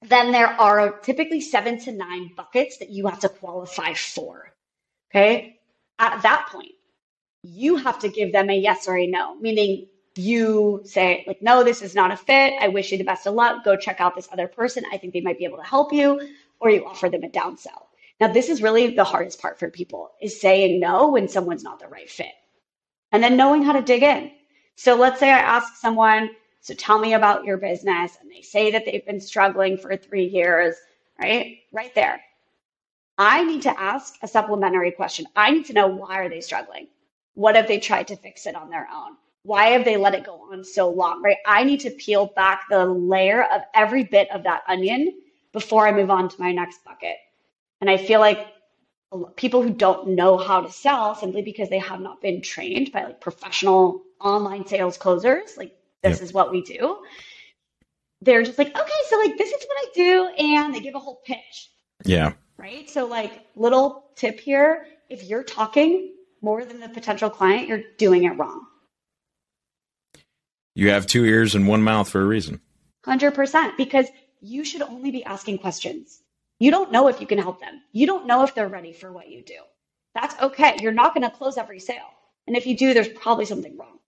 Then 0.02 0.30
there 0.30 0.46
are 0.46 0.98
typically 1.00 1.40
seven 1.40 1.78
to 1.80 1.92
nine 1.92 2.30
buckets 2.36 2.78
that 2.78 2.90
you 2.90 3.06
have 3.06 3.20
to 3.20 3.28
qualify 3.28 3.94
for. 3.94 4.52
Okay. 5.10 5.58
At 5.98 6.22
that 6.22 6.48
point, 6.52 6.72
you 7.42 7.76
have 7.76 7.98
to 8.00 8.08
give 8.08 8.32
them 8.32 8.50
a 8.50 8.56
yes 8.56 8.88
or 8.88 8.96
a 8.96 9.06
no, 9.06 9.34
meaning 9.36 9.86
you 10.16 10.82
say 10.84 11.24
like 11.26 11.40
no 11.40 11.62
this 11.62 11.82
is 11.82 11.94
not 11.94 12.10
a 12.10 12.16
fit. 12.16 12.54
I 12.60 12.68
wish 12.68 12.92
you 12.92 12.98
the 12.98 13.04
best 13.04 13.26
of 13.26 13.34
luck. 13.34 13.64
Go 13.64 13.76
check 13.76 14.00
out 14.00 14.14
this 14.14 14.28
other 14.32 14.48
person. 14.48 14.84
I 14.92 14.98
think 14.98 15.12
they 15.12 15.20
might 15.20 15.38
be 15.38 15.44
able 15.44 15.58
to 15.58 15.64
help 15.64 15.92
you. 15.92 16.20
Or 16.60 16.68
you 16.68 16.84
offer 16.84 17.08
them 17.08 17.24
a 17.24 17.28
downsell 17.28 17.86
now 18.20 18.28
this 18.28 18.50
is 18.50 18.62
really 18.62 18.94
the 18.94 19.04
hardest 19.04 19.40
part 19.40 19.58
for 19.58 19.70
people 19.70 20.10
is 20.20 20.38
saying 20.38 20.78
no 20.78 21.08
when 21.08 21.26
someone's 21.26 21.64
not 21.64 21.80
the 21.80 21.88
right 21.88 22.08
fit. 22.08 22.32
And 23.12 23.22
then 23.22 23.36
knowing 23.36 23.62
how 23.62 23.72
to 23.72 23.82
dig 23.82 24.02
in. 24.02 24.30
So 24.76 24.94
let's 24.94 25.18
say 25.18 25.30
i 25.30 25.38
ask 25.38 25.76
someone 25.76 26.30
so 26.62 26.74
tell 26.74 26.98
me 26.98 27.14
about 27.14 27.46
your 27.46 27.56
business. 27.56 28.18
And 28.20 28.30
they 28.30 28.42
say 28.42 28.72
that 28.72 28.84
they've 28.84 29.04
been 29.06 29.20
struggling 29.20 29.78
for 29.78 29.96
three 29.96 30.26
years 30.26 30.76
right? 31.18 31.58
Right 31.72 31.94
there. 31.94 32.20
I 33.18 33.44
need 33.44 33.62
to 33.62 33.80
ask 33.80 34.14
a 34.22 34.28
supplementary 34.28 34.92
question. 34.92 35.26
I 35.36 35.50
need 35.50 35.66
to 35.66 35.74
know 35.74 35.88
why 35.88 36.20
are 36.20 36.28
they 36.30 36.40
struggling 36.40 36.88
what 37.40 37.56
have 37.56 37.68
they 37.68 37.78
tried 37.78 38.08
to 38.08 38.16
fix 38.16 38.46
it 38.46 38.54
on 38.54 38.70
their 38.70 38.86
own 38.92 39.16
why 39.42 39.66
have 39.68 39.84
they 39.84 39.96
let 39.96 40.14
it 40.14 40.24
go 40.24 40.48
on 40.52 40.64
so 40.64 40.90
long, 40.90 41.22
right? 41.22 41.38
I 41.46 41.64
need 41.64 41.80
to 41.80 41.90
peel 41.90 42.26
back 42.26 42.64
the 42.68 42.84
layer 42.84 43.42
of 43.44 43.62
every 43.74 44.04
bit 44.04 44.30
of 44.30 44.42
that 44.42 44.62
onion 44.68 45.14
before 45.52 45.86
I 45.86 45.92
move 45.92 46.10
on 46.10 46.28
to 46.28 46.40
my 46.40 46.52
next 46.52 46.84
bucket. 46.84 47.16
And 47.80 47.88
I 47.88 47.96
feel 47.96 48.20
like 48.20 48.46
people 49.36 49.62
who 49.62 49.70
don't 49.70 50.10
know 50.10 50.36
how 50.36 50.60
to 50.60 50.70
sell 50.70 51.14
simply 51.14 51.42
because 51.42 51.70
they 51.70 51.78
have 51.78 52.00
not 52.00 52.20
been 52.20 52.42
trained 52.42 52.92
by 52.92 53.04
like 53.04 53.20
professional 53.20 54.02
online 54.20 54.66
sales 54.66 54.98
closers, 54.98 55.56
like 55.56 55.74
this 56.02 56.18
yep. 56.18 56.22
is 56.22 56.32
what 56.34 56.52
we 56.52 56.62
do. 56.62 56.98
They're 58.20 58.42
just 58.42 58.58
like, 58.58 58.68
okay, 58.68 58.92
so 59.08 59.18
like 59.18 59.38
this 59.38 59.50
is 59.50 59.66
what 59.66 59.78
I 59.78 59.90
do, 59.94 60.26
and 60.38 60.74
they 60.74 60.80
give 60.80 60.94
a 60.94 60.98
whole 60.98 61.22
pitch. 61.24 61.70
Yeah. 62.04 62.34
Right. 62.58 62.88
So 62.90 63.06
like 63.06 63.46
little 63.56 64.04
tip 64.14 64.38
here: 64.38 64.86
if 65.08 65.24
you're 65.24 65.42
talking 65.42 66.12
more 66.42 66.64
than 66.64 66.80
the 66.80 66.88
potential 66.88 67.30
client, 67.30 67.68
you're 67.68 67.82
doing 67.98 68.24
it 68.24 68.38
wrong. 68.38 68.66
You 70.74 70.90
have 70.90 71.06
two 71.06 71.24
ears 71.24 71.54
and 71.54 71.66
one 71.66 71.82
mouth 71.82 72.08
for 72.08 72.20
a 72.20 72.26
reason. 72.26 72.60
100%. 73.04 73.76
Because 73.76 74.06
you 74.40 74.64
should 74.64 74.82
only 74.82 75.10
be 75.10 75.24
asking 75.24 75.58
questions. 75.58 76.22
You 76.58 76.70
don't 76.70 76.92
know 76.92 77.08
if 77.08 77.20
you 77.20 77.26
can 77.26 77.38
help 77.38 77.60
them. 77.60 77.80
You 77.92 78.06
don't 78.06 78.26
know 78.26 78.44
if 78.44 78.54
they're 78.54 78.68
ready 78.68 78.92
for 78.92 79.12
what 79.12 79.28
you 79.28 79.42
do. 79.42 79.58
That's 80.14 80.40
okay. 80.40 80.76
You're 80.80 80.92
not 80.92 81.14
going 81.14 81.28
to 81.28 81.36
close 81.36 81.56
every 81.56 81.80
sale. 81.80 82.10
And 82.46 82.56
if 82.56 82.66
you 82.66 82.76
do, 82.76 82.94
there's 82.94 83.08
probably 83.08 83.44
something 83.44 83.76
wrong. 83.76 83.98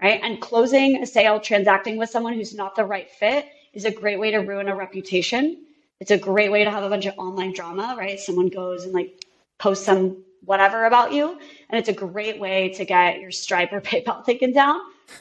Right. 0.00 0.20
And 0.22 0.40
closing 0.40 1.02
a 1.02 1.06
sale, 1.06 1.40
transacting 1.40 1.96
with 1.96 2.10
someone 2.10 2.34
who's 2.34 2.54
not 2.54 2.76
the 2.76 2.84
right 2.84 3.10
fit 3.10 3.46
is 3.72 3.84
a 3.84 3.90
great 3.90 4.18
way 4.18 4.30
to 4.30 4.38
ruin 4.38 4.68
a 4.68 4.76
reputation. 4.76 5.64
It's 6.00 6.12
a 6.12 6.18
great 6.18 6.52
way 6.52 6.62
to 6.62 6.70
have 6.70 6.84
a 6.84 6.88
bunch 6.88 7.06
of 7.06 7.18
online 7.18 7.52
drama, 7.52 7.96
right? 7.98 8.20
Someone 8.20 8.48
goes 8.48 8.84
and 8.84 8.92
like 8.92 9.24
posts 9.58 9.84
some 9.84 10.22
whatever 10.44 10.84
about 10.84 11.12
you. 11.12 11.38
And 11.70 11.78
it's 11.78 11.88
a 11.88 11.92
great 11.92 12.38
way 12.38 12.70
to 12.70 12.84
get 12.84 13.20
your 13.20 13.30
Stripe 13.30 13.72
or 13.72 13.80
PayPal 13.82 14.24
taken 14.24 14.52
down 14.52 14.80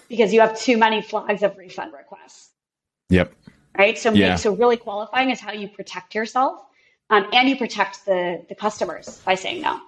because 0.09 0.33
you 0.33 0.41
have 0.41 0.59
too 0.59 0.77
many 0.77 1.01
flags 1.01 1.43
of 1.43 1.57
refund 1.57 1.93
requests. 1.93 2.51
Yep. 3.09 3.33
Right. 3.77 3.97
So, 3.97 4.11
yeah. 4.11 4.35
so 4.35 4.55
really 4.55 4.77
qualifying 4.77 5.29
is 5.29 5.39
how 5.39 5.51
you 5.51 5.67
protect 5.67 6.15
yourself 6.15 6.59
um, 7.09 7.27
and 7.31 7.47
you 7.47 7.55
protect 7.55 8.05
the, 8.05 8.43
the 8.49 8.55
customers 8.55 9.21
by 9.23 9.35
saying 9.35 9.61
no. 9.61 9.79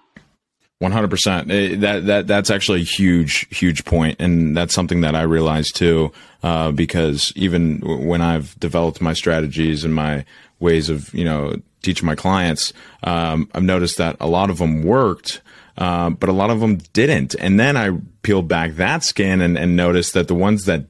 One 0.79 0.93
hundred 0.93 1.09
percent. 1.09 1.51
Eh, 1.51 1.75
that 1.79 2.05
that 2.05 2.27
that's 2.27 2.49
actually 2.49 2.81
a 2.81 2.85
huge 2.85 3.45
huge 3.49 3.83
point, 3.83 4.21
and 4.21 4.55
that's 4.55 4.73
something 4.73 5.01
that 5.01 5.13
I 5.13 5.23
realized 5.23 5.75
too. 5.75 6.13
Uh, 6.41 6.71
because 6.71 7.33
even 7.35 7.81
when 8.07 8.21
I've 8.21 8.57
developed 8.61 9.01
my 9.01 9.11
strategies 9.11 9.83
and 9.83 9.93
my 9.93 10.23
ways 10.61 10.89
of 10.89 11.13
you 11.13 11.25
know 11.25 11.55
teaching 11.81 12.05
my 12.05 12.15
clients, 12.15 12.73
um, 13.03 13.49
I've 13.53 13.63
noticed 13.63 13.97
that 13.97 14.17
a 14.19 14.27
lot 14.27 14.49
of 14.49 14.57
them 14.57 14.83
worked, 14.83 15.41
uh, 15.77 16.09
but 16.09 16.29
a 16.29 16.33
lot 16.33 16.49
of 16.49 16.59
them 16.59 16.77
didn't. 16.93 17.35
And 17.35 17.59
then 17.59 17.77
I 17.77 17.97
peeled 18.21 18.47
back 18.47 18.73
that 18.73 19.03
skin 19.03 19.41
and, 19.41 19.57
and 19.57 19.75
noticed 19.75 20.13
that 20.13 20.27
the 20.27 20.35
ones 20.35 20.65
that 20.65 20.85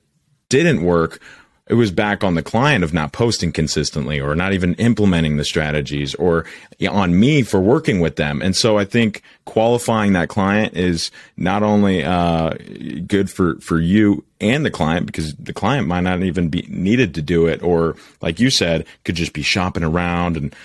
didn't 0.50 0.84
work 0.84 1.22
it 1.70 1.76
was 1.76 1.92
back 1.92 2.24
on 2.24 2.34
the 2.34 2.42
client 2.42 2.84
of 2.84 2.94
not 2.94 3.12
posting 3.12 3.52
consistently 3.52 4.20
or 4.20 4.36
not 4.36 4.54
even 4.54 4.74
implementing 4.76 5.38
the 5.38 5.46
strategies 5.46 6.16
or 6.16 6.46
on 6.90 7.18
me 7.18 7.44
for 7.44 7.60
working 7.60 8.00
with 8.00 8.16
them. 8.16 8.42
And 8.42 8.56
so 8.56 8.80
I 8.80 8.86
think 8.86 9.22
qualifying 9.46 10.14
that 10.14 10.30
client 10.30 10.76
is 10.76 11.12
not 11.38 11.62
only 11.62 12.04
uh, 12.04 12.54
good 13.06 13.30
for, 13.30 13.56
for 13.60 13.80
you 13.80 14.24
and 14.42 14.66
the 14.66 14.72
client 14.72 15.06
because 15.06 15.36
the 15.36 15.54
client 15.54 15.88
might 15.88 16.02
not 16.02 16.24
even 16.24 16.50
be 16.50 16.66
needed 16.68 17.14
to 17.14 17.22
do 17.22 17.46
it 17.46 17.62
or 17.62 17.96
like 18.22 18.40
you 18.40 18.50
said 18.50 18.86
could 19.04 19.16
just 19.16 19.34
be 19.34 19.44
shopping 19.44 19.84
around 19.84 20.38
and 20.38 20.56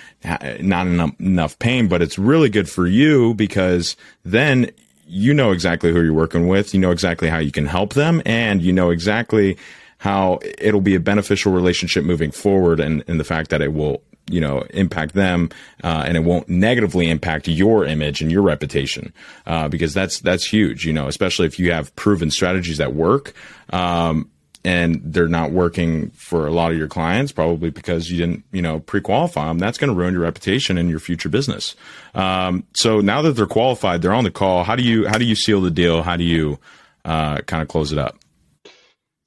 not 0.65 0.87
enough, 0.87 1.11
enough 1.19 1.59
pain 1.59 1.87
but 1.87 2.01
it's 2.01 2.17
really 2.17 2.49
good 2.49 2.69
for 2.69 2.87
you 2.87 3.33
because 3.33 3.97
then 4.23 4.71
you 5.07 5.33
know 5.33 5.51
exactly 5.51 5.91
who 5.91 6.01
you're 6.01 6.13
working 6.13 6.47
with 6.47 6.73
you 6.73 6.79
know 6.79 6.91
exactly 6.91 7.27
how 7.27 7.37
you 7.37 7.51
can 7.51 7.65
help 7.65 7.93
them 7.95 8.21
and 8.25 8.61
you 8.61 8.71
know 8.71 8.91
exactly 8.91 9.57
how 10.05 10.37
it'll 10.59 10.81
be 10.81 10.93
a 10.93 10.99
beneficial 10.99 11.51
relationship 11.51 12.05
moving 12.05 12.29
forward 12.29 12.79
and, 12.79 13.03
and 13.07 13.19
the 13.19 13.23
fact 13.23 13.49
that 13.49 13.59
it 13.59 13.73
will 13.73 14.03
you 14.29 14.39
know 14.39 14.61
impact 14.69 15.15
them 15.15 15.49
uh, 15.83 16.03
and 16.05 16.15
it 16.15 16.19
won't 16.19 16.47
negatively 16.47 17.09
impact 17.09 17.47
your 17.47 17.83
image 17.83 18.21
and 18.21 18.31
your 18.31 18.43
reputation 18.43 19.11
uh, 19.47 19.67
because 19.67 19.95
that's 19.95 20.19
that's 20.19 20.45
huge 20.45 20.85
you 20.85 20.93
know 20.93 21.07
especially 21.07 21.47
if 21.47 21.57
you 21.57 21.71
have 21.71 21.93
proven 21.95 22.29
strategies 22.29 22.77
that 22.77 22.93
work 22.93 23.33
um, 23.71 24.29
and 24.63 25.01
they're 25.03 25.27
not 25.27 25.51
working 25.51 26.11
for 26.11 26.45
a 26.45 26.51
lot 26.51 26.71
of 26.71 26.77
your 26.77 26.87
clients 26.87 27.31
probably 27.31 27.71
because 27.71 28.11
you 28.11 28.17
didn't 28.19 28.43
you 28.51 28.61
know 28.61 28.79
pre-qualify 28.81 29.47
them 29.47 29.57
that's 29.57 29.79
going 29.79 29.91
to 29.91 29.95
ruin 29.95 30.13
your 30.13 30.21
reputation 30.21 30.77
and 30.77 30.87
your 30.87 30.99
future 30.99 31.29
business. 31.29 31.75
Um, 32.13 32.63
so 32.73 33.01
now 33.01 33.23
that 33.23 33.31
they're 33.31 33.47
qualified 33.47 34.03
they're 34.03 34.13
on 34.13 34.23
the 34.23 34.29
call 34.29 34.63
how 34.63 34.75
do 34.75 34.83
you 34.83 35.07
how 35.07 35.17
do 35.17 35.25
you 35.25 35.35
seal 35.35 35.61
the 35.61 35.71
deal? 35.71 36.03
How 36.03 36.15
do 36.15 36.23
you 36.23 36.59
uh, 37.05 37.41
kind 37.41 37.63
of 37.63 37.67
close 37.69 37.91
it 37.91 37.97
up 37.97 38.19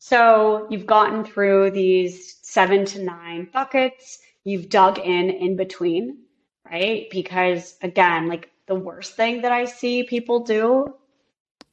so 0.08 0.66
you've 0.70 0.86
gotten 0.86 1.22
through 1.22 1.72
these 1.72 2.38
seven 2.40 2.86
to 2.86 3.02
nine 3.02 3.46
buckets, 3.52 4.20
you've 4.42 4.70
dug 4.70 4.98
in 4.98 5.28
in 5.28 5.54
between, 5.54 6.20
right? 6.64 7.08
Because 7.10 7.76
again, 7.82 8.26
like 8.26 8.50
the 8.66 8.74
worst 8.74 9.16
thing 9.16 9.42
that 9.42 9.52
I 9.52 9.66
see 9.66 10.04
people 10.04 10.40
do, 10.40 10.94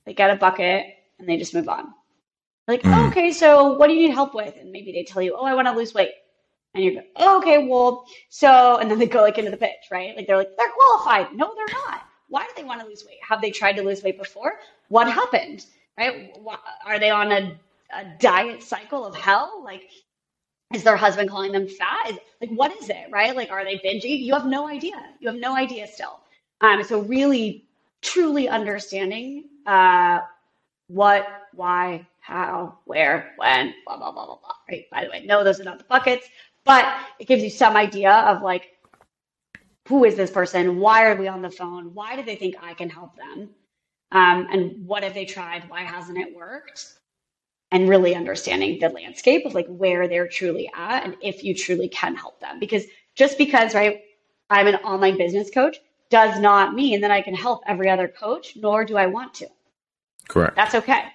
they 0.05 0.13
get 0.13 0.31
a 0.31 0.35
bucket 0.35 0.85
and 1.17 1.29
they 1.29 1.37
just 1.37 1.53
move 1.53 1.69
on. 1.69 1.93
Like, 2.67 2.81
mm. 2.81 2.93
oh, 2.93 3.07
okay, 3.07 3.31
so 3.31 3.75
what 3.75 3.87
do 3.87 3.93
you 3.93 4.09
need 4.09 4.13
help 4.13 4.35
with? 4.35 4.53
And 4.59 4.69
maybe 4.69 4.91
they 4.91 5.05
tell 5.05 5.21
you, 5.21 5.37
oh, 5.39 5.45
I 5.45 5.53
want 5.53 5.69
to 5.69 5.73
lose 5.73 5.93
weight. 5.93 6.11
And 6.73 6.83
you're 6.83 6.95
like, 6.95 7.11
oh, 7.15 7.37
okay, 7.37 7.65
well, 7.65 8.05
so, 8.27 8.79
and 8.79 8.91
then 8.91 8.99
they 8.99 9.05
go 9.05 9.21
like 9.21 9.37
into 9.37 9.51
the 9.51 9.55
pitch, 9.55 9.87
right? 9.89 10.13
Like 10.13 10.27
they're 10.27 10.35
like, 10.35 10.51
they're 10.57 10.71
qualified. 10.71 11.33
No, 11.33 11.53
they're 11.55 11.73
not. 11.85 12.01
Why 12.27 12.43
do 12.43 12.51
they 12.57 12.65
want 12.65 12.81
to 12.81 12.87
lose 12.87 13.05
weight? 13.07 13.19
Have 13.25 13.41
they 13.41 13.51
tried 13.51 13.77
to 13.77 13.81
lose 13.83 14.03
weight 14.03 14.17
before? 14.17 14.59
What 14.89 15.09
happened? 15.09 15.65
Right? 15.97 16.35
Are 16.85 16.99
they 16.99 17.09
on 17.09 17.31
a 17.31 17.57
a 17.91 18.05
diet 18.19 18.63
cycle 18.63 19.05
of 19.05 19.15
hell? 19.15 19.61
Like, 19.63 19.83
is 20.73 20.83
their 20.83 20.97
husband 20.97 21.29
calling 21.29 21.51
them 21.51 21.67
fat? 21.67 22.09
Is, 22.09 22.17
like, 22.41 22.49
what 22.51 22.75
is 22.81 22.89
it, 22.89 23.07
right? 23.11 23.35
Like, 23.35 23.51
are 23.51 23.63
they 23.63 23.77
binging? 23.77 24.21
You 24.21 24.33
have 24.33 24.45
no 24.45 24.67
idea. 24.67 24.95
You 25.19 25.27
have 25.29 25.37
no 25.39 25.55
idea 25.55 25.87
still. 25.87 26.19
Um, 26.61 26.83
so 26.83 27.01
really, 27.01 27.65
truly 28.01 28.47
understanding 28.49 29.45
uh, 29.65 30.19
what, 30.87 31.27
why, 31.53 32.05
how, 32.19 32.79
where, 32.85 33.33
when, 33.37 33.73
blah, 33.85 33.97
blah, 33.97 34.11
blah, 34.11 34.25
blah, 34.25 34.37
blah. 34.37 34.55
Right. 34.69 34.89
By 34.91 35.03
the 35.03 35.09
way, 35.09 35.25
no, 35.25 35.43
those 35.43 35.59
are 35.59 35.63
not 35.63 35.77
the 35.77 35.83
buckets, 35.85 36.27
but 36.63 36.85
it 37.19 37.27
gives 37.27 37.43
you 37.43 37.49
some 37.49 37.75
idea 37.75 38.11
of 38.11 38.41
like, 38.41 38.71
who 39.87 40.03
is 40.03 40.15
this 40.15 40.31
person? 40.31 40.79
Why 40.79 41.05
are 41.05 41.15
we 41.15 41.27
on 41.27 41.41
the 41.41 41.49
phone? 41.49 41.93
Why 41.93 42.15
do 42.15 42.23
they 42.23 42.35
think 42.35 42.55
I 42.61 42.73
can 42.73 42.89
help 42.89 43.15
them? 43.15 43.49
Um, 44.11 44.47
and 44.51 44.87
what 44.87 45.03
have 45.03 45.13
they 45.13 45.25
tried? 45.25 45.69
Why 45.69 45.81
hasn't 45.81 46.17
it 46.17 46.35
worked? 46.35 46.95
And 47.71 47.89
really 47.89 48.15
understanding 48.15 48.79
the 48.79 48.89
landscape 48.89 49.45
of 49.45 49.53
like 49.53 49.67
where 49.67 50.07
they're 50.07 50.27
truly 50.27 50.69
at 50.75 51.03
and 51.03 51.15
if 51.21 51.43
you 51.43 51.53
truly 51.53 51.89
can 51.89 52.15
help 52.15 52.39
them. 52.39 52.59
Because 52.59 52.83
just 53.15 53.37
because, 53.37 53.73
right, 53.73 54.01
I'm 54.49 54.67
an 54.67 54.75
online 54.75 55.17
business 55.17 55.49
coach 55.49 55.77
does 56.09 56.39
not 56.39 56.75
mean 56.75 57.01
that 57.01 57.11
I 57.11 57.21
can 57.21 57.33
help 57.33 57.63
every 57.67 57.89
other 57.89 58.07
coach, 58.07 58.55
nor 58.55 58.85
do 58.85 58.95
I 58.95 59.07
want 59.07 59.33
to. 59.35 59.47
Correct. 60.27 60.55
That's 60.55 60.75
okay. 60.75 61.05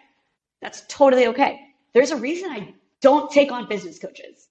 That's 0.60 0.82
totally 0.88 1.26
okay. 1.28 1.60
There's 1.94 2.10
a 2.10 2.16
reason 2.16 2.50
I 2.50 2.74
don't 3.00 3.30
take 3.30 3.50
on 3.52 3.68
business 3.68 3.98
coaches, 3.98 4.48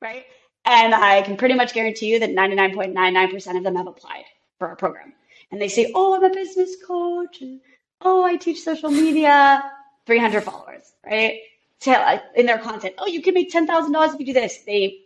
right? 0.00 0.24
And 0.64 0.94
I 0.94 1.22
can 1.22 1.36
pretty 1.36 1.54
much 1.54 1.72
guarantee 1.72 2.12
you 2.12 2.18
that 2.20 2.30
99.99% 2.30 3.56
of 3.56 3.64
them 3.64 3.76
have 3.76 3.86
applied 3.86 4.24
for 4.58 4.68
our 4.68 4.76
program. 4.76 5.14
And 5.50 5.60
they 5.60 5.68
say, 5.68 5.92
oh, 5.94 6.14
I'm 6.14 6.24
a 6.24 6.30
business 6.30 6.76
coach. 6.86 7.40
And 7.40 7.60
oh, 8.02 8.22
I 8.22 8.36
teach 8.36 8.62
social 8.62 8.90
media. 8.90 9.62
300 10.08 10.42
followers, 10.42 10.94
right? 11.04 11.40
To, 11.80 11.90
uh, 11.92 12.18
in 12.34 12.46
their 12.46 12.56
content. 12.56 12.94
Oh, 12.96 13.06
you 13.06 13.20
can 13.20 13.34
make 13.34 13.52
$10,000 13.52 14.14
if 14.14 14.18
you 14.18 14.24
do 14.24 14.32
this. 14.32 14.62
They 14.66 15.00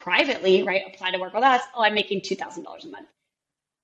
privately, 0.00 0.62
right, 0.62 0.82
apply 0.86 1.10
to 1.10 1.18
work 1.18 1.34
with 1.34 1.44
us. 1.44 1.60
Oh, 1.76 1.82
I'm 1.82 1.92
making 1.92 2.22
$2,000 2.22 2.84
a 2.84 2.88
month. 2.88 3.06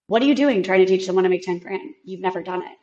What 0.06 0.22
are 0.22 0.24
you 0.24 0.34
doing 0.34 0.62
trying 0.62 0.80
to 0.80 0.86
teach 0.86 1.04
someone 1.04 1.24
to 1.24 1.30
make 1.30 1.44
10 1.44 1.58
grand? 1.58 1.90
You've 2.04 2.22
never 2.22 2.42
done 2.42 2.62
it. 2.62 2.78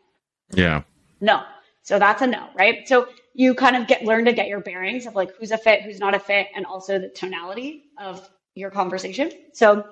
Yeah. 0.56 0.84
No. 1.20 1.42
So 1.82 1.98
that's 1.98 2.22
a 2.22 2.28
no, 2.28 2.48
right? 2.56 2.88
So 2.88 3.08
you 3.34 3.56
kind 3.56 3.76
of 3.76 3.88
get 3.88 4.04
learn 4.04 4.26
to 4.26 4.34
get 4.34 4.48
your 4.48 4.60
bearings 4.60 5.08
of 5.08 5.16
like 5.16 5.36
who's 5.36 5.50
a 5.50 5.58
fit, 5.58 5.82
who's 5.82 6.00
not 6.00 6.14
a 6.14 6.20
fit, 6.20 6.48
and 6.56 6.64
also 6.64 7.00
the 7.00 7.10
tonality 7.10 7.86
of 8.00 8.30
your 8.54 8.70
conversation. 8.70 9.32
So 9.54 9.84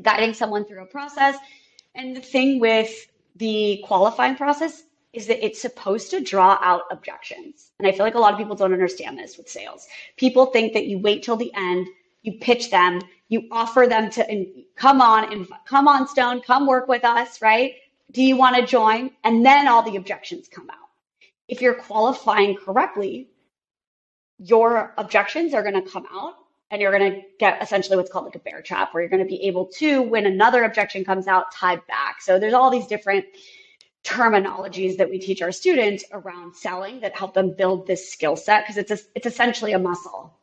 guiding 0.00 0.32
someone 0.32 0.64
through 0.64 0.82
a 0.82 0.86
process. 0.86 1.36
And 1.94 2.16
the 2.16 2.22
thing 2.22 2.60
with 2.60 2.90
the 3.36 3.84
qualifying 3.84 4.36
process 4.36 4.84
is 5.12 5.26
that 5.26 5.44
it's 5.44 5.60
supposed 5.60 6.10
to 6.10 6.20
draw 6.20 6.58
out 6.62 6.82
objections. 6.90 7.72
And 7.78 7.86
I 7.86 7.92
feel 7.92 8.06
like 8.06 8.14
a 8.14 8.18
lot 8.18 8.32
of 8.32 8.38
people 8.38 8.56
don't 8.56 8.72
understand 8.72 9.18
this 9.18 9.36
with 9.36 9.48
sales. 9.48 9.86
People 10.16 10.46
think 10.46 10.72
that 10.72 10.86
you 10.86 10.98
wait 10.98 11.22
till 11.22 11.36
the 11.36 11.52
end, 11.54 11.86
you 12.22 12.38
pitch 12.40 12.70
them, 12.70 13.00
you 13.28 13.48
offer 13.50 13.86
them 13.88 14.10
to 14.10 14.28
and 14.28 14.46
come 14.76 15.00
on 15.00 15.32
and 15.32 15.46
come 15.66 15.86
on 15.88 16.08
Stone, 16.08 16.42
come 16.42 16.66
work 16.66 16.88
with 16.88 17.04
us, 17.04 17.42
right? 17.42 17.74
Do 18.10 18.22
you 18.22 18.36
want 18.36 18.56
to 18.56 18.66
join? 18.66 19.10
And 19.24 19.44
then 19.44 19.68
all 19.68 19.82
the 19.82 19.96
objections 19.96 20.48
come 20.48 20.70
out. 20.70 20.76
If 21.48 21.60
you're 21.60 21.74
qualifying 21.74 22.56
correctly, 22.56 23.28
your 24.38 24.94
objections 24.98 25.54
are 25.54 25.62
going 25.62 25.82
to 25.82 25.90
come 25.90 26.06
out 26.12 26.34
and 26.70 26.80
you're 26.80 26.96
going 26.96 27.12
to 27.12 27.20
get 27.38 27.62
essentially 27.62 27.96
what's 27.96 28.10
called 28.10 28.24
like 28.24 28.34
a 28.34 28.40
bear 28.40 28.62
trap 28.62 28.92
where 28.92 29.02
you're 29.02 29.10
going 29.10 29.22
to 29.22 29.28
be 29.28 29.42
able 29.44 29.66
to 29.66 30.02
when 30.02 30.26
another 30.26 30.64
objection 30.64 31.04
comes 31.04 31.28
out 31.28 31.52
tie 31.52 31.76
back 31.76 32.20
so 32.20 32.38
there's 32.38 32.54
all 32.54 32.70
these 32.70 32.86
different 32.86 33.24
terminologies 34.04 34.96
that 34.96 35.08
we 35.08 35.18
teach 35.18 35.42
our 35.42 35.52
students 35.52 36.04
around 36.12 36.54
selling 36.54 37.00
that 37.00 37.16
help 37.16 37.34
them 37.34 37.54
build 37.56 37.86
this 37.86 38.10
skill 38.10 38.36
set 38.36 38.64
because 38.64 38.76
it's 38.76 38.90
a, 38.90 38.98
it's 39.14 39.26
essentially 39.26 39.72
a 39.72 39.78
muscle 39.78 40.34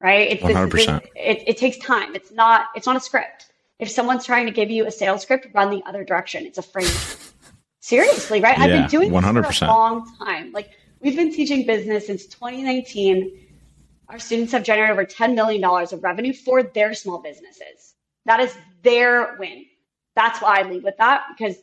right 0.00 0.32
it's 0.32 0.42
100%. 0.42 0.70
This, 0.72 0.86
it, 1.14 1.44
it 1.46 1.56
takes 1.56 1.78
time 1.78 2.16
it's 2.16 2.32
not 2.32 2.66
it's 2.74 2.86
not 2.86 2.96
a 2.96 3.00
script 3.00 3.52
if 3.78 3.88
someone's 3.88 4.26
trying 4.26 4.46
to 4.46 4.52
give 4.52 4.68
you 4.68 4.84
a 4.86 4.90
sales 4.90 5.22
script 5.22 5.46
run 5.54 5.70
the 5.70 5.82
other 5.86 6.02
direction 6.02 6.44
it's 6.44 6.58
a 6.58 6.62
frame 6.62 6.90
seriously 7.78 8.40
right 8.40 8.58
i've 8.58 8.70
been 8.70 8.88
doing 8.88 9.12
this 9.12 9.24
100%. 9.24 9.58
for 9.58 9.64
a 9.64 9.68
long 9.68 10.16
time 10.18 10.50
like 10.50 10.70
we've 11.00 11.14
been 11.14 11.32
teaching 11.32 11.64
business 11.64 12.08
since 12.08 12.26
2019 12.26 13.46
our 14.08 14.18
students 14.18 14.52
have 14.52 14.62
generated 14.62 14.92
over 14.92 15.04
$10 15.04 15.34
million 15.34 15.62
of 15.62 16.02
revenue 16.02 16.32
for 16.32 16.62
their 16.62 16.94
small 16.94 17.20
businesses. 17.20 17.94
That 18.24 18.40
is 18.40 18.56
their 18.82 19.36
win. 19.38 19.66
That's 20.14 20.40
why 20.40 20.60
I 20.60 20.62
lead 20.62 20.82
with 20.82 20.96
that 20.96 21.24
because 21.36 21.56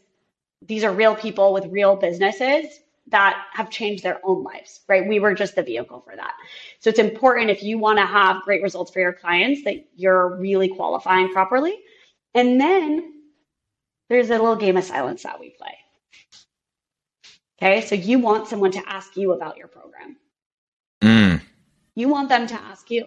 these 0.62 0.84
are 0.84 0.92
real 0.94 1.16
people 1.16 1.54
with 1.54 1.66
real 1.68 1.96
businesses 1.96 2.66
that 3.08 3.46
have 3.54 3.70
changed 3.70 4.04
their 4.04 4.20
own 4.24 4.44
lives, 4.44 4.82
right? 4.88 5.08
We 5.08 5.20
were 5.20 5.36
just 5.36 5.56
the 5.56 5.62
vehicle 5.62 6.02
for 6.02 6.16
that. 6.16 6.34
So 6.80 6.90
it's 6.90 6.98
important 7.00 7.52
if 7.52 7.62
you 7.62 7.78
want 7.78 8.00
to 8.00 8.06
have 8.06 8.42
great 8.42 8.64
results 8.64 8.92
for 8.92 9.00
your 9.00 9.14
clients 9.14 9.64
that 9.64 9.86
you're 9.96 10.38
really 10.38 10.70
qualifying 10.70 11.32
properly. 11.32 11.78
And 12.34 12.60
then 12.60 13.22
there's 14.10 14.30
a 14.30 14.34
little 14.38 14.56
game 14.56 14.78
of 14.78 14.84
silence 14.84 15.24
that 15.24 15.40
we 15.40 15.52
play. 15.52 15.78
Okay, 17.62 17.82
so 17.82 17.96
you 17.96 18.20
want 18.20 18.48
someone 18.48 18.72
to 18.72 18.82
ask 18.90 19.16
you 19.16 19.34
about 19.34 19.58
your 19.58 19.68
program. 19.68 20.18
Mm. 21.02 21.42
You 21.96 22.10
want 22.10 22.30
them 22.30 22.48
to 22.48 22.56
ask 22.56 22.90
you. 22.92 23.06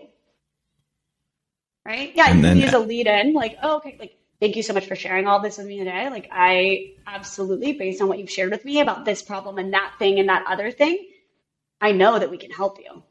Right? 1.84 2.12
Yeah, 2.14 2.30
And 2.30 2.38
you 2.38 2.42
then- 2.42 2.56
use 2.58 2.72
a 2.72 2.78
lead 2.78 3.06
in, 3.06 3.32
like, 3.32 3.56
oh, 3.62 3.76
okay, 3.78 3.96
like, 3.98 4.17
thank 4.40 4.56
you 4.56 4.62
so 4.62 4.72
much 4.72 4.86
for 4.86 4.94
sharing 4.96 5.26
all 5.26 5.40
this 5.40 5.58
with 5.58 5.66
me 5.66 5.78
today. 5.78 6.08
Like, 6.10 6.28
I 6.32 6.92
absolutely, 7.06 7.72
based 7.72 8.00
on 8.00 8.08
what 8.08 8.18
you've 8.18 8.30
shared 8.30 8.50
with 8.50 8.64
me 8.64 8.80
about 8.80 9.04
this 9.04 9.22
problem 9.22 9.58
and 9.58 9.72
that 9.74 9.94
thing 9.98 10.18
and 10.18 10.28
that 10.28 10.44
other 10.48 10.70
thing, 10.70 10.98
I 11.80 11.92
know 11.92 12.18
that 12.18 12.30
we 12.30 12.38
can 12.38 12.50
help 12.50 12.78
you. 12.78 13.02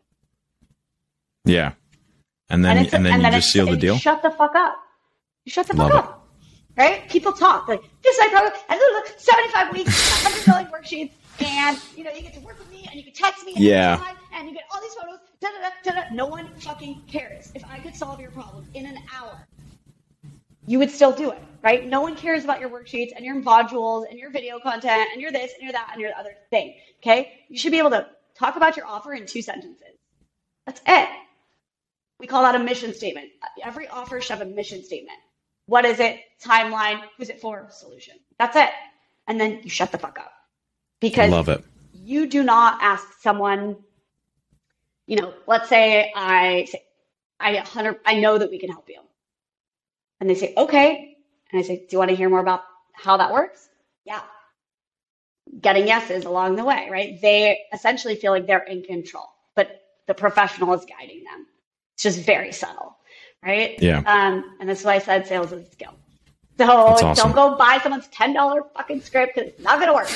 Yeah. 1.45 1.73
And 2.49 2.63
then 2.63 2.77
it's- 2.77 2.93
and 2.93 3.05
then 3.05 3.21
you 3.21 3.27
it's- 3.27 3.43
just 3.43 3.51
seal 3.53 3.65
the 3.65 3.77
deal. 3.77 3.97
Shut 3.97 4.21
the 4.21 4.31
fuck 4.31 4.55
up. 4.55 4.77
You 5.45 5.51
shut 5.51 5.67
the 5.67 5.75
fuck 5.75 5.89
it. 5.91 5.95
up. 5.95 6.13
Right? 6.77 7.09
People 7.09 7.33
talk 7.33 7.67
like 7.67 7.81
this 8.03 8.17
I 8.21 8.27
my 8.27 8.39
program. 8.41 8.61
And 8.69 8.79
look, 8.79 9.07
look, 9.07 9.19
75 9.19 9.73
weeks, 9.73 10.23
100 10.23 10.47
million 10.47 10.71
worksheets, 10.71 11.11
and 11.43 11.79
you 11.95 12.03
know 12.03 12.11
you 12.11 12.21
get 12.21 12.33
to 12.35 12.39
work 12.41 12.59
with 12.59 12.69
me, 12.69 12.85
and 12.87 12.95
you 12.95 13.03
can 13.03 13.13
text 13.13 13.43
me, 13.45 13.53
Yeah. 13.57 13.99
and 14.33 14.47
you 14.47 14.53
get 14.53 14.63
all 14.71 14.79
these 14.81 14.93
photos. 14.93 15.17
Da, 15.39 15.49
da, 15.83 15.91
da. 15.91 16.13
No 16.13 16.27
one 16.27 16.47
fucking 16.59 17.01
cares. 17.07 17.51
If 17.55 17.63
I 17.65 17.79
could 17.79 17.95
solve 17.95 18.19
your 18.19 18.29
problem 18.31 18.67
in 18.75 18.85
an 18.85 18.97
hour, 19.15 19.47
you 20.67 20.77
would 20.79 20.91
still 20.91 21.11
do 21.11 21.31
it, 21.31 21.39
right? 21.63 21.87
No 21.87 22.01
one 22.01 22.15
cares 22.15 22.43
about 22.43 22.59
your 22.59 22.69
worksheets 22.69 23.11
and 23.15 23.25
your 23.25 23.41
modules 23.41 24.07
and 24.07 24.19
your 24.19 24.29
video 24.29 24.59
content 24.59 25.09
and 25.13 25.21
your 25.21 25.31
this 25.31 25.53
and 25.53 25.63
your 25.63 25.71
that 25.71 25.89
and 25.93 26.01
your 26.01 26.11
other 26.15 26.35
thing. 26.51 26.75
Okay? 27.01 27.39
You 27.49 27.57
should 27.57 27.71
be 27.71 27.79
able 27.79 27.89
to 27.91 28.07
talk 28.35 28.57
about 28.57 28.77
your 28.77 28.85
offer 28.85 29.13
in 29.13 29.25
two 29.25 29.41
sentences. 29.41 29.95
That's 30.65 30.81
it. 30.85 31.09
We 32.19 32.27
call 32.27 32.43
that 32.43 32.55
a 32.55 32.59
mission 32.59 32.93
statement. 32.93 33.29
Every 33.63 33.87
offer 33.87 34.19
should 34.21 34.37
have 34.37 34.45
a 34.45 34.49
mission 34.49 34.83
statement. 34.83 35.17
What 35.67 35.85
is 35.85 35.99
it? 35.99 36.19
Timeline. 36.43 37.01
Who's 37.17 37.29
it 37.29 37.39
for? 37.39 37.67
Solution. 37.71 38.15
That's 38.37 38.55
it. 38.55 38.69
And 39.27 39.39
then 39.39 39.61
you 39.63 39.69
shut 39.69 39.91
the 39.91 39.97
fuck 39.97 40.19
up. 40.19 40.31
Because 40.99 41.31
Love 41.31 41.49
it. 41.49 41.63
you 41.93 42.27
do 42.27 42.43
not 42.43 42.79
ask 42.81 43.21
someone, 43.21 43.77
you 45.05 45.17
know, 45.17 45.33
let's 45.45 45.69
say 45.69 46.11
I 46.15 46.65
say, 46.65 46.83
I 47.39 47.55
hundred, 47.57 47.99
I 48.05 48.19
know 48.19 48.37
that 48.37 48.49
we 48.49 48.57
can 48.59 48.69
help 48.69 48.89
you, 48.89 48.99
and 50.19 50.29
they 50.29 50.35
say 50.35 50.53
okay, 50.57 51.17
and 51.51 51.59
I 51.59 51.63
say, 51.63 51.77
do 51.77 51.87
you 51.91 51.97
want 51.97 52.09
to 52.09 52.15
hear 52.15 52.29
more 52.29 52.39
about 52.39 52.63
how 52.93 53.17
that 53.17 53.31
works? 53.31 53.69
Yeah. 54.05 54.21
Getting 55.61 55.87
yeses 55.87 56.25
along 56.25 56.55
the 56.55 56.63
way, 56.63 56.89
right? 56.91 57.21
They 57.21 57.59
essentially 57.73 58.15
feel 58.15 58.31
like 58.31 58.47
they're 58.47 58.63
in 58.63 58.83
control, 58.83 59.27
but 59.55 59.81
the 60.07 60.13
professional 60.13 60.73
is 60.73 60.85
guiding 60.85 61.23
them. 61.23 61.47
It's 61.93 62.03
just 62.03 62.19
very 62.19 62.51
subtle, 62.51 62.97
right? 63.43 63.81
Yeah. 63.81 63.99
Um, 63.99 64.57
and 64.59 64.69
that's 64.69 64.83
why 64.83 64.95
I 64.95 64.99
said 64.99 65.25
sales 65.27 65.51
is 65.51 65.67
a 65.67 65.71
skill. 65.71 65.93
So 66.57 66.65
awesome. 66.65 67.13
don't 67.13 67.35
go 67.35 67.55
buy 67.55 67.79
someone's 67.81 68.07
ten 68.07 68.33
dollar 68.33 68.63
fucking 68.75 69.01
script 69.01 69.35
because 69.35 69.51
it's 69.51 69.63
not 69.63 69.79
gonna 69.79 69.93
work. 69.93 70.09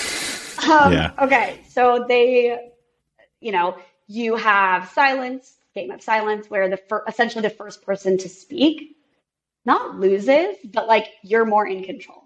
Um, 0.69 0.91
Yeah. 0.91 1.11
Okay, 1.19 1.61
so 1.69 2.05
they, 2.07 2.71
you 3.39 3.51
know, 3.51 3.77
you 4.07 4.35
have 4.35 4.89
silence, 4.89 5.53
game 5.75 5.91
of 5.91 6.01
silence, 6.01 6.49
where 6.49 6.67
the 6.67 6.77
fir- 6.77 7.03
essentially 7.07 7.41
the 7.41 7.49
first 7.49 7.83
person 7.83 8.17
to 8.17 8.29
speak 8.29 8.97
not 9.65 9.99
loses, 9.99 10.57
but 10.65 10.87
like 10.87 11.07
you're 11.23 11.45
more 11.45 11.67
in 11.67 11.83
control 11.83 12.23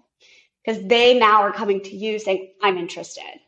because 0.64 0.82
they 0.86 1.18
now 1.18 1.42
are 1.42 1.52
coming 1.52 1.80
to 1.82 1.96
you 1.96 2.18
saying, 2.18 2.52
"I'm 2.62 2.78
interested," 2.78 3.40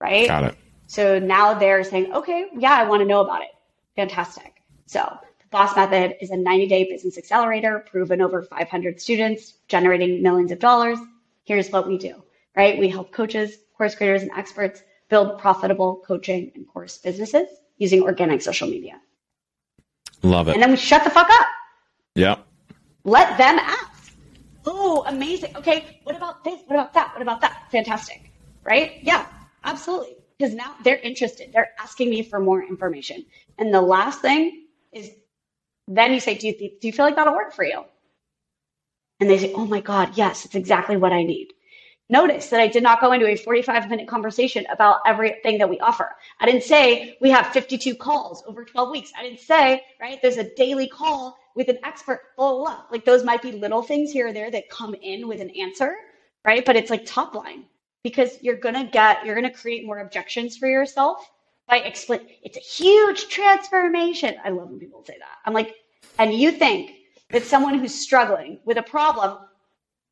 right? 0.00 0.28
Got 0.28 0.44
it. 0.44 0.56
So 0.90 1.20
now 1.20 1.54
they're 1.54 1.84
saying, 1.84 2.12
okay, 2.12 2.48
yeah, 2.58 2.72
I 2.72 2.82
want 2.82 3.00
to 3.00 3.06
know 3.06 3.20
about 3.20 3.42
it. 3.42 3.50
Fantastic. 3.94 4.60
So 4.86 5.00
the 5.38 5.46
Boss 5.50 5.76
Method 5.76 6.16
is 6.20 6.30
a 6.30 6.36
90 6.36 6.66
day 6.66 6.82
business 6.90 7.16
accelerator, 7.16 7.78
proven 7.88 8.20
over 8.20 8.42
500 8.42 9.00
students, 9.00 9.54
generating 9.68 10.20
millions 10.20 10.50
of 10.50 10.58
dollars. 10.58 10.98
Here's 11.44 11.70
what 11.70 11.86
we 11.86 11.96
do, 11.96 12.20
right? 12.56 12.76
We 12.76 12.88
help 12.88 13.12
coaches, 13.12 13.56
course 13.76 13.94
creators, 13.94 14.22
and 14.22 14.32
experts 14.32 14.82
build 15.08 15.38
profitable 15.38 16.02
coaching 16.04 16.50
and 16.56 16.66
course 16.66 16.98
businesses 16.98 17.46
using 17.78 18.02
organic 18.02 18.42
social 18.42 18.68
media. 18.68 19.00
Love 20.24 20.48
it. 20.48 20.54
And 20.54 20.62
then 20.62 20.72
we 20.72 20.76
shut 20.76 21.04
the 21.04 21.10
fuck 21.10 21.30
up. 21.30 21.46
Yep. 22.16 22.44
Let 23.10 23.36
them 23.38 23.58
ask. 23.58 24.14
Oh, 24.64 25.02
amazing. 25.08 25.56
Okay, 25.56 25.98
what 26.04 26.14
about 26.14 26.44
this? 26.44 26.60
What 26.66 26.76
about 26.76 26.94
that? 26.94 27.12
What 27.12 27.22
about 27.22 27.40
that? 27.40 27.66
Fantastic. 27.72 28.30
Right? 28.62 29.00
Yeah, 29.02 29.26
absolutely. 29.64 30.14
Because 30.38 30.54
now 30.54 30.76
they're 30.84 31.00
interested. 31.00 31.50
They're 31.52 31.70
asking 31.80 32.08
me 32.08 32.22
for 32.22 32.38
more 32.38 32.62
information. 32.62 33.26
And 33.58 33.74
the 33.74 33.80
last 33.80 34.20
thing 34.20 34.66
is 34.92 35.10
then 35.88 36.12
you 36.12 36.20
say, 36.20 36.36
do 36.36 36.46
you, 36.46 36.54
do 36.56 36.86
you 36.86 36.92
feel 36.92 37.04
like 37.04 37.16
that'll 37.16 37.34
work 37.34 37.52
for 37.52 37.64
you? 37.64 37.82
And 39.18 39.28
they 39.28 39.38
say, 39.38 39.54
oh 39.54 39.66
my 39.66 39.80
God, 39.80 40.12
yes, 40.14 40.44
it's 40.44 40.54
exactly 40.54 40.96
what 40.96 41.12
I 41.12 41.24
need. 41.24 41.48
Notice 42.08 42.48
that 42.50 42.60
I 42.60 42.68
did 42.68 42.84
not 42.84 43.00
go 43.00 43.10
into 43.10 43.26
a 43.26 43.34
45 43.34 43.90
minute 43.90 44.06
conversation 44.06 44.66
about 44.70 45.00
everything 45.04 45.58
that 45.58 45.68
we 45.68 45.80
offer. 45.80 46.10
I 46.38 46.46
didn't 46.46 46.62
say 46.62 47.16
we 47.20 47.30
have 47.30 47.48
52 47.48 47.96
calls 47.96 48.44
over 48.46 48.64
12 48.64 48.88
weeks. 48.88 49.12
I 49.18 49.24
didn't 49.24 49.40
say, 49.40 49.82
right, 50.00 50.22
there's 50.22 50.36
a 50.36 50.54
daily 50.54 50.86
call 50.86 51.39
with 51.54 51.68
an 51.68 51.78
expert, 51.84 52.20
blah, 52.36 52.52
blah. 52.52 52.84
Like 52.90 53.04
those 53.04 53.24
might 53.24 53.42
be 53.42 53.52
little 53.52 53.82
things 53.82 54.12
here 54.12 54.28
or 54.28 54.32
there 54.32 54.50
that 54.50 54.70
come 54.70 54.94
in 54.94 55.28
with 55.28 55.40
an 55.40 55.50
answer, 55.50 55.94
right? 56.44 56.64
But 56.64 56.76
it's 56.76 56.90
like 56.90 57.04
top 57.04 57.34
line 57.34 57.64
because 58.02 58.38
you're 58.42 58.56
to 58.56 58.84
get, 58.84 59.24
you're 59.24 59.34
to 59.40 59.50
create 59.50 59.86
more 59.86 59.98
objections 59.98 60.56
for 60.56 60.68
yourself 60.68 61.30
by 61.68 61.78
explain. 61.78 62.20
It's 62.42 62.56
a 62.56 62.60
huge 62.60 63.28
transformation. 63.28 64.36
I 64.44 64.50
love 64.50 64.70
when 64.70 64.78
people 64.78 65.04
say 65.04 65.16
that. 65.18 65.38
I'm 65.44 65.54
like, 65.54 65.74
and 66.18 66.34
you 66.34 66.50
think 66.50 66.92
that 67.30 67.44
someone 67.44 67.78
who's 67.78 67.94
struggling 67.94 68.60
with 68.64 68.76
a 68.76 68.82
problem 68.82 69.38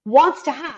wants 0.04 0.42
to 0.42 0.52
have 0.52 0.74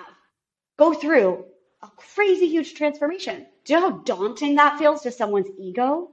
go 0.78 0.94
through 0.94 1.44
a 1.82 1.88
crazy 1.96 2.48
huge 2.48 2.74
transformation. 2.74 3.46
Do 3.64 3.72
you 3.72 3.80
know 3.80 3.90
how 3.90 3.98
daunting 3.98 4.54
that 4.56 4.78
feels 4.78 5.02
to 5.02 5.10
someone's 5.10 5.50
ego? 5.58 6.10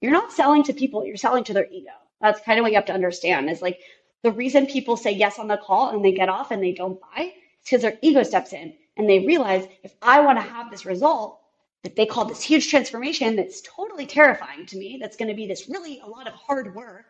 You're 0.00 0.12
not 0.12 0.32
selling 0.32 0.64
to 0.64 0.72
people, 0.72 1.04
you're 1.04 1.16
selling 1.16 1.44
to 1.44 1.52
their 1.52 1.68
ego. 1.70 1.92
That's 2.22 2.40
kind 2.40 2.58
of 2.58 2.62
what 2.62 2.70
you 2.70 2.76
have 2.76 2.86
to 2.86 2.94
understand 2.94 3.50
is 3.50 3.60
like 3.60 3.80
the 4.22 4.30
reason 4.30 4.66
people 4.66 4.96
say 4.96 5.10
yes 5.10 5.38
on 5.38 5.48
the 5.48 5.56
call 5.56 5.90
and 5.90 6.04
they 6.04 6.12
get 6.12 6.28
off 6.28 6.52
and 6.52 6.62
they 6.62 6.72
don't 6.72 7.00
buy 7.00 7.24
is 7.24 7.32
because 7.64 7.82
their 7.82 7.98
ego 8.00 8.22
steps 8.22 8.52
in 8.52 8.72
and 8.96 9.10
they 9.10 9.26
realize 9.26 9.66
if 9.82 9.94
I 10.00 10.20
want 10.20 10.38
to 10.38 10.42
have 10.42 10.70
this 10.70 10.86
result 10.86 11.40
that 11.82 11.96
they 11.96 12.06
call 12.06 12.24
this 12.24 12.40
huge 12.40 12.70
transformation 12.70 13.34
that's 13.34 13.60
totally 13.62 14.06
terrifying 14.06 14.66
to 14.66 14.76
me, 14.76 14.98
that's 15.00 15.16
going 15.16 15.28
to 15.28 15.34
be 15.34 15.46
this 15.46 15.68
really 15.68 15.98
a 15.98 16.06
lot 16.06 16.28
of 16.28 16.34
hard 16.34 16.74
work. 16.74 17.06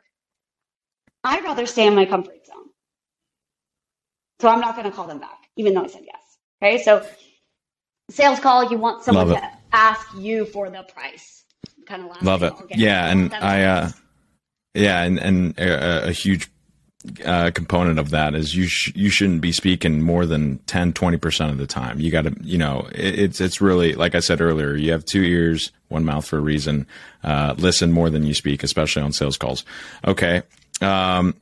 I'd 1.22 1.44
rather 1.44 1.66
stay 1.66 1.86
in 1.86 1.94
my 1.94 2.06
comfort 2.06 2.46
zone. 2.46 2.70
So 4.40 4.48
I'm 4.48 4.60
not 4.60 4.74
going 4.74 4.90
to 4.90 4.96
call 4.96 5.06
them 5.06 5.20
back, 5.20 5.46
even 5.56 5.74
though 5.74 5.84
I 5.84 5.88
said 5.88 6.04
yes. 6.06 6.38
Okay. 6.62 6.82
So 6.82 7.06
sales 8.10 8.40
call, 8.40 8.70
you 8.70 8.78
want 8.78 9.04
someone 9.04 9.28
to 9.28 9.50
ask 9.72 10.08
you 10.16 10.46
for 10.46 10.70
the 10.70 10.82
price. 10.84 11.44
Kind 11.86 12.02
of 12.08 12.22
love 12.22 12.42
it. 12.42 12.54
Yeah. 12.70 13.08
And 13.10 13.32
I, 13.34 13.64
uh, 13.64 13.90
yeah. 14.74 15.02
And, 15.02 15.18
and 15.18 15.58
a, 15.58 16.08
a 16.08 16.12
huge 16.12 16.50
uh, 17.24 17.50
component 17.50 17.98
of 17.98 18.10
that 18.10 18.34
is 18.34 18.54
you 18.54 18.66
sh- 18.66 18.92
you 18.94 19.10
shouldn't 19.10 19.40
be 19.40 19.50
speaking 19.50 20.00
more 20.00 20.24
than 20.24 20.58
10 20.66 20.92
20% 20.92 21.50
of 21.50 21.58
the 21.58 21.66
time. 21.66 21.98
You 21.98 22.10
got 22.10 22.22
to 22.22 22.36
you 22.42 22.58
know 22.58 22.88
it, 22.94 23.18
it's 23.18 23.40
it's 23.40 23.60
really 23.60 23.94
like 23.94 24.14
i 24.14 24.20
said 24.20 24.40
earlier 24.40 24.76
you 24.76 24.92
have 24.92 25.04
two 25.04 25.22
ears 25.22 25.72
one 25.88 26.04
mouth 26.04 26.24
for 26.24 26.38
a 26.38 26.40
reason. 26.40 26.86
Uh, 27.24 27.54
listen 27.58 27.90
more 27.90 28.08
than 28.08 28.24
you 28.24 28.34
speak 28.34 28.62
especially 28.62 29.02
on 29.02 29.12
sales 29.12 29.36
calls. 29.36 29.64
Okay 30.06 30.42
um, 30.80 31.34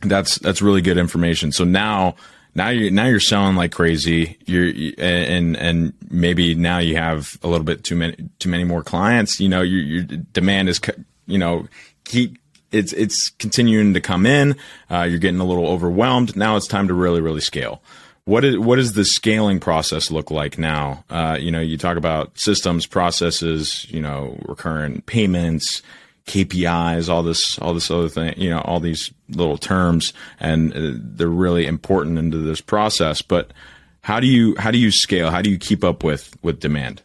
that's 0.00 0.38
that's 0.38 0.62
really 0.62 0.82
good 0.82 0.98
information. 0.98 1.52
So 1.52 1.64
now 1.64 2.16
now 2.54 2.68
you 2.68 2.90
now 2.90 3.06
you're 3.06 3.20
selling 3.20 3.56
like 3.56 3.72
crazy. 3.72 4.38
You're 4.46 4.72
and 4.98 5.56
and 5.56 5.92
maybe 6.10 6.54
now 6.54 6.78
you 6.78 6.96
have 6.96 7.38
a 7.42 7.48
little 7.48 7.64
bit 7.64 7.84
too 7.84 7.96
many 7.96 8.16
too 8.38 8.48
many 8.48 8.64
more 8.64 8.82
clients. 8.82 9.40
You 9.40 9.48
know 9.48 9.62
your, 9.62 9.80
your 9.80 10.02
demand 10.02 10.68
is 10.68 10.80
you 11.26 11.38
know 11.38 11.66
keep 12.04 12.38
it's 12.74 12.92
it's 12.92 13.28
continuing 13.30 13.94
to 13.94 14.00
come 14.00 14.26
in. 14.26 14.56
Uh, 14.90 15.02
you're 15.02 15.18
getting 15.18 15.40
a 15.40 15.44
little 15.44 15.66
overwhelmed. 15.66 16.36
Now 16.36 16.56
it's 16.56 16.66
time 16.66 16.88
to 16.88 16.94
really 16.94 17.20
really 17.20 17.40
scale. 17.40 17.80
What 18.24 18.44
is 18.44 18.58
what 18.58 18.76
does 18.76 18.94
the 18.94 19.04
scaling 19.04 19.60
process 19.60 20.10
look 20.10 20.30
like 20.30 20.58
now? 20.58 21.04
Uh, 21.10 21.36
you 21.38 21.50
know, 21.50 21.60
you 21.60 21.76
talk 21.76 21.96
about 21.96 22.38
systems, 22.38 22.86
processes, 22.86 23.86
you 23.90 24.00
know, 24.00 24.38
recurrent 24.46 25.06
payments, 25.06 25.82
KPIs, 26.26 27.08
all 27.08 27.22
this 27.22 27.58
all 27.58 27.74
this 27.74 27.90
other 27.90 28.08
thing. 28.08 28.34
You 28.36 28.50
know, 28.50 28.60
all 28.60 28.80
these 28.80 29.12
little 29.28 29.58
terms, 29.58 30.12
and 30.40 30.72
uh, 30.72 30.92
they're 30.96 31.28
really 31.28 31.66
important 31.66 32.18
into 32.18 32.38
this 32.38 32.60
process. 32.60 33.20
But 33.20 33.52
how 34.00 34.20
do 34.20 34.26
you 34.26 34.56
how 34.58 34.70
do 34.70 34.78
you 34.78 34.90
scale? 34.90 35.30
How 35.30 35.42
do 35.42 35.50
you 35.50 35.58
keep 35.58 35.84
up 35.84 36.02
with 36.02 36.34
with 36.42 36.60
demand? 36.60 37.02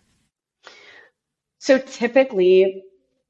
So 1.59 1.78
typically, 1.80 2.84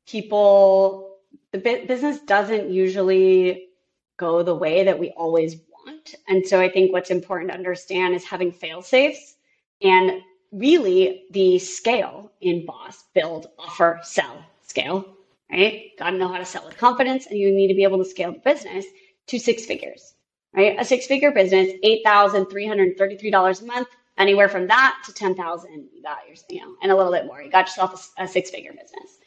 people 0.07 1.08
the 1.51 1.85
business 1.87 2.19
doesn't 2.19 2.69
usually 2.69 3.69
go 4.17 4.43
the 4.43 4.55
way 4.55 4.83
that 4.83 4.99
we 4.99 5.09
always 5.11 5.55
want. 5.85 6.15
And 6.27 6.45
so 6.45 6.59
I 6.59 6.69
think 6.69 6.91
what's 6.91 7.09
important 7.09 7.51
to 7.51 7.57
understand 7.57 8.13
is 8.13 8.23
having 8.23 8.51
fail 8.51 8.81
safes 8.81 9.35
and 9.81 10.21
really 10.51 11.23
the 11.31 11.57
scale 11.59 12.31
in 12.41 12.65
boss, 12.65 13.05
build, 13.13 13.47
offer, 13.57 13.99
sell, 14.03 14.43
scale, 14.61 15.05
right? 15.51 15.91
Got 15.97 16.11
to 16.11 16.17
know 16.17 16.27
how 16.27 16.37
to 16.37 16.45
sell 16.45 16.65
with 16.65 16.77
confidence 16.77 17.27
and 17.27 17.37
you 17.37 17.51
need 17.51 17.69
to 17.69 17.73
be 17.73 17.83
able 17.83 17.97
to 17.99 18.05
scale 18.05 18.33
the 18.33 18.39
business 18.39 18.85
to 19.27 19.39
six 19.39 19.65
figures, 19.65 20.13
right? 20.53 20.75
A 20.79 20.85
six 20.85 21.07
figure 21.07 21.31
business, 21.31 21.69
$8,333 21.83 23.61
a 23.61 23.65
month, 23.65 23.87
anywhere 24.17 24.49
from 24.49 24.67
that 24.67 24.97
to 25.05 25.13
10,000, 25.13 25.89
you 25.93 26.03
got 26.03 26.19
your, 26.27 26.35
you 26.49 26.61
know, 26.61 26.75
and 26.83 26.91
a 26.91 26.95
little 26.95 27.11
bit 27.11 27.25
more. 27.25 27.41
You 27.41 27.49
got 27.49 27.67
yourself 27.67 28.11
a, 28.17 28.23
a 28.23 28.27
six 28.27 28.49
figure 28.51 28.73
business 28.73 29.19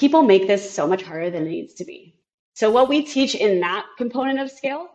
people 0.00 0.22
make 0.24 0.48
this 0.48 0.68
so 0.70 0.88
much 0.88 1.02
harder 1.04 1.30
than 1.30 1.46
it 1.46 1.50
needs 1.50 1.74
to 1.76 1.86
be. 1.86 2.16
So 2.54 2.70
what 2.70 2.88
we 2.88 3.02
teach 3.04 3.36
in 3.36 3.60
that 3.60 3.86
component 3.98 4.40
of 4.40 4.50
scale, 4.50 4.88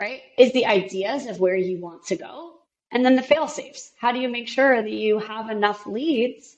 right, 0.00 0.22
is 0.38 0.52
the 0.52 0.66
ideas 0.66 1.26
of 1.26 1.40
where 1.40 1.56
you 1.56 1.80
want 1.80 2.06
to 2.06 2.16
go. 2.16 2.54
And 2.92 3.04
then 3.04 3.16
the 3.16 3.22
fail 3.22 3.48
safes. 3.48 3.92
How 4.00 4.12
do 4.12 4.20
you 4.20 4.30
make 4.30 4.48
sure 4.48 4.82
that 4.82 4.90
you 4.90 5.18
have 5.20 5.50
enough 5.50 5.86
leads, 5.86 6.56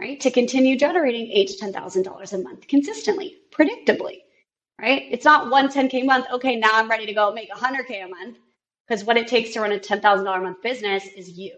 right, 0.00 0.20
to 0.20 0.32
continue 0.32 0.78
generating 0.78 1.30
eight 1.32 1.48
to 1.50 1.58
ten 1.58 1.72
thousand 1.72 2.04
dollars 2.04 2.34
a 2.34 2.38
month 2.38 2.68
consistently, 2.68 3.36
predictably, 3.52 4.22
right? 4.80 5.04
It's 5.10 5.26
not 5.26 5.50
one 5.50 5.68
10K 5.68 6.04
month, 6.06 6.26
okay, 6.32 6.56
now 6.56 6.70
I'm 6.72 6.90
ready 6.90 7.06
to 7.06 7.14
go 7.14 7.32
make 7.32 7.50
100K 7.50 8.04
a 8.04 8.08
month. 8.08 8.38
Because 8.88 9.04
what 9.04 9.16
it 9.16 9.28
takes 9.28 9.52
to 9.54 9.60
run 9.60 9.72
a 9.72 9.78
$10,000 9.78 10.36
a 10.36 10.40
month 10.42 10.62
business 10.62 11.06
is 11.16 11.30
you. 11.30 11.56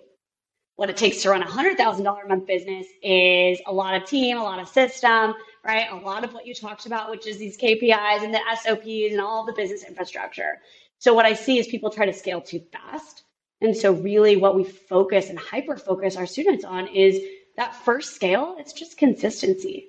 What 0.77 0.91
it 0.91 0.97
takes 0.97 1.23
to 1.23 1.31
run 1.31 1.43
a 1.43 1.47
$100,000 1.47 2.25
a 2.25 2.29
month 2.29 2.47
business 2.47 2.87
is 3.03 3.61
a 3.67 3.73
lot 3.73 3.95
of 3.95 4.09
team, 4.09 4.39
a 4.39 4.43
lot 4.45 4.61
of 4.61 4.69
system, 4.69 5.35
right? 5.67 5.91
A 5.91 5.97
lot 5.97 6.25
of 6.25 6.33
what 6.33 6.47
you 6.47 6.55
talked 6.55 6.87
about, 6.87 7.11
which 7.11 7.27
is 7.27 7.39
these 7.39 7.59
KPIs 7.59 8.23
and 8.23 8.33
the 8.33 8.41
SOPs 8.63 9.13
and 9.13 9.21
all 9.21 9.45
the 9.45 9.53
business 9.53 9.85
infrastructure. 9.85 10.61
So 10.99 11.13
what 11.13 11.27
I 11.27 11.35
see 11.35 11.59
is 11.59 11.67
people 11.67 11.91
try 11.91 12.07
to 12.07 12.13
scale 12.13 12.41
too 12.41 12.61
fast. 12.73 13.25
And 13.61 13.77
so 13.77 13.93
really 13.93 14.37
what 14.37 14.55
we 14.55 14.65
focus 14.65 15.29
and 15.29 15.39
hyper 15.39 15.77
focus 15.77 16.17
our 16.17 16.27
students 16.27 16.65
on 16.65 16.87
is 16.89 17.21
that 17.57 17.75
first 17.75 18.15
scale, 18.15 18.57
it's 18.59 18.73
just 18.73 18.97
consistency. 18.97 19.89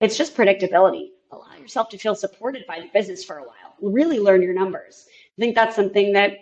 It's 0.00 0.16
just 0.16 0.36
predictability. 0.36 1.08
Allow 1.32 1.56
yourself 1.60 1.88
to 1.88 1.98
feel 1.98 2.14
supported 2.14 2.64
by 2.66 2.80
the 2.80 2.88
business 2.92 3.24
for 3.24 3.38
a 3.38 3.42
while. 3.42 3.74
Really 3.80 4.20
learn 4.20 4.42
your 4.42 4.54
numbers. 4.54 5.06
I 5.36 5.42
think 5.42 5.54
that's 5.54 5.74
something 5.74 6.12
that 6.12 6.36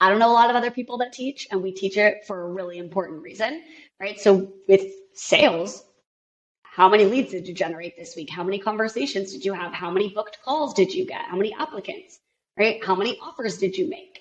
I 0.00 0.10
don't 0.10 0.18
know 0.18 0.30
a 0.30 0.34
lot 0.34 0.50
of 0.50 0.56
other 0.56 0.70
people 0.70 0.98
that 0.98 1.14
teach, 1.14 1.48
and 1.50 1.62
we 1.62 1.72
teach 1.72 1.96
it 1.96 2.26
for 2.26 2.42
a 2.42 2.52
really 2.52 2.76
important 2.76 3.22
reason, 3.22 3.62
right? 3.98 4.20
So 4.20 4.52
with 4.68 4.82
sales, 5.14 5.85
how 6.76 6.90
many 6.90 7.06
leads 7.06 7.30
did 7.30 7.48
you 7.48 7.54
generate 7.54 7.96
this 7.96 8.14
week? 8.16 8.28
How 8.28 8.44
many 8.44 8.58
conversations 8.58 9.32
did 9.32 9.46
you 9.46 9.54
have? 9.54 9.72
How 9.72 9.90
many 9.90 10.10
booked 10.10 10.40
calls 10.44 10.74
did 10.74 10.92
you 10.92 11.06
get? 11.06 11.22
How 11.22 11.34
many 11.34 11.54
applicants, 11.54 12.18
right? 12.58 12.84
How 12.84 12.94
many 12.94 13.18
offers 13.18 13.56
did 13.56 13.78
you 13.78 13.88
make? 13.88 14.20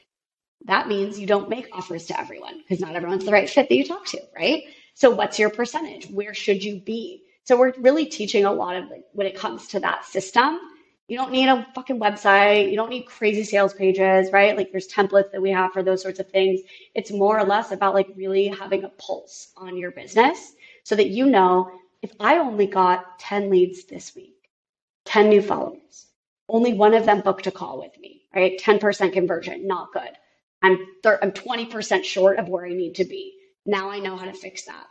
That 0.64 0.88
means 0.88 1.20
you 1.20 1.28
don't 1.28 1.50
make 1.50 1.68
offers 1.74 2.06
to 2.06 2.18
everyone 2.18 2.60
because 2.60 2.80
not 2.80 2.96
everyone's 2.96 3.26
the 3.26 3.34
right 3.34 3.50
fit 3.50 3.68
that 3.68 3.76
you 3.76 3.84
talk 3.84 4.06
to, 4.06 4.22
right? 4.34 4.64
So 4.94 5.10
what's 5.10 5.38
your 5.38 5.50
percentage? 5.50 6.10
Where 6.10 6.34
should 6.34 6.64
you 6.64 6.80
be? 6.80 7.24
So 7.44 7.58
we're 7.58 7.74
really 7.80 8.06
teaching 8.06 8.46
a 8.46 8.54
lot 8.54 8.78
of 8.78 8.90
like 8.90 9.04
when 9.12 9.28
it 9.28 9.36
comes 9.36 9.68
to 9.68 9.82
that 9.82 10.06
system. 10.06 10.58
You 11.10 11.18
don't 11.18 11.34
need 11.34 11.50
a 11.50 11.68
fucking 11.76 12.00
website. 12.00 12.70
You 12.70 12.78
don't 12.78 12.90
need 12.90 13.04
crazy 13.04 13.44
sales 13.44 13.74
pages, 13.74 14.32
right? 14.32 14.56
Like 14.56 14.72
there's 14.72 14.88
templates 14.88 15.34
that 15.34 15.42
we 15.42 15.52
have 15.52 15.74
for 15.74 15.84
those 15.84 16.02
sorts 16.02 16.22
of 16.22 16.30
things. 16.30 16.62
It's 16.94 17.12
more 17.12 17.38
or 17.38 17.44
less 17.46 17.74
about 17.74 17.94
like 17.94 18.08
really 18.16 18.48
having 18.48 18.86
a 18.86 18.90
pulse 18.90 19.52
on 19.58 19.76
your 19.76 19.92
business 19.92 20.54
so 20.84 20.96
that 20.96 21.10
you 21.10 21.26
know 21.26 21.70
if 22.02 22.12
I 22.20 22.38
only 22.40 22.68
got 22.68 23.20
10 23.20 23.50
leads 23.50 23.86
this 23.86 24.16
week, 24.16 24.36
10 25.06 25.30
new 25.30 25.42
followers, 25.42 26.08
only 26.50 26.74
one 26.74 26.94
of 26.94 27.06
them 27.06 27.22
booked 27.22 27.48
a 27.48 27.52
call 27.52 27.80
with 27.80 27.98
me, 28.00 28.24
right? 28.36 28.60
10% 28.60 29.14
conversion, 29.14 29.68
not 29.68 29.94
good. 29.94 30.10
I'm, 30.62 30.78
thir- 31.04 31.20
I'm 31.22 31.32
20% 31.32 32.04
short 32.04 32.40
of 32.40 32.50
where 32.50 32.66
I 32.66 32.74
need 32.74 32.96
to 32.96 33.06
be. 33.06 33.34
Now 33.66 33.90
I 33.90 34.00
know 34.00 34.18
how 34.18 34.26
to 34.26 34.34
fix 34.34 34.66
that. 34.66 34.86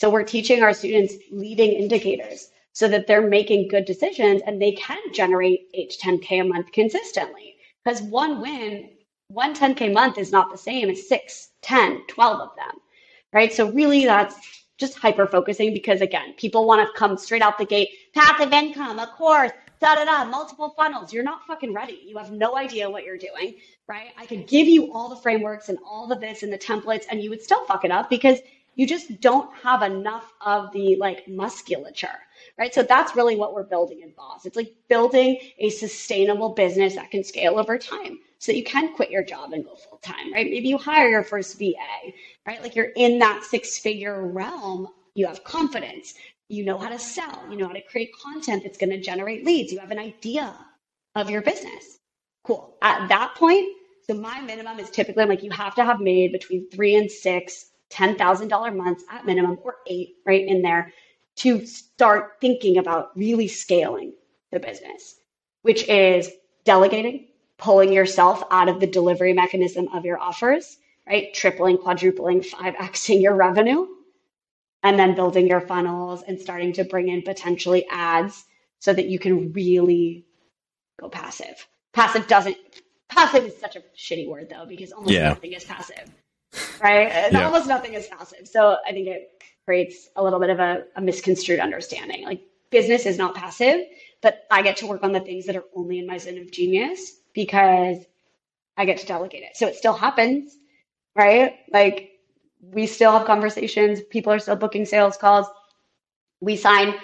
So 0.00 0.10
we're 0.10 0.24
teaching 0.24 0.62
our 0.62 0.74
students 0.74 1.14
leading 1.30 1.72
indicators 1.72 2.50
so 2.72 2.88
that 2.88 3.06
they're 3.06 3.26
making 3.28 3.68
good 3.68 3.84
decisions 3.84 4.42
and 4.46 4.60
they 4.60 4.72
can 4.72 4.98
generate 5.12 5.68
8 5.74 5.90
to 5.90 5.98
10K 5.98 6.40
a 6.40 6.44
month 6.44 6.72
consistently. 6.72 7.56
Because 7.84 8.02
one 8.02 8.40
win, 8.40 8.90
one 9.28 9.54
10K 9.54 9.92
month 9.92 10.18
is 10.18 10.32
not 10.32 10.50
the 10.50 10.58
same 10.58 10.90
as 10.90 11.08
6, 11.08 11.50
10, 11.62 12.02
12 12.08 12.40
of 12.40 12.56
them, 12.56 12.80
right? 13.32 13.52
So 13.52 13.70
really 13.70 14.04
that's 14.06 14.63
just 14.78 14.98
hyper 14.98 15.26
focusing 15.26 15.72
because 15.72 16.00
again, 16.00 16.34
people 16.36 16.66
want 16.66 16.80
to 16.80 16.98
come 16.98 17.16
straight 17.16 17.42
out 17.42 17.58
the 17.58 17.64
gate, 17.64 17.90
passive 18.12 18.52
income, 18.52 18.98
a 18.98 19.06
course, 19.06 19.52
da 19.80 19.94
da 19.94 20.04
da, 20.04 20.24
multiple 20.24 20.74
funnels. 20.76 21.12
You're 21.12 21.24
not 21.24 21.46
fucking 21.46 21.72
ready. 21.72 22.00
You 22.04 22.16
have 22.18 22.32
no 22.32 22.56
idea 22.56 22.88
what 22.88 23.04
you're 23.04 23.18
doing, 23.18 23.56
right? 23.86 24.08
I 24.16 24.26
could 24.26 24.46
give 24.46 24.66
you 24.66 24.92
all 24.92 25.08
the 25.08 25.16
frameworks 25.16 25.68
and 25.68 25.78
all 25.86 26.06
the 26.06 26.16
this 26.16 26.42
and 26.42 26.52
the 26.52 26.58
templates, 26.58 27.04
and 27.10 27.22
you 27.22 27.30
would 27.30 27.42
still 27.42 27.64
fuck 27.66 27.84
it 27.84 27.90
up 27.90 28.10
because 28.10 28.38
you 28.76 28.86
just 28.86 29.20
don't 29.20 29.54
have 29.62 29.82
enough 29.82 30.32
of 30.40 30.72
the 30.72 30.96
like 30.96 31.28
musculature, 31.28 32.18
right? 32.58 32.74
So 32.74 32.82
that's 32.82 33.14
really 33.14 33.36
what 33.36 33.54
we're 33.54 33.64
building 33.64 34.00
in 34.00 34.10
Boss. 34.16 34.46
It's 34.46 34.56
like 34.56 34.74
building 34.88 35.38
a 35.58 35.70
sustainable 35.70 36.50
business 36.50 36.96
that 36.96 37.10
can 37.10 37.22
scale 37.22 37.58
over 37.58 37.78
time 37.78 38.18
so 38.44 38.52
that 38.52 38.58
you 38.58 38.64
can 38.64 38.94
quit 38.94 39.10
your 39.10 39.24
job 39.24 39.54
and 39.54 39.64
go 39.64 39.74
full 39.74 39.96
time, 40.02 40.30
right? 40.30 40.44
Maybe 40.50 40.68
you 40.68 40.76
hire 40.76 41.08
your 41.08 41.22
first 41.22 41.58
VA, 41.58 41.72
right? 42.46 42.60
Like 42.62 42.76
you're 42.76 42.92
in 42.94 43.18
that 43.20 43.42
six 43.42 43.78
figure 43.78 44.26
realm, 44.26 44.86
you 45.14 45.26
have 45.26 45.44
confidence, 45.44 46.12
you 46.50 46.62
know 46.62 46.76
how 46.76 46.90
to 46.90 46.98
sell, 46.98 47.42
you 47.50 47.56
know 47.56 47.68
how 47.68 47.72
to 47.72 47.80
create 47.80 48.10
content 48.22 48.62
that's 48.62 48.76
going 48.76 48.90
to 48.90 49.00
generate 49.00 49.46
leads, 49.46 49.72
you 49.72 49.78
have 49.78 49.92
an 49.92 49.98
idea 49.98 50.54
of 51.14 51.30
your 51.30 51.40
business. 51.40 52.00
Cool. 52.42 52.76
At 52.82 53.08
that 53.08 53.34
point, 53.34 53.66
so 54.02 54.12
my 54.12 54.42
minimum 54.42 54.78
is 54.78 54.90
typically 54.90 55.22
I'm 55.22 55.30
like 55.30 55.42
you 55.42 55.50
have 55.50 55.74
to 55.76 55.84
have 55.84 56.00
made 56.00 56.30
between 56.30 56.68
three 56.68 56.96
and 56.96 57.10
six 57.10 57.70
ten 57.88 58.14
thousand 58.14 58.48
dollar 58.48 58.70
months 58.70 59.04
at 59.10 59.24
minimum, 59.24 59.58
or 59.64 59.76
eight 59.86 60.16
right 60.26 60.46
in 60.46 60.60
there, 60.60 60.92
to 61.36 61.64
start 61.64 62.32
thinking 62.42 62.76
about 62.76 63.16
really 63.16 63.48
scaling 63.48 64.12
the 64.52 64.60
business, 64.60 65.14
which 65.62 65.88
is 65.88 66.30
delegating, 66.66 67.28
pulling 67.58 67.92
yourself 67.92 68.42
out 68.50 68.68
of 68.68 68.80
the 68.80 68.86
delivery 68.86 69.32
mechanism 69.32 69.88
of 69.88 70.04
your 70.04 70.18
offers, 70.18 70.76
right? 71.06 71.32
Tripling, 71.34 71.78
quadrupling, 71.78 72.40
5xing 72.40 73.22
your 73.22 73.34
revenue, 73.34 73.86
and 74.82 74.98
then 74.98 75.14
building 75.14 75.46
your 75.46 75.60
funnels 75.60 76.22
and 76.26 76.40
starting 76.40 76.72
to 76.74 76.84
bring 76.84 77.08
in 77.08 77.22
potentially 77.22 77.86
ads 77.90 78.44
so 78.80 78.92
that 78.92 79.06
you 79.06 79.18
can 79.18 79.52
really 79.52 80.26
go 81.00 81.08
passive. 81.08 81.66
Passive 81.92 82.26
doesn't, 82.26 82.56
passive 83.08 83.44
is 83.44 83.58
such 83.58 83.76
a 83.76 83.82
shitty 83.96 84.28
word 84.28 84.48
though, 84.50 84.66
because 84.66 84.92
almost 84.92 85.14
yeah. 85.14 85.28
nothing 85.28 85.52
is 85.52 85.64
passive, 85.64 86.10
right? 86.82 87.08
Yeah. 87.32 87.46
Almost 87.46 87.68
nothing 87.68 87.94
is 87.94 88.06
passive. 88.08 88.48
So 88.48 88.76
I 88.86 88.92
think 88.92 89.08
it 89.08 89.42
creates 89.64 90.08
a 90.16 90.22
little 90.22 90.40
bit 90.40 90.50
of 90.50 90.58
a, 90.58 90.84
a 90.96 91.00
misconstrued 91.00 91.60
understanding. 91.60 92.24
Like 92.24 92.42
business 92.70 93.06
is 93.06 93.16
not 93.16 93.34
passive 93.34 93.80
but 94.24 94.46
I 94.50 94.62
get 94.62 94.78
to 94.78 94.86
work 94.86 95.04
on 95.04 95.12
the 95.12 95.20
things 95.20 95.44
that 95.44 95.54
are 95.54 95.66
only 95.76 95.98
in 95.98 96.06
my 96.06 96.16
zone 96.16 96.38
of 96.38 96.50
genius 96.50 97.20
because 97.34 97.98
I 98.76 98.84
get 98.84 98.98
to 98.98 99.06
delegate 99.06 99.42
it. 99.42 99.56
So 99.56 99.66
it 99.66 99.76
still 99.76 99.92
happens, 99.92 100.56
right? 101.14 101.56
Like 101.72 102.10
we 102.60 102.86
still 102.86 103.12
have 103.12 103.26
conversations. 103.26 104.00
People 104.10 104.32
are 104.32 104.38
still 104.38 104.56
booking 104.56 104.86
sales 104.86 105.16
calls. 105.16 105.46
We 106.40 106.56
sign 106.56 106.94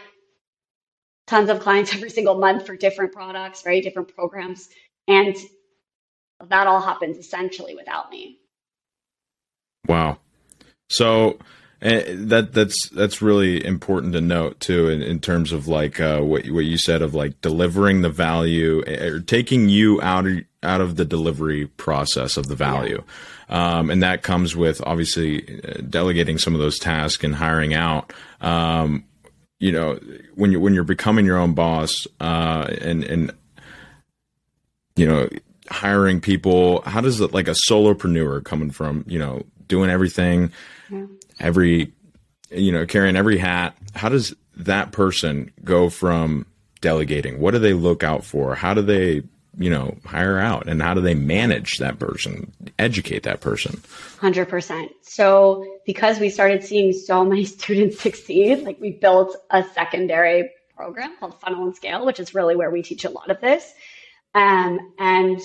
tons 1.26 1.50
of 1.50 1.60
clients 1.60 1.92
every 1.94 2.10
single 2.10 2.38
month 2.38 2.66
for 2.66 2.76
different 2.76 3.12
products, 3.12 3.64
right? 3.66 3.82
Different 3.82 4.14
programs. 4.14 4.68
And 5.08 5.36
that 6.48 6.66
all 6.66 6.80
happens 6.80 7.18
essentially 7.18 7.74
without 7.74 8.10
me. 8.10 8.38
Wow. 9.86 10.18
So 10.88 11.38
uh, 11.82 12.02
that 12.08 12.52
that's 12.52 12.90
that's 12.90 13.22
really 13.22 13.64
important 13.64 14.12
to 14.12 14.20
note 14.20 14.60
too, 14.60 14.88
in, 14.90 15.00
in 15.02 15.18
terms 15.18 15.50
of 15.50 15.66
like 15.66 15.98
uh, 15.98 16.20
what 16.20 16.46
what 16.50 16.64
you 16.64 16.76
said 16.76 17.00
of 17.00 17.14
like 17.14 17.40
delivering 17.40 18.02
the 18.02 18.10
value 18.10 18.82
eh, 18.86 19.06
or 19.06 19.20
taking 19.20 19.68
you 19.70 20.00
out 20.02 20.26
of 20.26 20.38
out 20.62 20.82
of 20.82 20.96
the 20.96 21.06
delivery 21.06 21.66
process 21.66 22.36
of 22.36 22.48
the 22.48 22.54
value, 22.54 23.02
yeah. 23.48 23.78
um, 23.78 23.90
and 23.90 24.02
that 24.02 24.22
comes 24.22 24.54
with 24.54 24.82
obviously 24.84 25.62
uh, 25.62 25.80
delegating 25.88 26.36
some 26.36 26.54
of 26.54 26.60
those 26.60 26.78
tasks 26.78 27.24
and 27.24 27.34
hiring 27.34 27.72
out. 27.72 28.12
Um, 28.42 29.04
you 29.58 29.72
know, 29.72 29.98
when 30.34 30.52
you 30.52 30.60
when 30.60 30.74
you're 30.74 30.84
becoming 30.84 31.24
your 31.24 31.38
own 31.38 31.54
boss, 31.54 32.06
uh, 32.20 32.68
and 32.82 33.04
and 33.04 33.32
you 34.96 35.06
know 35.06 35.28
hiring 35.70 36.20
people 36.20 36.82
how 36.82 37.00
does 37.00 37.20
it 37.20 37.32
like 37.32 37.46
a 37.46 37.54
solopreneur 37.70 38.44
coming 38.44 38.70
from 38.70 39.04
you 39.06 39.18
know 39.18 39.42
doing 39.68 39.88
everything 39.88 40.50
yeah. 40.90 41.06
Every 41.40 41.92
you 42.50 42.72
know 42.72 42.86
carrying 42.86 43.16
every 43.16 43.38
hat. 43.38 43.76
How 43.94 44.08
does 44.08 44.34
that 44.56 44.92
person 44.92 45.50
go 45.64 45.90
from 45.90 46.46
delegating? 46.80 47.40
What 47.40 47.52
do 47.52 47.58
they 47.58 47.72
look 47.72 48.02
out 48.02 48.24
for? 48.24 48.54
How 48.54 48.74
do 48.74 48.82
they 48.82 49.22
you 49.58 49.70
know 49.70 49.96
hire 50.04 50.38
out? 50.38 50.68
And 50.68 50.80
how 50.82 50.94
do 50.94 51.00
they 51.00 51.14
manage 51.14 51.78
that 51.78 51.98
person 51.98 52.52
educate 52.78 53.24
that 53.24 53.40
person? 53.40 53.72
100% 54.20 54.88
so 55.02 55.64
because 55.86 56.20
we 56.20 56.30
started 56.30 56.62
seeing 56.62 56.92
so 56.92 57.24
many 57.24 57.44
students 57.56 58.00
succeed 58.00 58.62
like 58.62 58.80
we 58.80 58.92
built 58.92 59.36
a 59.50 59.64
secondary 59.74 60.50
program 60.76 61.14
called 61.18 61.38
funnel 61.40 61.64
and 61.64 61.76
scale 61.76 62.06
which 62.06 62.20
is 62.20 62.34
really 62.34 62.56
where 62.56 62.70
we 62.70 62.82
teach 62.82 63.04
a 63.04 63.10
lot 63.10 63.30
of 63.30 63.40
this. 63.40 63.72
Um, 64.34 64.94
and 64.98 65.40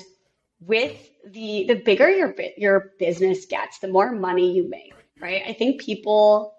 with 0.60 0.96
the 1.26 1.66
the 1.68 1.76
bigger 1.76 2.10
your 2.10 2.34
your 2.58 2.92
business 3.00 3.46
gets, 3.46 3.80
the 3.80 3.88
more 3.88 4.12
money 4.12 4.56
you 4.56 4.70
make, 4.70 4.94
right? 5.20 5.44
I 5.48 5.54
think 5.54 5.82
people 5.82 6.56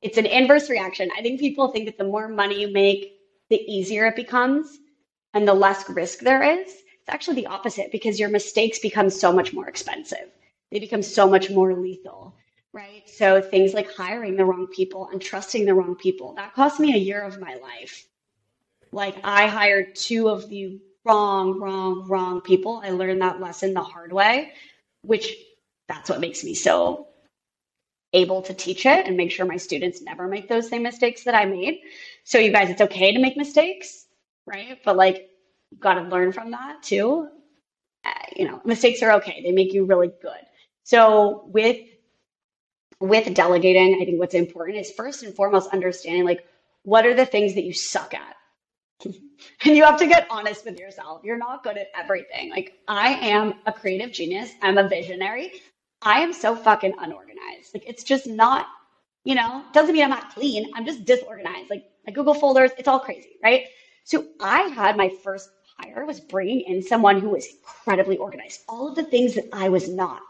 it's 0.00 0.18
an 0.18 0.26
inverse 0.26 0.70
reaction. 0.70 1.10
I 1.16 1.22
think 1.22 1.40
people 1.40 1.68
think 1.68 1.86
that 1.86 1.98
the 1.98 2.04
more 2.04 2.28
money 2.28 2.60
you 2.60 2.72
make, 2.72 3.18
the 3.50 3.56
easier 3.56 4.06
it 4.06 4.16
becomes 4.16 4.78
and 5.34 5.46
the 5.46 5.54
less 5.54 5.88
risk 5.90 6.20
there 6.20 6.42
is. 6.42 6.68
It's 6.68 7.08
actually 7.08 7.36
the 7.36 7.46
opposite 7.48 7.90
because 7.90 8.20
your 8.20 8.28
mistakes 8.28 8.78
become 8.78 9.10
so 9.10 9.32
much 9.32 9.52
more 9.52 9.68
expensive. 9.68 10.30
They 10.70 10.78
become 10.78 11.02
so 11.02 11.28
much 11.28 11.50
more 11.50 11.74
lethal, 11.74 12.36
right? 12.72 13.08
So 13.08 13.40
things 13.40 13.74
like 13.74 13.92
hiring 13.92 14.36
the 14.36 14.44
wrong 14.44 14.68
people 14.68 15.08
and 15.08 15.20
trusting 15.20 15.64
the 15.64 15.74
wrong 15.74 15.96
people, 15.96 16.34
that 16.34 16.54
cost 16.54 16.78
me 16.78 16.94
a 16.94 16.98
year 16.98 17.22
of 17.22 17.40
my 17.40 17.56
life. 17.56 18.06
Like 18.92 19.16
I 19.24 19.48
hired 19.48 19.96
two 19.96 20.28
of 20.28 20.48
the 20.48 20.80
wrong, 21.04 21.58
wrong, 21.58 22.06
wrong 22.06 22.40
people. 22.40 22.80
I 22.84 22.90
learned 22.90 23.22
that 23.22 23.40
lesson 23.40 23.74
the 23.74 23.82
hard 23.82 24.12
way, 24.12 24.52
which 25.02 25.34
that's 25.88 26.10
what 26.10 26.20
makes 26.20 26.44
me 26.44 26.54
so 26.54 27.07
able 28.12 28.42
to 28.42 28.54
teach 28.54 28.86
it 28.86 29.06
and 29.06 29.16
make 29.16 29.30
sure 29.30 29.46
my 29.46 29.56
students 29.56 30.00
never 30.02 30.28
make 30.28 30.48
those 30.48 30.68
same 30.68 30.82
mistakes 30.82 31.24
that 31.24 31.34
I 31.34 31.44
made. 31.44 31.80
So, 32.24 32.38
you 32.38 32.52
guys, 32.52 32.70
it's 32.70 32.80
okay 32.80 33.12
to 33.12 33.20
make 33.20 33.36
mistakes, 33.36 34.06
right? 34.46 34.78
But 34.84 34.96
like, 34.96 35.28
you've 35.70 35.80
got 35.80 35.94
to 35.94 36.02
learn 36.02 36.32
from 36.32 36.52
that 36.52 36.82
too. 36.82 37.28
Uh, 38.04 38.10
you 38.36 38.46
know, 38.46 38.60
mistakes 38.64 39.02
are 39.02 39.12
okay, 39.14 39.42
they 39.42 39.52
make 39.52 39.72
you 39.74 39.84
really 39.84 40.12
good. 40.22 40.40
So, 40.84 41.44
with 41.46 41.78
with 43.00 43.32
delegating, 43.34 44.00
I 44.00 44.04
think 44.04 44.18
what's 44.18 44.34
important 44.34 44.78
is 44.78 44.90
first 44.90 45.22
and 45.22 45.34
foremost 45.34 45.70
understanding 45.72 46.24
like 46.24 46.44
what 46.82 47.06
are 47.06 47.14
the 47.14 47.26
things 47.26 47.54
that 47.54 47.64
you 47.64 47.72
suck 47.72 48.14
at 48.14 48.34
and 49.04 49.76
you 49.76 49.84
have 49.84 49.98
to 49.98 50.06
get 50.06 50.26
honest 50.30 50.64
with 50.64 50.78
yourself. 50.78 51.22
You're 51.24 51.38
not 51.38 51.62
good 51.62 51.78
at 51.78 51.88
everything. 51.96 52.50
Like, 52.50 52.72
I 52.88 53.10
am 53.28 53.54
a 53.66 53.72
creative 53.72 54.12
genius, 54.12 54.50
I'm 54.62 54.78
a 54.78 54.88
visionary. 54.88 55.52
I 56.02 56.20
am 56.20 56.32
so 56.32 56.56
fucking 56.56 56.94
unorganized. 57.00 57.74
Like, 57.74 57.84
it's 57.88 58.04
just 58.04 58.26
not, 58.26 58.66
you 59.24 59.34
know, 59.34 59.64
doesn't 59.72 59.94
mean 59.94 60.04
I'm 60.04 60.10
not 60.10 60.34
clean. 60.34 60.70
I'm 60.74 60.86
just 60.86 61.04
disorganized. 61.04 61.70
Like, 61.70 61.84
my 62.06 62.12
Google 62.12 62.34
folders, 62.34 62.72
it's 62.78 62.88
all 62.88 63.00
crazy, 63.00 63.36
right? 63.42 63.66
So, 64.04 64.26
I 64.40 64.62
had 64.62 64.96
my 64.96 65.10
first 65.24 65.50
hire 65.78 66.06
was 66.06 66.20
bringing 66.20 66.62
in 66.62 66.82
someone 66.82 67.20
who 67.20 67.30
was 67.30 67.46
incredibly 67.46 68.16
organized, 68.18 68.62
all 68.68 68.88
of 68.88 68.96
the 68.96 69.04
things 69.04 69.34
that 69.34 69.48
I 69.52 69.68
was 69.68 69.88
not. 69.88 70.22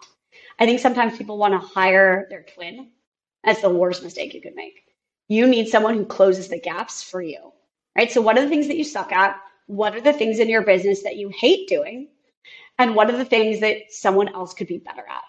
I 0.58 0.66
think 0.66 0.80
sometimes 0.80 1.18
people 1.18 1.38
want 1.38 1.54
to 1.54 1.66
hire 1.68 2.26
their 2.30 2.44
twin. 2.44 2.90
That's 3.44 3.62
the 3.62 3.70
worst 3.70 4.02
mistake 4.02 4.34
you 4.34 4.42
could 4.42 4.56
make. 4.56 4.82
You 5.28 5.46
need 5.46 5.68
someone 5.68 5.94
who 5.96 6.06
closes 6.06 6.48
the 6.48 6.60
gaps 6.60 7.02
for 7.02 7.22
you 7.22 7.52
right? 7.96 8.10
So, 8.10 8.22
what 8.22 8.38
are 8.38 8.42
the 8.42 8.48
things 8.48 8.68
that 8.68 8.76
you 8.78 8.84
suck 8.84 9.12
at? 9.12 9.36
What 9.66 9.94
are 9.96 10.00
the 10.00 10.12
things 10.12 10.38
in 10.38 10.48
your 10.48 10.62
business 10.62 11.02
that 11.02 11.16
you 11.16 11.30
hate 11.30 11.68
doing? 11.68 12.08
And 12.78 12.94
what 12.94 13.10
are 13.10 13.16
the 13.16 13.24
things 13.24 13.60
that 13.60 13.76
someone 13.90 14.28
else 14.34 14.54
could 14.54 14.68
be 14.68 14.78
better 14.78 15.04
at 15.08 15.22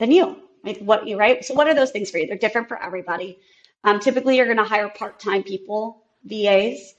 than 0.00 0.10
you? 0.10 0.36
Like 0.64 0.78
what 0.78 1.06
you 1.06 1.16
right? 1.16 1.44
So, 1.44 1.54
what 1.54 1.68
are 1.68 1.74
those 1.74 1.92
things 1.92 2.10
for 2.10 2.18
you? 2.18 2.26
They're 2.26 2.36
different 2.36 2.68
for 2.68 2.82
everybody. 2.82 3.38
Um, 3.84 4.00
typically, 4.00 4.36
you're 4.36 4.46
going 4.46 4.58
to 4.58 4.64
hire 4.64 4.88
part-time 4.88 5.42
people, 5.42 6.02
VAs, 6.24 6.94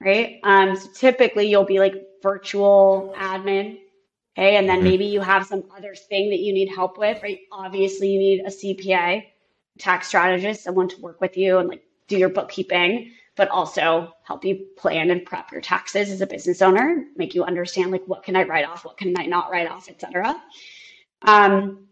right? 0.00 0.38
Um, 0.44 0.76
so 0.76 0.88
typically, 0.94 1.48
you'll 1.48 1.64
be 1.64 1.80
like 1.80 1.94
virtual 2.22 3.14
admin, 3.18 3.78
okay, 4.38 4.56
and 4.56 4.68
then 4.68 4.76
mm-hmm. 4.76 4.84
maybe 4.84 5.06
you 5.06 5.20
have 5.20 5.46
some 5.46 5.64
other 5.76 5.94
thing 5.94 6.30
that 6.30 6.38
you 6.38 6.52
need 6.52 6.68
help 6.68 6.98
with, 6.98 7.20
right? 7.22 7.40
Obviously, 7.50 8.10
you 8.10 8.18
need 8.18 8.40
a 8.40 8.50
CPA, 8.50 9.24
tax 9.78 10.08
strategist, 10.08 10.62
someone 10.62 10.88
to 10.88 11.00
work 11.00 11.20
with 11.20 11.36
you 11.36 11.58
and 11.58 11.68
like 11.68 11.82
do 12.06 12.18
your 12.18 12.28
bookkeeping 12.28 13.12
but 13.34 13.48
also 13.48 14.12
help 14.24 14.44
you 14.44 14.66
plan 14.76 15.10
and 15.10 15.24
prep 15.24 15.50
your 15.50 15.60
taxes 15.60 16.10
as 16.10 16.20
a 16.20 16.26
business 16.26 16.60
owner, 16.60 17.06
make 17.16 17.34
you 17.34 17.44
understand 17.44 17.90
like 17.90 18.04
what 18.06 18.22
can 18.22 18.36
I 18.36 18.42
write 18.42 18.66
off, 18.66 18.84
what 18.84 18.98
can 18.98 19.14
I 19.18 19.24
not 19.26 19.50
write 19.50 19.68
off, 19.68 19.88
etc. 19.88 20.36
Um, 21.22 21.86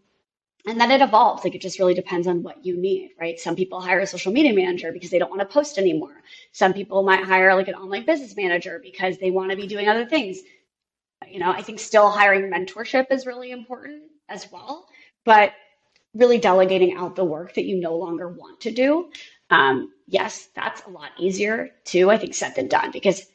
and 0.67 0.79
then 0.79 0.91
it 0.91 1.01
evolves. 1.01 1.43
Like 1.43 1.55
it 1.55 1.61
just 1.61 1.79
really 1.79 1.93
depends 1.93 2.27
on 2.27 2.43
what 2.43 2.65
you 2.65 2.77
need, 2.77 3.11
right? 3.19 3.39
Some 3.39 3.55
people 3.55 3.81
hire 3.81 3.99
a 3.99 4.07
social 4.07 4.31
media 4.31 4.53
manager 4.53 4.91
because 4.91 5.09
they 5.09 5.19
don't 5.19 5.29
want 5.29 5.41
to 5.41 5.53
post 5.53 5.77
anymore. 5.77 6.21
Some 6.51 6.73
people 6.73 7.03
might 7.03 7.23
hire 7.23 7.55
like 7.55 7.67
an 7.67 7.75
online 7.75 8.05
business 8.05 8.35
manager 8.35 8.79
because 8.81 9.17
they 9.17 9.31
want 9.31 9.51
to 9.51 9.57
be 9.57 9.67
doing 9.67 9.87
other 9.87 10.05
things. 10.05 10.39
You 11.27 11.39
know, 11.39 11.51
I 11.51 11.61
think 11.61 11.79
still 11.79 12.09
hiring 12.09 12.51
mentorship 12.51 13.07
is 13.11 13.25
really 13.25 13.51
important 13.51 14.03
as 14.29 14.51
well, 14.51 14.87
but 15.25 15.53
really 16.13 16.37
delegating 16.37 16.95
out 16.95 17.15
the 17.15 17.23
work 17.25 17.53
that 17.55 17.65
you 17.65 17.79
no 17.79 17.95
longer 17.95 18.29
want 18.29 18.61
to 18.61 18.71
do 18.71 19.11
um, 19.51 19.91
yes, 20.07 20.47
that's 20.55 20.81
a 20.87 20.89
lot 20.89 21.11
easier 21.19 21.71
too, 21.83 22.09
I 22.09 22.17
think, 22.17 22.33
said 22.33 22.55
than 22.55 22.67
done 22.67 22.89
because 22.91 23.27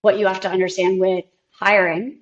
what 0.00 0.18
you 0.18 0.26
have 0.26 0.40
to 0.40 0.50
understand 0.50 0.98
with 0.98 1.26
hiring 1.50 2.20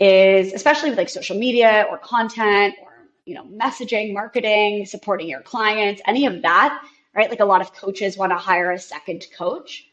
is, 0.00 0.52
especially 0.54 0.88
with 0.90 0.98
like 0.98 1.10
social 1.10 1.38
media 1.38 1.86
or 1.90 1.98
content 1.98 2.74
or 2.82 2.87
you 3.28 3.34
know 3.34 3.44
messaging, 3.44 4.12
marketing, 4.12 4.86
supporting 4.86 5.28
your 5.28 5.42
clients, 5.42 6.02
any 6.06 6.26
of 6.26 6.42
that, 6.42 6.82
right? 7.14 7.30
Like 7.30 7.40
a 7.40 7.44
lot 7.44 7.60
of 7.60 7.74
coaches 7.74 8.16
want 8.16 8.32
to 8.32 8.38
hire 8.38 8.72
a 8.72 8.78
second 8.78 9.26
coach. 9.36 9.86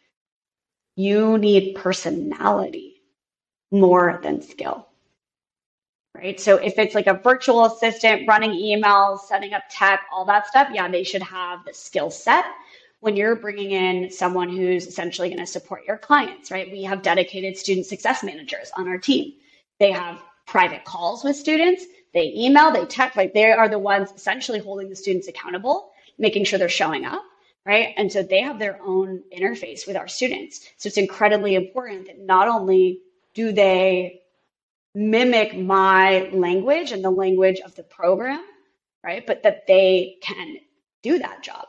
You 0.95 1.37
need 1.37 1.75
personality 1.75 3.01
more 3.71 4.19
than 4.23 4.41
skill 4.41 4.87
right? 6.15 6.39
So 6.39 6.55
if 6.57 6.79
it's 6.79 6.95
like 6.95 7.07
a 7.07 7.13
virtual 7.13 7.65
assistant 7.65 8.27
running 8.27 8.51
emails, 8.51 9.19
setting 9.21 9.53
up 9.53 9.63
tech, 9.69 10.01
all 10.11 10.25
that 10.25 10.47
stuff, 10.47 10.69
yeah, 10.73 10.87
they 10.87 11.03
should 11.03 11.21
have 11.23 11.65
the 11.65 11.73
skill 11.73 12.09
set 12.09 12.45
when 13.01 13.15
you're 13.15 13.35
bringing 13.35 13.71
in 13.71 14.09
someone 14.09 14.49
who's 14.49 14.87
essentially 14.87 15.29
going 15.29 15.39
to 15.39 15.45
support 15.45 15.83
your 15.85 15.97
clients, 15.97 16.51
right? 16.51 16.71
We 16.71 16.83
have 16.83 17.01
dedicated 17.01 17.57
student 17.57 17.85
success 17.85 18.23
managers 18.23 18.71
on 18.77 18.87
our 18.87 18.97
team. 18.97 19.33
They 19.79 19.91
have 19.91 20.21
private 20.47 20.85
calls 20.85 21.23
with 21.23 21.35
students, 21.35 21.85
they 22.15 22.33
email, 22.35 22.71
they 22.71 22.85
text, 22.85 23.15
like 23.15 23.35
they 23.35 23.51
are 23.51 23.69
the 23.69 23.77
ones 23.77 24.09
essentially 24.15 24.57
holding 24.57 24.89
the 24.89 24.95
students 24.95 25.27
accountable, 25.27 25.91
making 26.17 26.45
sure 26.45 26.57
they're 26.57 26.69
showing 26.69 27.05
up, 27.05 27.21
right? 27.63 27.93
And 27.97 28.11
so 28.11 28.23
they 28.23 28.41
have 28.41 28.57
their 28.57 28.79
own 28.81 29.21
interface 29.31 29.85
with 29.85 29.95
our 29.95 30.07
students. 30.07 30.61
So 30.77 30.87
it's 30.87 30.97
incredibly 30.97 31.53
important 31.53 32.07
that 32.07 32.19
not 32.19 32.47
only 32.47 33.01
do 33.35 33.51
they 33.51 34.21
mimic 34.95 35.55
my 35.55 36.29
language 36.31 36.91
and 36.91 37.03
the 37.03 37.11
language 37.11 37.59
of 37.59 37.75
the 37.75 37.83
program, 37.83 38.43
right? 39.03 39.27
But 39.27 39.43
that 39.43 39.67
they 39.67 40.15
can 40.23 40.55
do 41.03 41.19
that 41.19 41.43
job 41.43 41.67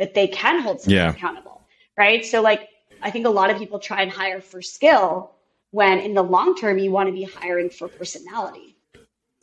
that 0.00 0.14
they 0.14 0.26
can 0.26 0.62
hold 0.62 0.80
someone 0.80 0.96
yeah. 0.96 1.10
accountable, 1.10 1.60
right? 1.96 2.24
So, 2.24 2.40
like, 2.40 2.68
I 3.02 3.10
think 3.10 3.26
a 3.26 3.30
lot 3.30 3.50
of 3.50 3.58
people 3.58 3.78
try 3.78 4.00
and 4.00 4.10
hire 4.10 4.40
for 4.40 4.62
skill 4.62 5.32
when 5.72 5.98
in 5.98 6.14
the 6.14 6.22
long 6.22 6.56
term, 6.56 6.78
you 6.78 6.90
want 6.90 7.08
to 7.08 7.12
be 7.12 7.22
hiring 7.22 7.68
for 7.68 7.86
personality. 7.86 8.78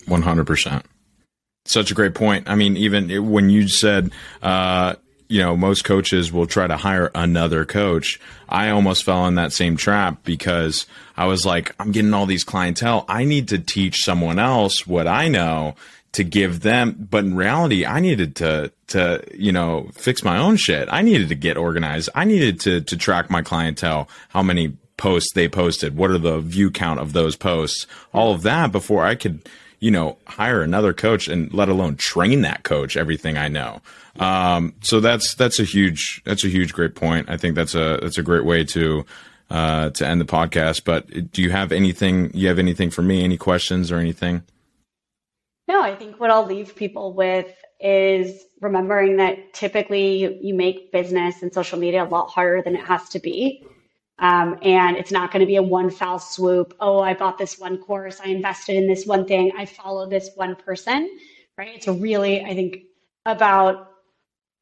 100%. 0.07 0.83
Such 1.65 1.91
a 1.91 1.93
great 1.93 2.15
point. 2.15 2.49
I 2.49 2.55
mean, 2.55 2.77
even 2.77 3.29
when 3.29 3.49
you 3.49 3.67
said, 3.67 4.11
uh, 4.41 4.95
you 5.27 5.41
know, 5.41 5.57
most 5.57 5.83
coaches 5.83 6.31
will 6.31 6.47
try 6.47 6.67
to 6.67 6.77
hire 6.77 7.11
another 7.13 7.65
coach. 7.65 8.19
I 8.47 8.69
almost 8.69 9.03
fell 9.03 9.27
in 9.27 9.35
that 9.35 9.51
same 9.51 9.75
trap 9.75 10.23
because 10.23 10.85
I 11.17 11.25
was 11.25 11.45
like, 11.45 11.75
I'm 11.79 11.91
getting 11.91 12.13
all 12.13 12.25
these 12.25 12.45
clientele. 12.45 13.05
I 13.09 13.25
need 13.25 13.49
to 13.49 13.59
teach 13.59 14.03
someone 14.03 14.39
else 14.39 14.87
what 14.87 15.07
I 15.07 15.27
know 15.27 15.75
to 16.13 16.23
give 16.23 16.61
them. 16.61 17.07
But 17.09 17.25
in 17.25 17.35
reality, 17.35 17.85
I 17.85 17.99
needed 17.99 18.37
to, 18.37 18.71
to, 18.87 19.21
you 19.33 19.51
know, 19.51 19.89
fix 19.93 20.23
my 20.23 20.37
own 20.37 20.55
shit. 20.55 20.87
I 20.89 21.01
needed 21.01 21.29
to 21.29 21.35
get 21.35 21.57
organized. 21.57 22.09
I 22.15 22.23
needed 22.23 22.61
to, 22.61 22.81
to 22.81 22.95
track 22.95 23.29
my 23.29 23.41
clientele, 23.41 24.07
how 24.29 24.41
many 24.41 24.77
posts 24.95 25.33
they 25.33 25.47
posted, 25.47 25.95
what 25.95 26.09
are 26.09 26.17
the 26.17 26.39
view 26.39 26.71
count 26.71 26.99
of 26.99 27.13
those 27.13 27.35
posts, 27.35 27.85
all 28.13 28.33
of 28.33 28.41
that 28.41 28.71
before 28.71 29.05
I 29.05 29.13
could, 29.13 29.47
you 29.80 29.91
know, 29.91 30.17
hire 30.25 30.61
another 30.61 30.93
coach 30.93 31.28
and 31.28 31.53
let 31.53 31.69
alone 31.69 31.95
train 31.97 32.41
that 32.41 32.63
coach 32.63 32.97
everything 32.97 33.38
I 33.38 33.47
know. 33.47 33.82
Um, 34.19 34.73
so 34.82 34.99
that's 34.99 35.36
that's 35.36 35.59
a 35.59 35.63
huge 35.63 36.21
that's 36.25 36.43
a 36.43 36.49
huge 36.49 36.73
great 36.73 36.95
point. 36.95 37.30
I 37.30 37.38
think 37.38 37.55
that's 37.55 37.75
a 37.75 37.99
that's 38.01 38.17
a 38.17 38.23
great 38.23 38.45
way 38.45 38.63
to 38.65 39.05
uh, 39.49 39.89
to 39.91 40.07
end 40.07 40.19
the 40.19 40.25
podcast. 40.25 40.84
But 40.84 41.32
do 41.32 41.41
you 41.41 41.51
have 41.51 41.71
anything? 41.71 42.32
You 42.34 42.47
have 42.47 42.59
anything 42.59 42.89
for 42.89 43.01
me? 43.01 43.23
Any 43.23 43.38
questions 43.38 43.91
or 43.91 43.97
anything? 43.97 44.43
No, 45.67 45.82
I 45.82 45.95
think 45.95 46.19
what 46.19 46.32
I'll 46.32 46.45
leave 46.45 46.75
people 46.75 47.13
with 47.13 47.53
is 47.80 48.41
remembering 48.61 49.17
that 49.17 49.53
typically 49.53 50.17
you, 50.17 50.38
you 50.41 50.53
make 50.55 50.91
business 50.91 51.43
and 51.43 51.53
social 51.53 51.78
media 51.78 52.03
a 52.03 52.07
lot 52.07 52.28
harder 52.28 52.61
than 52.61 52.75
it 52.75 52.84
has 52.84 53.09
to 53.09 53.19
be. 53.19 53.66
Um, 54.20 54.57
and 54.63 54.97
it's 54.97 55.11
not 55.11 55.32
going 55.32 55.41
to 55.41 55.45
be 55.45 55.57
a 55.57 55.63
one 55.63 55.89
foul 55.91 56.20
swoop. 56.20 56.74
Oh, 56.80 56.99
I 56.99 57.13
bought 57.13 57.38
this 57.38 57.59
one 57.59 57.78
course. 57.78 58.20
I 58.24 58.30
invested 58.30 58.76
in 58.76 58.88
this 58.88 59.05
one 59.05 59.26
thing. 59.26 59.51
I 59.57 59.65
follow 59.65 60.09
this 60.09 60.32
one 60.36 60.55
person, 60.55 61.09
right? 61.57 61.76
It's 61.76 61.88
really, 61.88 62.43
I 62.43 62.55
think, 62.55 62.80
about 63.26 63.91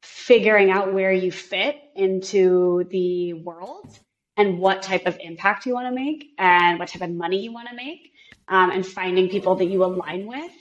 figuring 0.02 0.70
out 0.70 0.92
where 0.92 1.12
you 1.12 1.32
fit 1.32 1.76
into 1.94 2.84
the 2.90 3.32
world 3.32 3.98
and 4.36 4.58
what 4.58 4.82
type 4.82 5.06
of 5.06 5.16
impact 5.20 5.66
you 5.66 5.74
want 5.74 5.88
to 5.88 5.94
make 5.94 6.32
and 6.38 6.78
what 6.78 6.88
type 6.88 7.02
of 7.02 7.10
money 7.10 7.38
you 7.40 7.52
want 7.52 7.68
to 7.68 7.74
make 7.74 8.12
um, 8.48 8.70
and 8.70 8.86
finding 8.86 9.28
people 9.28 9.54
that 9.56 9.66
you 9.66 9.84
align 9.84 10.26
with 10.26 10.52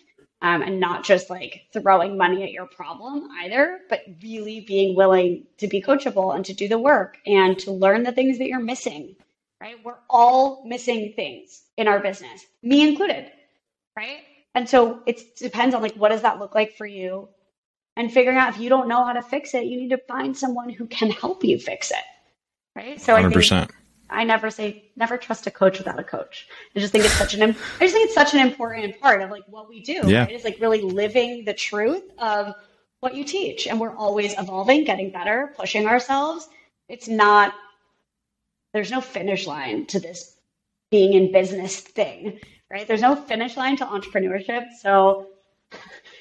um, 0.41 0.61
and 0.61 0.79
not 0.79 1.03
just 1.03 1.29
like 1.29 1.67
throwing 1.73 2.17
money 2.17 2.43
at 2.43 2.51
your 2.51 2.65
problem 2.65 3.29
either, 3.41 3.79
but 3.89 4.01
really 4.21 4.61
being 4.61 4.95
willing 4.95 5.45
to 5.57 5.67
be 5.67 5.81
coachable 5.81 6.35
and 6.35 6.45
to 6.45 6.53
do 6.53 6.67
the 6.67 6.77
work 6.77 7.17
and 7.25 7.57
to 7.59 7.71
learn 7.71 8.03
the 8.03 8.11
things 8.11 8.37
that 8.37 8.47
you're 8.47 8.59
missing, 8.59 9.15
right? 9.61 9.77
We're 9.83 9.97
all 10.09 10.63
missing 10.65 11.13
things 11.15 11.63
in 11.77 11.87
our 11.87 11.99
business, 11.99 12.45
me 12.61 12.87
included, 12.87 13.31
right? 13.97 14.19
And 14.53 14.69
so 14.69 15.01
it 15.05 15.35
depends 15.37 15.73
on 15.75 15.81
like, 15.81 15.95
what 15.95 16.09
does 16.09 16.21
that 16.21 16.39
look 16.39 16.55
like 16.55 16.75
for 16.77 16.85
you? 16.85 17.29
And 17.97 18.11
figuring 18.11 18.37
out 18.37 18.49
if 18.49 18.59
you 18.59 18.69
don't 18.69 18.89
know 18.89 19.05
how 19.05 19.13
to 19.13 19.21
fix 19.21 19.53
it, 19.53 19.65
you 19.65 19.77
need 19.77 19.89
to 19.89 19.97
find 19.97 20.35
someone 20.37 20.69
who 20.69 20.85
can 20.87 21.09
help 21.09 21.43
you 21.43 21.57
fix 21.57 21.91
it, 21.91 22.03
right? 22.75 22.99
So 22.99 23.15
100%. 23.15 23.25
I 23.25 23.29
think 23.29 23.73
I 24.09 24.23
never 24.23 24.49
say 24.51 24.91
never 24.95 25.17
trust 25.17 25.47
a 25.47 25.51
coach 25.51 25.77
without 25.77 25.99
a 25.99 26.03
coach. 26.03 26.47
I 26.75 26.79
just 26.79 26.91
think 26.91 27.05
it's 27.05 27.13
such 27.13 27.33
an 27.33 27.41
I 27.41 27.45
just 27.79 27.93
think 27.93 28.05
it's 28.05 28.13
such 28.13 28.33
an 28.33 28.39
important 28.39 28.99
part 28.99 29.21
of 29.21 29.31
like 29.31 29.43
what 29.47 29.67
we 29.69 29.81
do. 29.81 30.01
Yeah. 30.05 30.21
Right? 30.21 30.31
It's 30.31 30.43
like 30.43 30.59
really 30.59 30.81
living 30.81 31.45
the 31.45 31.53
truth 31.53 32.03
of 32.17 32.53
what 32.99 33.15
you 33.15 33.23
teach, 33.23 33.67
and 33.67 33.79
we're 33.79 33.95
always 33.95 34.37
evolving, 34.37 34.83
getting 34.83 35.11
better, 35.11 35.53
pushing 35.57 35.87
ourselves. 35.87 36.47
It's 36.87 37.07
not 37.07 37.53
there's 38.73 38.91
no 38.91 39.01
finish 39.01 39.47
line 39.47 39.85
to 39.87 39.99
this 39.99 40.35
being 40.91 41.13
in 41.13 41.31
business 41.31 41.79
thing, 41.79 42.39
right? 42.69 42.87
There's 42.87 43.01
no 43.01 43.15
finish 43.15 43.57
line 43.57 43.77
to 43.77 43.85
entrepreneurship. 43.85 44.73
So 44.81 45.27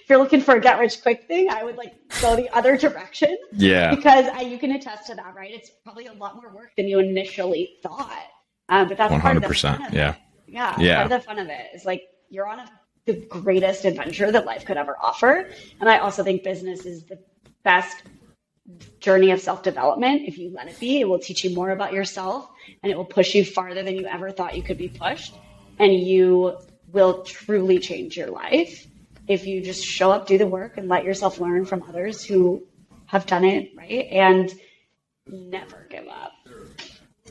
if 0.04 0.10
you're 0.10 0.18
looking 0.18 0.42
for 0.42 0.54
a 0.54 0.60
get 0.60 0.78
rich 0.78 1.00
quick 1.00 1.26
thing, 1.26 1.48
I 1.48 1.64
would 1.64 1.78
like 1.78 1.94
go 2.20 2.36
the 2.36 2.54
other 2.54 2.76
direction. 2.76 3.38
Yeah. 3.52 3.94
Because 3.94 4.26
I, 4.26 4.42
you 4.42 4.58
can 4.58 4.72
attest 4.72 5.06
to 5.06 5.14
that, 5.14 5.34
right? 5.34 5.50
It's 5.50 5.70
probably 5.82 6.06
a 6.08 6.12
lot 6.12 6.36
more 6.36 6.52
work 6.54 6.72
than 6.76 6.88
you 6.88 6.98
initially 6.98 7.76
thought. 7.82 8.26
Um, 8.68 8.86
but 8.88 8.98
that's 8.98 9.14
100%. 9.14 9.20
Part 9.22 9.36
of 9.38 9.42
the 9.44 9.54
fun 9.54 9.82
of 9.82 9.94
yeah. 9.94 10.14
Yeah. 10.46 10.78
Yeah. 10.78 10.96
Part 10.96 11.12
of 11.12 11.22
the 11.22 11.26
fun 11.26 11.38
of 11.38 11.48
it 11.48 11.68
is 11.74 11.86
like 11.86 12.02
you're 12.28 12.46
on 12.46 12.60
a, 12.60 12.70
the 13.06 13.14
greatest 13.30 13.86
adventure 13.86 14.30
that 14.30 14.44
life 14.44 14.66
could 14.66 14.76
ever 14.76 14.94
offer. 15.00 15.48
And 15.80 15.88
I 15.88 15.96
also 15.96 16.22
think 16.22 16.42
business 16.42 16.84
is 16.84 17.04
the 17.04 17.18
best 17.62 18.02
journey 19.00 19.30
of 19.30 19.40
self 19.40 19.62
development. 19.62 20.28
If 20.28 20.36
you 20.36 20.52
let 20.54 20.68
it 20.68 20.78
be, 20.78 21.00
it 21.00 21.08
will 21.08 21.18
teach 21.18 21.44
you 21.44 21.54
more 21.54 21.70
about 21.70 21.94
yourself 21.94 22.50
and 22.82 22.92
it 22.92 22.96
will 22.96 23.06
push 23.06 23.34
you 23.34 23.42
farther 23.42 23.82
than 23.82 23.96
you 23.96 24.04
ever 24.04 24.30
thought 24.30 24.54
you 24.54 24.62
could 24.62 24.78
be 24.78 24.88
pushed. 24.88 25.34
And 25.78 25.94
you 25.94 26.58
will 26.92 27.22
truly 27.22 27.78
change 27.78 28.18
your 28.18 28.28
life 28.28 28.86
if 29.26 29.46
you 29.46 29.62
just 29.62 29.84
show 29.84 30.10
up, 30.10 30.26
do 30.26 30.38
the 30.38 30.46
work, 30.46 30.76
and 30.76 30.88
let 30.88 31.04
yourself 31.04 31.40
learn 31.40 31.64
from 31.64 31.82
others 31.88 32.24
who 32.24 32.62
have 33.06 33.26
done 33.26 33.44
it 33.44 33.72
right, 33.76 34.06
and 34.10 34.52
never 35.26 35.86
give 35.90 36.06
up. 36.08 36.32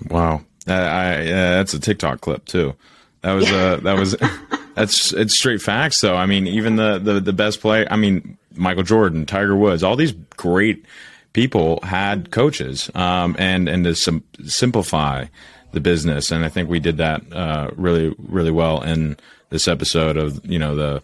Wow, 0.09 0.41
uh, 0.67 0.73
I, 0.73 1.15
uh, 1.21 1.23
that's 1.25 1.73
a 1.73 1.79
TikTok 1.79 2.21
clip 2.21 2.45
too. 2.45 2.75
That 3.21 3.33
was 3.33 3.51
uh, 3.51 3.77
that 3.83 3.97
was 3.97 4.15
that's 4.75 5.13
it's 5.13 5.37
straight 5.37 5.61
facts 5.61 6.01
though. 6.01 6.15
I 6.15 6.25
mean, 6.25 6.47
even 6.47 6.75
the 6.75 6.99
the 6.99 7.19
the 7.19 7.33
best 7.33 7.61
play. 7.61 7.87
I 7.89 7.95
mean, 7.95 8.37
Michael 8.55 8.83
Jordan, 8.83 9.25
Tiger 9.25 9.55
Woods, 9.55 9.83
all 9.83 9.95
these 9.95 10.11
great 10.11 10.85
people 11.33 11.79
had 11.83 12.31
coaches, 12.31 12.89
um, 12.95 13.35
and 13.39 13.67
and 13.67 13.83
to 13.83 13.95
sim- 13.95 14.23
simplify 14.45 15.25
the 15.71 15.79
business, 15.79 16.31
and 16.31 16.45
I 16.45 16.49
think 16.49 16.69
we 16.69 16.79
did 16.79 16.97
that 16.97 17.21
uh, 17.31 17.71
really 17.75 18.15
really 18.19 18.51
well 18.51 18.81
in 18.81 19.17
this 19.49 19.67
episode 19.67 20.17
of 20.17 20.43
you 20.45 20.59
know 20.59 20.75
the 20.75 21.03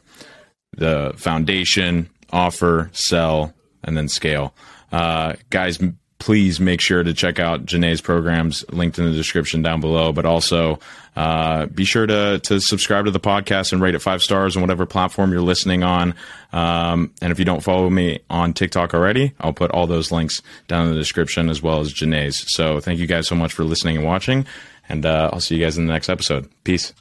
the 0.79 1.13
foundation, 1.17 2.09
offer, 2.31 2.89
sell, 2.93 3.53
and 3.83 3.95
then 3.95 4.07
scale. 4.07 4.53
Uh, 4.91 5.33
guys, 5.49 5.77
please 6.19 6.59
make 6.59 6.81
sure 6.81 7.01
to 7.01 7.13
check 7.13 7.39
out 7.39 7.65
Jenay's 7.65 8.01
programs 8.01 8.65
linked 8.71 8.99
in 8.99 9.05
the 9.05 9.11
description 9.11 9.61
down 9.61 9.81
below. 9.81 10.11
But 10.11 10.25
also, 10.25 10.79
uh, 11.15 11.65
be 11.67 11.85
sure 11.85 12.05
to 12.05 12.39
to 12.39 12.59
subscribe 12.59 13.05
to 13.05 13.11
the 13.11 13.19
podcast 13.19 13.73
and 13.73 13.81
rate 13.81 13.95
it 13.95 13.99
five 13.99 14.21
stars 14.21 14.55
on 14.55 14.61
whatever 14.61 14.85
platform 14.85 15.31
you're 15.31 15.41
listening 15.41 15.83
on. 15.83 16.13
Um, 16.51 17.13
and 17.21 17.31
if 17.31 17.39
you 17.39 17.45
don't 17.45 17.63
follow 17.63 17.89
me 17.89 18.19
on 18.29 18.53
TikTok 18.53 18.93
already, 18.93 19.33
I'll 19.39 19.53
put 19.53 19.71
all 19.71 19.87
those 19.87 20.11
links 20.11 20.41
down 20.67 20.87
in 20.87 20.93
the 20.93 20.99
description 20.99 21.49
as 21.49 21.61
well 21.61 21.79
as 21.79 21.93
Jenay's. 21.93 22.43
So 22.53 22.79
thank 22.79 22.99
you 22.99 23.07
guys 23.07 23.27
so 23.27 23.35
much 23.35 23.53
for 23.53 23.63
listening 23.63 23.97
and 23.97 24.05
watching, 24.05 24.45
and 24.87 25.05
uh, 25.05 25.29
I'll 25.31 25.41
see 25.41 25.55
you 25.55 25.63
guys 25.63 25.77
in 25.77 25.87
the 25.87 25.93
next 25.93 26.09
episode. 26.09 26.49
Peace. 26.63 26.93